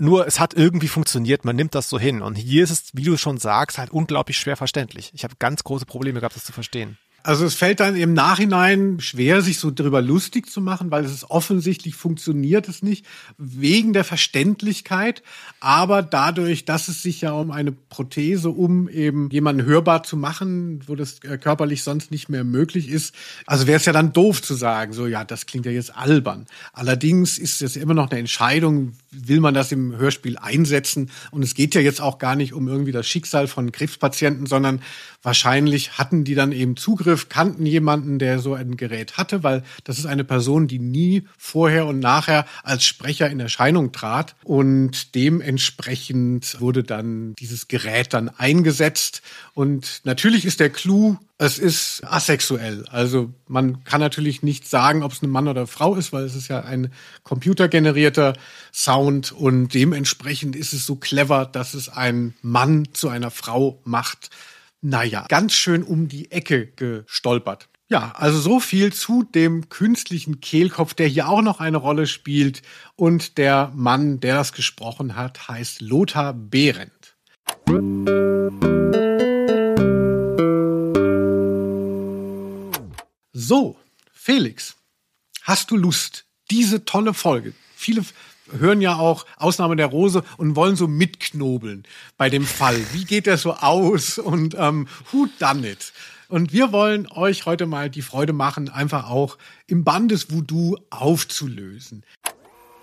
[0.00, 2.22] Nur es hat irgendwie funktioniert, man nimmt das so hin.
[2.22, 5.10] Und hier ist es, wie du schon sagst, halt unglaublich schwer verständlich.
[5.12, 6.98] Ich habe ganz große Probleme gehabt, das zu verstehen.
[7.24, 11.12] Also es fällt dann im Nachhinein schwer, sich so darüber lustig zu machen, weil es
[11.12, 13.04] ist offensichtlich funktioniert es nicht
[13.36, 15.22] wegen der Verständlichkeit,
[15.58, 20.80] aber dadurch, dass es sich ja um eine Prothese, um eben jemanden hörbar zu machen,
[20.86, 23.14] wo das äh, körperlich sonst nicht mehr möglich ist.
[23.46, 26.46] Also wäre es ja dann doof zu sagen, so ja, das klingt ja jetzt albern.
[26.72, 31.10] Allerdings ist es immer noch eine Entscheidung, will man das im Hörspiel einsetzen?
[31.30, 34.82] Und es geht ja jetzt auch gar nicht um irgendwie das Schicksal von Krebspatienten, sondern
[35.22, 39.98] wahrscheinlich hatten die dann eben Zugriff, kannten jemanden, der so ein Gerät hatte, weil das
[39.98, 44.36] ist eine Person, die nie vorher und nachher als Sprecher in Erscheinung trat.
[44.44, 49.22] Und dementsprechend wurde dann dieses Gerät dann eingesetzt.
[49.54, 52.84] Und natürlich ist der Clou, es ist asexuell.
[52.90, 56.34] Also man kann natürlich nicht sagen, ob es ein Mann oder Frau ist, weil es
[56.34, 56.92] ist ja ein
[57.22, 58.34] computergenerierter
[58.72, 64.30] Sound und dementsprechend ist es so clever, dass es ein Mann zu einer Frau macht.
[64.80, 67.68] Naja, ganz schön um die Ecke gestolpert.
[67.90, 72.62] Ja, also so viel zu dem künstlichen Kehlkopf, der hier auch noch eine Rolle spielt.
[72.96, 77.16] Und der Mann, der das gesprochen hat, heißt Lothar Behrendt.
[83.40, 83.76] So,
[84.12, 84.74] Felix,
[85.42, 87.54] hast du Lust, diese tolle Folge?
[87.76, 88.04] Viele
[88.50, 91.84] hören ja auch Ausnahme der Rose und wollen so mitknobeln
[92.16, 92.84] bei dem Fall.
[92.92, 95.92] Wie geht der so aus und ähm, who done it?
[96.26, 99.38] Und wir wollen euch heute mal die Freude machen, einfach auch
[99.68, 102.02] im Bandesvoodoo aufzulösen.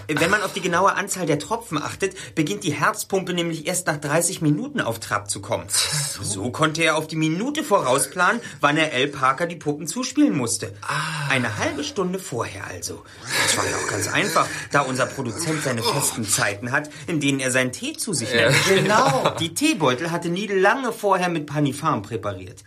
[0.07, 3.97] Wenn man auf die genaue Anzahl der Tropfen achtet, beginnt die Herzpumpe nämlich erst nach
[3.97, 5.65] 30 Minuten auf Trab zu kommen.
[5.69, 9.07] So konnte er auf die Minute vorausplanen, wann er L.
[9.07, 10.73] Parker die Puppen zuspielen musste.
[10.81, 11.29] Ah.
[11.29, 13.03] Eine halbe Stunde vorher also.
[13.43, 17.39] Das war ja auch ganz einfach, da unser Produzent seine festen Zeiten hat, in denen
[17.39, 18.55] er seinen Tee zu sich nimmt.
[18.67, 18.75] Ja.
[18.75, 19.35] Genau.
[19.39, 22.63] Die Teebeutel hatte Needle lange vorher mit Panifarm präpariert.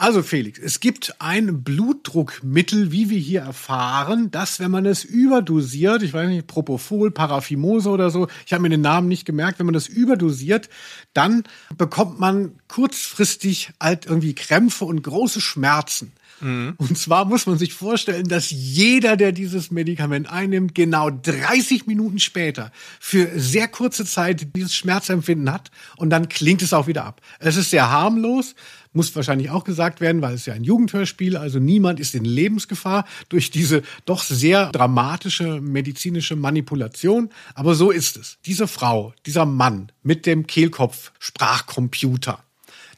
[0.00, 6.04] Also Felix, es gibt ein Blutdruckmittel, wie wir hier erfahren, dass wenn man es überdosiert,
[6.04, 9.66] ich weiß nicht, Propofol, Paraphimose oder so, ich habe mir den Namen nicht gemerkt, wenn
[9.66, 10.68] man das überdosiert,
[11.14, 11.42] dann
[11.76, 16.12] bekommt man kurzfristig halt irgendwie Krämpfe und große Schmerzen.
[16.40, 16.74] Mhm.
[16.76, 22.20] Und zwar muss man sich vorstellen, dass jeder, der dieses Medikament einnimmt, genau 30 Minuten
[22.20, 22.70] später
[23.00, 27.20] für sehr kurze Zeit dieses Schmerzempfinden hat und dann klingt es auch wieder ab.
[27.40, 28.54] Es ist sehr harmlos,
[28.98, 33.04] muss wahrscheinlich auch gesagt werden, weil es ja ein Jugendhörspiel, also niemand ist in Lebensgefahr
[33.28, 37.30] durch diese doch sehr dramatische medizinische Manipulation.
[37.54, 38.38] Aber so ist es.
[38.44, 42.42] Diese Frau, dieser Mann mit dem Kehlkopf-Sprachcomputer,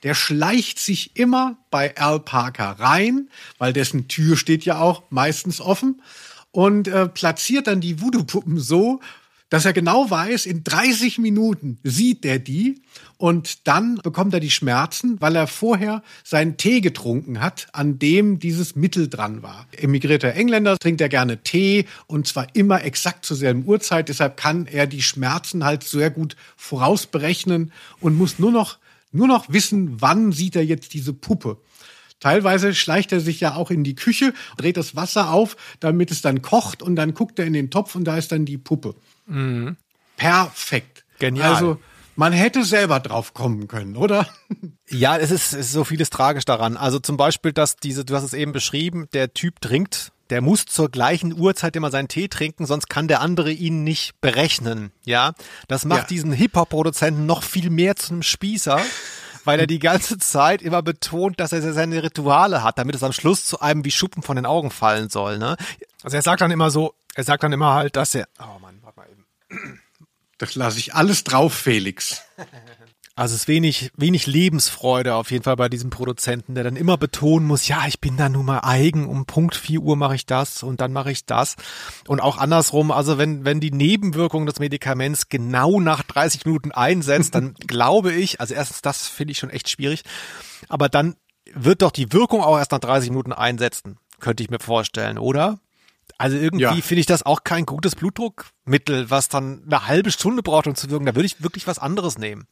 [0.03, 3.29] der schleicht sich immer bei Al Parker rein,
[3.59, 6.01] weil dessen Tür steht ja auch meistens offen
[6.51, 9.01] und äh, platziert dann die Voodoo-Puppen so,
[9.51, 12.81] dass er genau weiß, in 30 Minuten sieht er die
[13.19, 18.39] und dann bekommt er die Schmerzen, weil er vorher seinen Tee getrunken hat, an dem
[18.39, 19.67] dieses Mittel dran war.
[19.77, 24.09] Emigrierter Engländer trinkt er gerne Tee und zwar immer exakt zur selben Uhrzeit.
[24.09, 28.79] Deshalb kann er die Schmerzen halt sehr gut vorausberechnen und muss nur noch,
[29.11, 31.59] nur noch wissen, wann sieht er jetzt diese Puppe.
[32.21, 36.21] Teilweise schleicht er sich ja auch in die Küche, dreht das Wasser auf, damit es
[36.21, 38.95] dann kocht und dann guckt er in den Topf und da ist dann die Puppe.
[39.31, 39.77] Mhm.
[40.17, 41.05] Perfekt.
[41.19, 41.55] Genial.
[41.55, 41.81] Also
[42.17, 44.27] Man hätte selber drauf kommen können, oder?
[44.89, 46.77] Ja, es ist, es ist so vieles tragisch daran.
[46.77, 50.67] Also zum Beispiel, dass diese, du hast es eben beschrieben, der Typ trinkt, der muss
[50.67, 54.93] zur gleichen Uhrzeit immer seinen Tee trinken, sonst kann der andere ihn nicht berechnen.
[55.05, 55.33] Ja,
[55.69, 56.07] das macht Ja.
[56.09, 58.81] diesen Hip-Hop-Produzenten noch viel mehr zu einem Spießer.
[59.45, 63.13] Weil er die ganze Zeit immer betont, dass er seine Rituale hat, damit es am
[63.13, 65.39] Schluss zu einem wie Schuppen von den Augen fallen soll.
[65.39, 65.57] Ne?
[66.03, 68.79] Also er sagt dann immer so, er sagt dann immer halt, dass er, oh Mann,
[68.83, 69.20] warte mal eben.
[70.39, 72.23] Das lasse ich alles drauf, Felix.
[73.21, 76.97] Also es ist wenig, wenig Lebensfreude auf jeden Fall bei diesem Produzenten, der dann immer
[76.97, 80.25] betonen muss, ja, ich bin da nun mal eigen, um Punkt 4 Uhr mache ich
[80.25, 81.57] das und dann mache ich das.
[82.09, 87.35] Und auch andersrum, also wenn, wenn die Nebenwirkung des Medikaments genau nach 30 Minuten einsetzt,
[87.35, 90.03] dann glaube ich, also erstens, das finde ich schon echt schwierig,
[90.71, 91.17] aber dann
[91.53, 95.59] wird doch die Wirkung auch erst nach 30 Minuten einsetzen, könnte ich mir vorstellen, oder?
[96.19, 96.75] Also irgendwie Ja.
[96.77, 100.91] finde ich das auch kein gutes Blutdruckmittel, was dann eine halbe Stunde braucht, um zu
[100.91, 101.07] wirken.
[101.07, 102.47] Da würde ich wirklich was anderes nehmen.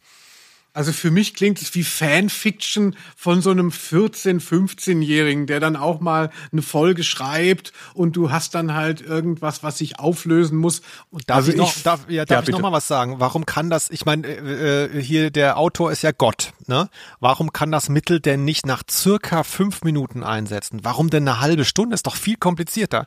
[0.74, 5.98] Also für mich klingt es wie Fanfiction von so einem 14-, 15-Jährigen, der dann auch
[5.98, 10.82] mal eine Folge schreibt und du hast dann halt irgendwas, was sich auflösen muss.
[11.10, 12.58] Und Darf ich noch, darf, ja, darf ich bitte.
[12.58, 13.16] noch mal was sagen?
[13.18, 16.88] Warum kann das, ich meine, äh, äh, hier der Autor ist ja Gott, ne?
[17.18, 20.80] Warum kann das Mittel denn nicht nach circa fünf Minuten einsetzen?
[20.84, 21.94] Warum denn eine halbe Stunde?
[21.94, 23.06] Ist doch viel komplizierter.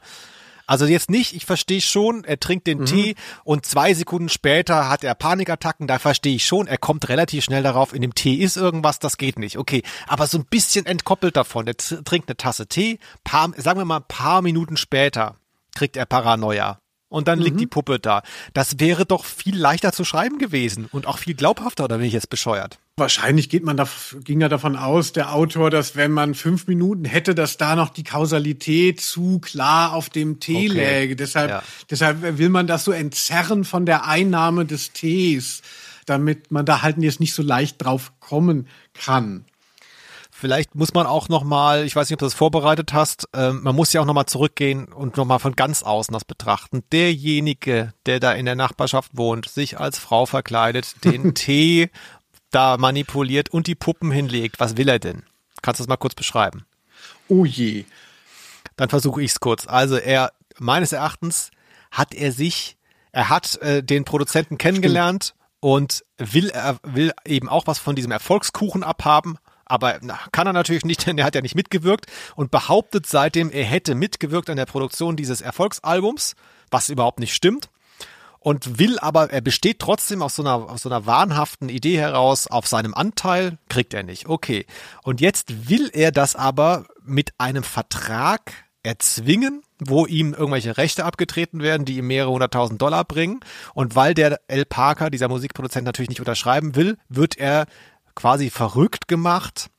[0.67, 2.85] Also jetzt nicht, ich verstehe schon, er trinkt den Mhm.
[2.85, 7.43] Tee und zwei Sekunden später hat er Panikattacken, da verstehe ich schon, er kommt relativ
[7.43, 9.83] schnell darauf, in dem Tee ist irgendwas, das geht nicht, okay.
[10.07, 13.99] Aber so ein bisschen entkoppelt davon, er trinkt eine Tasse Tee, paar, sagen wir mal
[14.01, 15.35] paar Minuten später
[15.75, 16.79] kriegt er Paranoia.
[17.09, 17.45] Und dann Mhm.
[17.45, 18.23] liegt die Puppe da.
[18.53, 22.13] Das wäre doch viel leichter zu schreiben gewesen und auch viel glaubhafter, oder bin ich
[22.13, 22.79] jetzt bescheuert?
[22.97, 23.87] Wahrscheinlich geht man da,
[24.23, 27.89] ging ja davon aus, der Autor, dass wenn man fünf Minuten hätte, dass da noch
[27.89, 30.99] die Kausalität zu klar auf dem Tee Okay.
[30.99, 31.15] läge.
[31.15, 31.63] Deshalb, Ja.
[31.89, 35.61] deshalb will man das so entzerren von der Einnahme des Tees,
[36.05, 39.45] damit man da halt jetzt nicht so leicht drauf kommen kann.
[40.33, 43.61] Vielleicht muss man auch noch mal, ich weiß nicht, ob du das vorbereitet hast, ähm,
[43.63, 46.81] man muss ja auch noch mal zurückgehen und noch mal von ganz außen das betrachten.
[46.91, 51.89] Derjenige, der da in der Nachbarschaft wohnt, sich als Frau verkleidet, den Tee
[52.51, 55.23] da manipuliert und die Puppen hinlegt, was will er denn?
[55.61, 56.65] Kannst du das mal kurz beschreiben?
[57.27, 57.85] Oh je.
[58.75, 59.67] Dann versuche ich es kurz.
[59.67, 61.51] Also er, meines Erachtens,
[61.91, 62.77] hat er sich,
[63.11, 68.11] er hat äh, den Produzenten kennengelernt und will, er will eben auch was von diesem
[68.11, 69.37] Erfolgskuchen abhaben.
[69.65, 73.51] Aber na, kann er natürlich nicht, denn er hat ja nicht mitgewirkt und behauptet seitdem,
[73.51, 76.35] er hätte mitgewirkt an der Produktion dieses Erfolgsalbums,
[76.69, 77.69] was überhaupt nicht stimmt.
[78.43, 82.47] Und will aber, er besteht trotzdem aus so einer, aus so einer wahnhaften Idee heraus
[82.47, 84.27] auf seinem Anteil, kriegt er nicht.
[84.27, 84.65] Okay.
[85.03, 88.51] Und jetzt will er das aber mit einem Vertrag
[88.81, 93.41] erzwingen, wo ihm irgendwelche Rechte abgetreten werden, die ihm mehrere hunderttausend Dollar bringen.
[93.75, 94.65] Und weil der L.
[94.65, 97.67] Parker, dieser Musikproduzent, natürlich nicht unterschreiben will, wird er
[98.15, 99.69] quasi verrückt gemacht,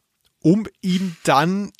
[0.41, 1.73] um ihm dann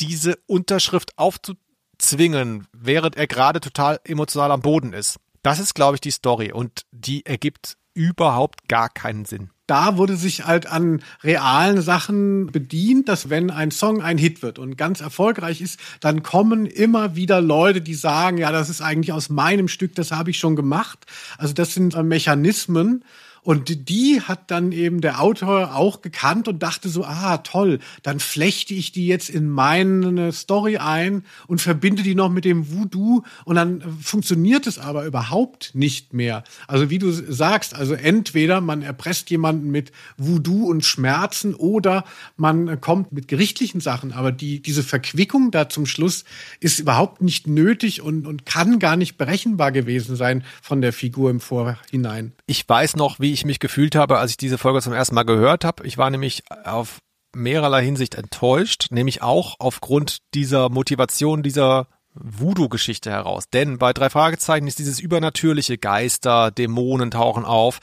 [0.00, 5.18] diese Unterschrift aufzuzwingen, während er gerade total emotional am Boden ist.
[5.42, 9.50] Das ist, glaube ich, die Story und die ergibt überhaupt gar keinen Sinn.
[9.68, 14.58] da wurde sich halt an realen Sachen bedient, dass wenn ein Song ein Hit wird
[14.58, 19.12] und ganz erfolgreich ist, dann kommen immer wieder Leute, die sagen, ja, das ist eigentlich
[19.12, 21.04] aus meinem Stück, das habe ich schon gemacht.
[21.36, 23.04] Also das sind äh, Mechanismen.
[23.42, 28.20] Und die hat dann eben der Autor auch gekannt und dachte so, ah, toll, dann
[28.20, 33.22] flechte ich die jetzt in meine Story ein und verbinde die noch mit dem Voodoo
[33.44, 36.44] und dann funktioniert es aber überhaupt nicht mehr.
[36.66, 42.04] Also wie du sagst, also entweder man erpresst jemanden mit Voodoo und Schmerzen oder
[42.36, 46.24] man kommt mit gerichtlichen Sachen, aber die, diese Verquickung da zum Schluss
[46.60, 51.30] ist überhaupt nicht nötig und, und kann gar nicht berechenbar gewesen sein von der Figur
[51.30, 52.32] im Vorhinein.
[52.46, 55.24] Ich weiß noch, wie ich mich gefühlt habe, als ich diese Folge zum ersten Mal
[55.24, 55.86] gehört habe.
[55.86, 56.98] Ich war nämlich auf
[57.34, 63.48] mehrerlei Hinsicht enttäuscht, nämlich auch aufgrund dieser Motivation dieser Voodoo-Geschichte heraus.
[63.50, 67.78] Denn bei drei Fragezeichen ist dieses übernatürliche Geister, Dämonen tauchen auf,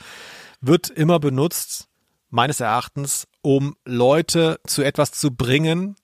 [0.60, 1.88] wird immer benutzt,
[2.28, 5.96] meines Erachtens, um Leute zu etwas zu bringen,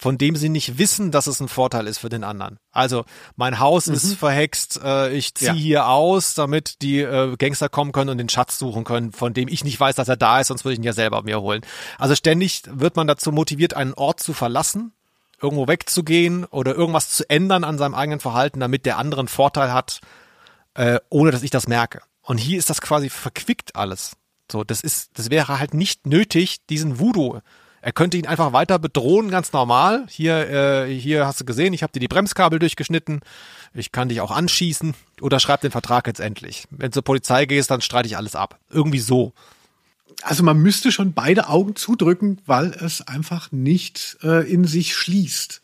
[0.00, 2.58] von dem sie nicht wissen, dass es ein Vorteil ist für den anderen.
[2.72, 3.04] Also
[3.36, 3.92] mein Haus Mhm.
[3.94, 5.54] ist verhext, äh, ich ziehe Ja.
[5.54, 9.46] hier aus, damit die äh, Gangster kommen können und den Schatz suchen können, von dem
[9.48, 11.60] ich nicht weiß, dass er da ist, sonst würde ich ihn ja selber mir holen.
[11.98, 14.94] Also ständig wird man dazu motiviert, einen Ort zu verlassen,
[15.42, 19.70] irgendwo wegzugehen oder irgendwas zu ändern an seinem eigenen Verhalten, damit der andere einen Vorteil
[19.70, 20.00] hat,
[20.72, 22.00] äh, ohne dass ich das merke.
[22.22, 24.16] Und hier ist das quasi verquickt alles.
[24.50, 27.40] So, das ist, das wäre halt nicht nötig, diesen Voodoo
[27.82, 30.04] Er könnte ihn einfach weiter bedrohen, ganz normal.
[30.08, 33.20] Hier, äh, hier hast du gesehen, ich habe dir die Bremskabel durchgeschnitten.
[33.72, 34.94] Ich kann dich auch anschießen.
[35.20, 36.64] Oder schreib den Vertrag jetzt endlich.
[36.70, 38.58] Wenn du zur Polizei gehst, dann streite ich alles ab.
[38.70, 39.32] Irgendwie so.
[40.22, 45.62] Also man müsste schon beide Augen zudrücken, weil es einfach nicht äh, in sich schließt.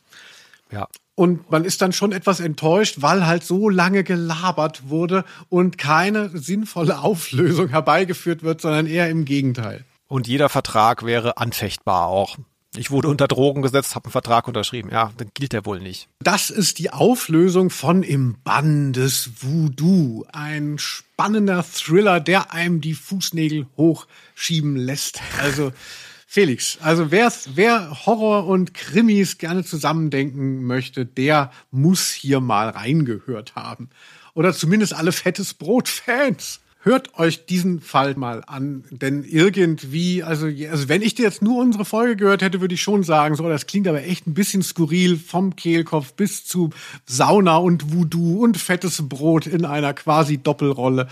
[0.73, 0.89] Ja.
[1.15, 6.31] Und man ist dann schon etwas enttäuscht, weil halt so lange gelabert wurde und keine
[6.31, 9.85] sinnvolle Auflösung herbeigeführt wird, sondern eher im Gegenteil.
[10.09, 12.37] Und jeder Vertrag wäre anfechtbar auch.
[12.77, 14.91] Ich wurde unter Drogen gesetzt, habe einen Vertrag unterschrieben.
[14.91, 16.09] Ja, dann gilt der wohl nicht.
[16.21, 20.27] Das ist die Auflösung von Im Bann des Voodoo.
[20.33, 25.21] Ein spannender Thriller, der einem die Fußnägel hochschieben lässt.
[25.41, 25.73] Also
[26.29, 33.55] Felix, also wer, wer Horror und Krimis gerne zusammendenken möchte, der muss hier mal reingehört
[33.55, 33.89] haben.
[34.35, 36.61] Oder zumindest alle fettes Brot-Fans.
[36.87, 41.61] Hört euch diesen Fall mal an, denn irgendwie, also, also wenn ich dir jetzt nur
[41.61, 44.63] unsere Folge gehört hätte, würde ich schon sagen, so, das klingt aber echt ein bisschen
[44.63, 46.71] skurril vom Kehlkopf bis zu
[47.05, 51.09] Sauna und Voodoo und fettes Brot in einer quasi Doppelrolle.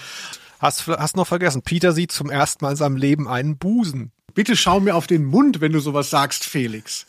[0.60, 4.12] Hast, hast noch vergessen, Peter sieht zum ersten Mal in seinem Leben einen Busen.
[4.32, 7.04] Bitte schau mir auf den Mund, wenn du sowas sagst, Felix.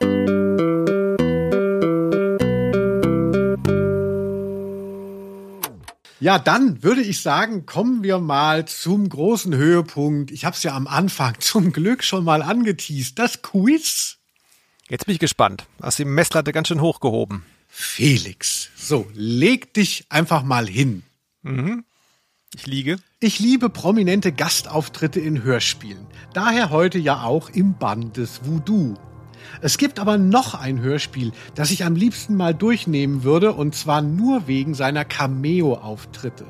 [6.20, 10.32] Ja, dann würde ich sagen, kommen wir mal zum großen Höhepunkt.
[10.32, 13.18] Ich habe es ja am Anfang zum Glück schon mal angeteased.
[13.18, 14.16] Das Quiz.
[14.88, 15.66] Jetzt bin ich gespannt.
[15.80, 17.44] Hast die Messlatte ganz schön hochgehoben.
[17.68, 21.02] Felix, so, leg dich einfach mal hin.
[21.42, 21.84] Mhm.
[22.54, 22.96] Ich liege.
[23.20, 26.06] Ich liebe prominente Gastauftritte in Hörspielen.
[26.32, 28.96] Daher heute ja auch im Band des Voodoo.
[29.60, 34.02] Es gibt aber noch ein Hörspiel, das ich am liebsten mal durchnehmen würde, und zwar
[34.02, 36.46] nur wegen seiner Cameo-Auftritte.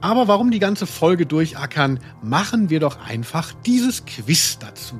[0.00, 4.98] Aber warum die ganze Folge durchackern, machen wir doch einfach dieses Quiz dazu.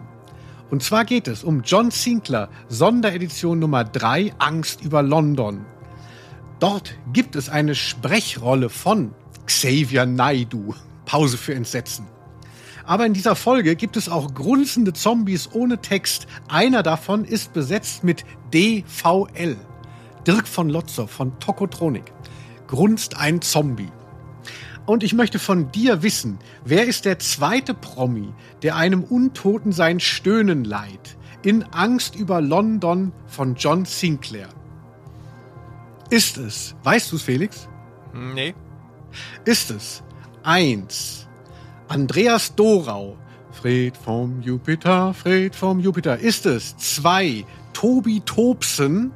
[0.71, 5.65] Und zwar geht es um John Sinclair, Sonderedition Nummer 3, Angst über London.
[6.61, 9.13] Dort gibt es eine Sprechrolle von
[9.47, 10.75] Xavier Naidu.
[11.07, 12.07] Pause für Entsetzen.
[12.85, 16.27] Aber in dieser Folge gibt es auch grunzende Zombies ohne Text.
[16.49, 19.57] Einer davon ist besetzt mit DVL.
[20.27, 22.13] Dirk von Lotzer von Tokotronik.
[22.67, 23.91] Grunzt ein Zombie.
[24.87, 28.33] Und ich möchte von dir wissen, wer ist der zweite Promi,
[28.63, 31.17] der einem Untoten sein Stöhnen leiht?
[31.43, 34.49] In Angst über London von John Sinclair.
[36.11, 37.69] Ist es, weißt du es, Felix?
[38.13, 38.55] Nee.
[39.45, 40.03] Ist es
[40.43, 41.20] eins
[41.91, 43.17] Andreas Dorau,
[43.51, 46.21] Fred vom Jupiter, Fred vom Jupiter.
[46.21, 49.11] Ist es zwei Tobi Tobsen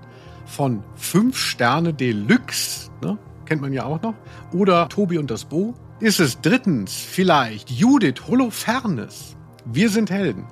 [0.45, 3.17] von Fünf Sterne Deluxe, ne?
[3.45, 4.15] kennt man ja auch noch,
[4.53, 5.75] oder Tobi und das Bo?
[6.01, 10.45] Ist es drittens vielleicht Judith Holofernes, Wir sind Helden?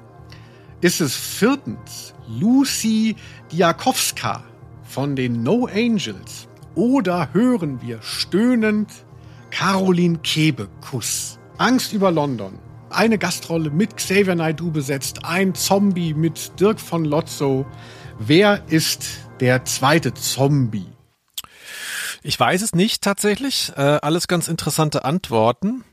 [0.80, 3.16] Ist es viertens Lucy
[3.50, 4.44] Diakowska
[4.84, 6.46] von den No Angels?
[6.76, 8.92] Oder hören wir stöhnend
[9.50, 11.40] Caroline Kebekus?
[11.58, 12.58] Angst über London.
[12.90, 17.66] Eine Gastrolle mit Xavier Naidoo besetzt, ein Zombie mit Dirk von Lotzo.
[18.18, 19.04] Wer ist
[19.40, 20.86] der zweite Zombie?
[22.22, 23.72] Ich weiß es nicht tatsächlich.
[23.76, 25.84] Äh, alles ganz interessante Antworten.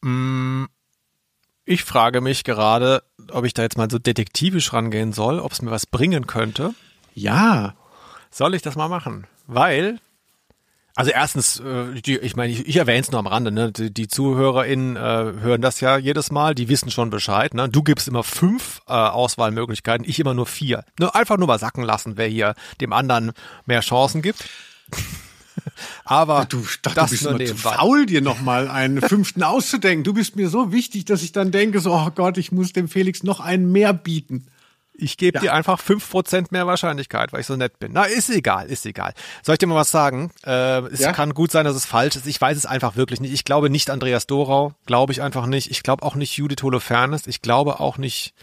[0.00, 0.64] Mm,
[1.64, 5.62] ich frage mich gerade, ob ich da jetzt mal so detektivisch rangehen soll, ob es
[5.62, 6.74] mir was bringen könnte.
[7.14, 7.74] Ja.
[8.30, 9.26] Soll ich das mal machen?
[9.46, 10.00] Weil
[10.98, 13.70] also erstens, äh, die, ich meine, ich, ich erwähne es nur am Rande, ne?
[13.70, 17.54] Die, die ZuhörerInnen äh, hören das ja jedes Mal, die wissen schon Bescheid.
[17.54, 17.68] Ne?
[17.68, 20.84] Du gibst immer fünf äh, Auswahlmöglichkeiten, ich immer nur vier.
[20.98, 21.14] Ne?
[21.14, 23.30] Einfach nur mal sacken lassen, wer hier dem anderen
[23.64, 24.44] mehr Chancen gibt.
[26.04, 30.02] Aber du, dachte, das du bist nur zu faul, dir nochmal einen fünften auszudenken.
[30.02, 32.88] Du bist mir so wichtig, dass ich dann denke, so, oh Gott, ich muss dem
[32.88, 34.48] Felix noch einen mehr bieten.
[35.00, 35.40] Ich gebe ja.
[35.40, 37.92] dir einfach fünf Prozent mehr Wahrscheinlichkeit, weil ich so nett bin.
[37.92, 39.14] Na, ist egal, ist egal.
[39.44, 40.32] Soll ich dir mal was sagen?
[40.44, 41.12] Äh, es ja?
[41.12, 42.26] kann gut sein, dass es falsch ist.
[42.26, 43.32] Ich weiß es einfach wirklich nicht.
[43.32, 45.70] Ich glaube nicht Andreas Dorau, glaube ich einfach nicht.
[45.70, 47.28] Ich glaube auch nicht Judith Holofernes.
[47.28, 48.34] Ich glaube auch nicht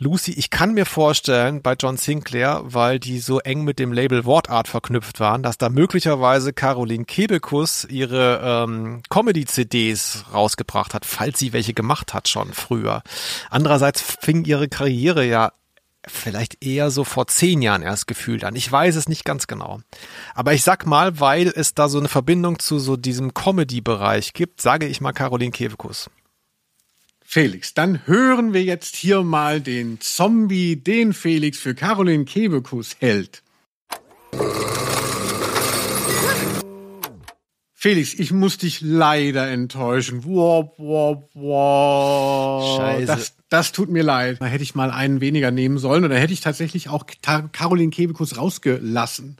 [0.00, 4.24] Lucy, ich kann mir vorstellen, bei John Sinclair, weil die so eng mit dem Label
[4.24, 11.52] Wortart verknüpft waren, dass da möglicherweise Caroline Kebekus ihre ähm, Comedy-CDs rausgebracht hat, falls sie
[11.52, 13.02] welche gemacht hat schon früher.
[13.50, 15.50] Andererseits fing ihre Karriere ja
[16.06, 18.54] vielleicht eher so vor zehn Jahren erst gefühlt an.
[18.54, 19.80] Ich weiß es nicht ganz genau.
[20.32, 24.60] Aber ich sag mal, weil es da so eine Verbindung zu so diesem Comedy-Bereich gibt,
[24.60, 26.08] sage ich mal Caroline Kebekus.
[27.30, 33.42] Felix, dann hören wir jetzt hier mal den Zombie, den Felix für Caroline Kebekus hält.
[37.74, 40.24] Felix, ich muss dich leider enttäuschen.
[40.24, 42.78] Wow, wow, wow.
[42.78, 43.04] Scheiße.
[43.04, 44.38] Das, das tut mir leid.
[44.40, 47.04] Da hätte ich mal einen weniger nehmen sollen oder hätte ich tatsächlich auch
[47.52, 49.36] Caroline Kebekus rausgelassen.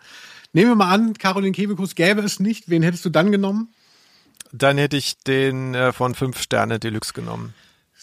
[0.52, 2.68] Nehmen wir mal an, Caroline Kebekus gäbe es nicht.
[2.68, 3.72] Wen hättest du dann genommen?
[4.52, 7.54] Dann hätte ich den äh, von fünf Sterne Deluxe genommen.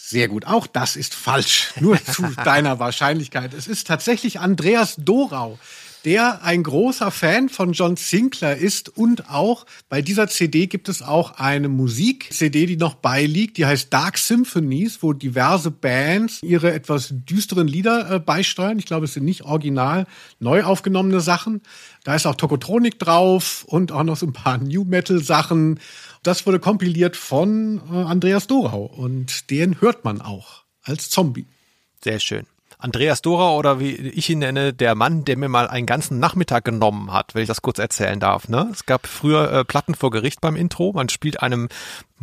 [0.08, 0.46] Sehr gut.
[0.46, 1.72] Auch das ist falsch.
[1.80, 3.52] Nur zu deiner Wahrscheinlichkeit.
[3.52, 5.58] Es ist tatsächlich Andreas Dorau,
[6.06, 11.02] der ein großer Fan von John Sinclair ist und auch bei dieser CD gibt es
[11.02, 17.08] auch eine Musik-CD, die noch beiliegt, die heißt Dark Symphonies, wo diverse Bands ihre etwas
[17.10, 18.78] düsteren Lieder äh, beisteuern.
[18.78, 20.06] Ich glaube, es sind nicht original
[20.38, 21.60] neu aufgenommene Sachen.
[22.04, 25.80] Da ist auch Tokotronik drauf und auch noch so ein paar New Metal Sachen.
[26.22, 31.46] Das wurde kompiliert von äh, Andreas Dorau und den hört man auch als Zombie.
[32.00, 32.46] Sehr schön.
[32.78, 36.64] Andreas Dora oder wie ich ihn nenne, der Mann, der mir mal einen ganzen Nachmittag
[36.64, 38.48] genommen hat, wenn ich das kurz erzählen darf.
[38.48, 38.68] Ne?
[38.72, 40.92] Es gab früher äh, Platten vor Gericht beim Intro.
[40.92, 41.68] Man spielt einem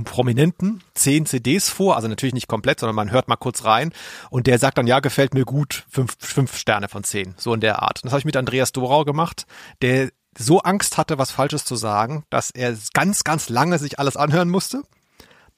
[0.04, 3.94] Prominenten zehn CDs vor, also natürlich nicht komplett, sondern man hört mal kurz rein
[4.30, 7.60] und der sagt dann, ja, gefällt mir gut, fünf, fünf Sterne von zehn, so in
[7.60, 8.00] der Art.
[8.00, 9.46] Und das habe ich mit Andreas Dorau gemacht,
[9.82, 14.18] der so Angst hatte, was Falsches zu sagen, dass er ganz, ganz lange sich alles
[14.18, 14.82] anhören musste.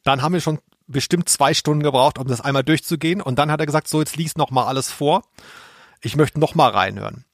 [0.04, 3.22] Dann haben wir schon bestimmt zwei Stunden gebraucht, um das einmal durchzugehen.
[3.22, 5.24] Und dann hat er gesagt, so, jetzt lies noch mal alles vor.
[6.02, 7.26] Ich möchte noch mal reinhören.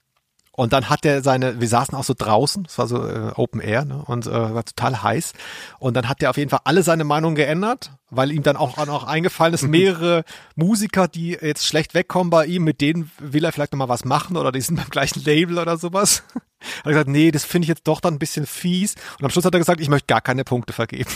[0.54, 3.62] Und dann hat er seine, wir saßen auch so draußen, es war so äh, Open
[3.62, 5.32] Air ne, und äh, war total heiß.
[5.80, 8.78] Und dann hat er auf jeden Fall alle seine Meinung geändert, weil ihm dann auch,
[8.78, 10.26] auch eingefallen ist, mehrere
[10.56, 14.04] Musiker, die jetzt schlecht wegkommen bei ihm, mit denen will er vielleicht noch mal was
[14.04, 16.24] machen oder die sind beim gleichen Label oder sowas.
[16.34, 18.96] Hat er gesagt, nee, das finde ich jetzt doch dann ein bisschen fies.
[19.18, 21.10] Und am Schluss hat er gesagt, ich möchte gar keine Punkte vergeben.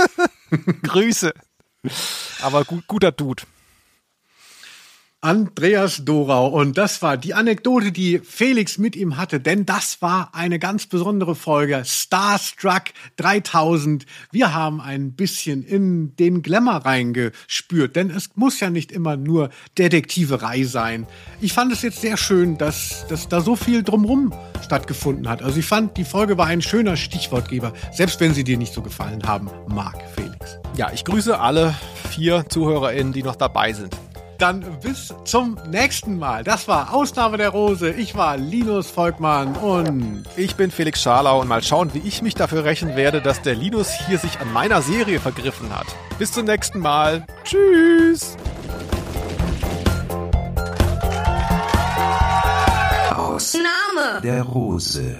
[0.82, 1.32] Grüße.
[2.42, 3.42] Aber gut, guter Dude.
[5.24, 6.48] Andreas Dorau.
[6.48, 10.86] Und das war die Anekdote, die Felix mit ihm hatte, denn das war eine ganz
[10.86, 11.82] besondere Folge.
[11.86, 12.82] Starstruck
[13.16, 14.04] 3000.
[14.32, 19.48] Wir haben ein bisschen in den Glamour reingespürt, denn es muss ja nicht immer nur
[19.78, 21.06] Detektiverei sein.
[21.40, 24.30] Ich fand es jetzt sehr schön, dass, dass da so viel drumrum
[24.62, 25.42] stattgefunden hat.
[25.42, 28.82] Also ich fand, die Folge war ein schöner Stichwortgeber, selbst wenn sie dir nicht so
[28.82, 30.58] gefallen haben mag, Felix.
[30.76, 31.74] Ja, ich grüße alle
[32.10, 33.96] vier ZuhörerInnen, die noch dabei sind.
[34.38, 36.44] Dann bis zum nächsten Mal.
[36.44, 37.90] Das war Ausnahme der Rose.
[37.90, 42.34] Ich war Linus Volkmann und ich bin Felix Scharlau und mal schauen, wie ich mich
[42.34, 45.86] dafür rächen werde, dass der Linus hier sich an meiner Serie vergriffen hat.
[46.18, 47.24] Bis zum nächsten Mal.
[47.44, 48.36] Tschüss.
[53.14, 55.16] Aus Name der Rose.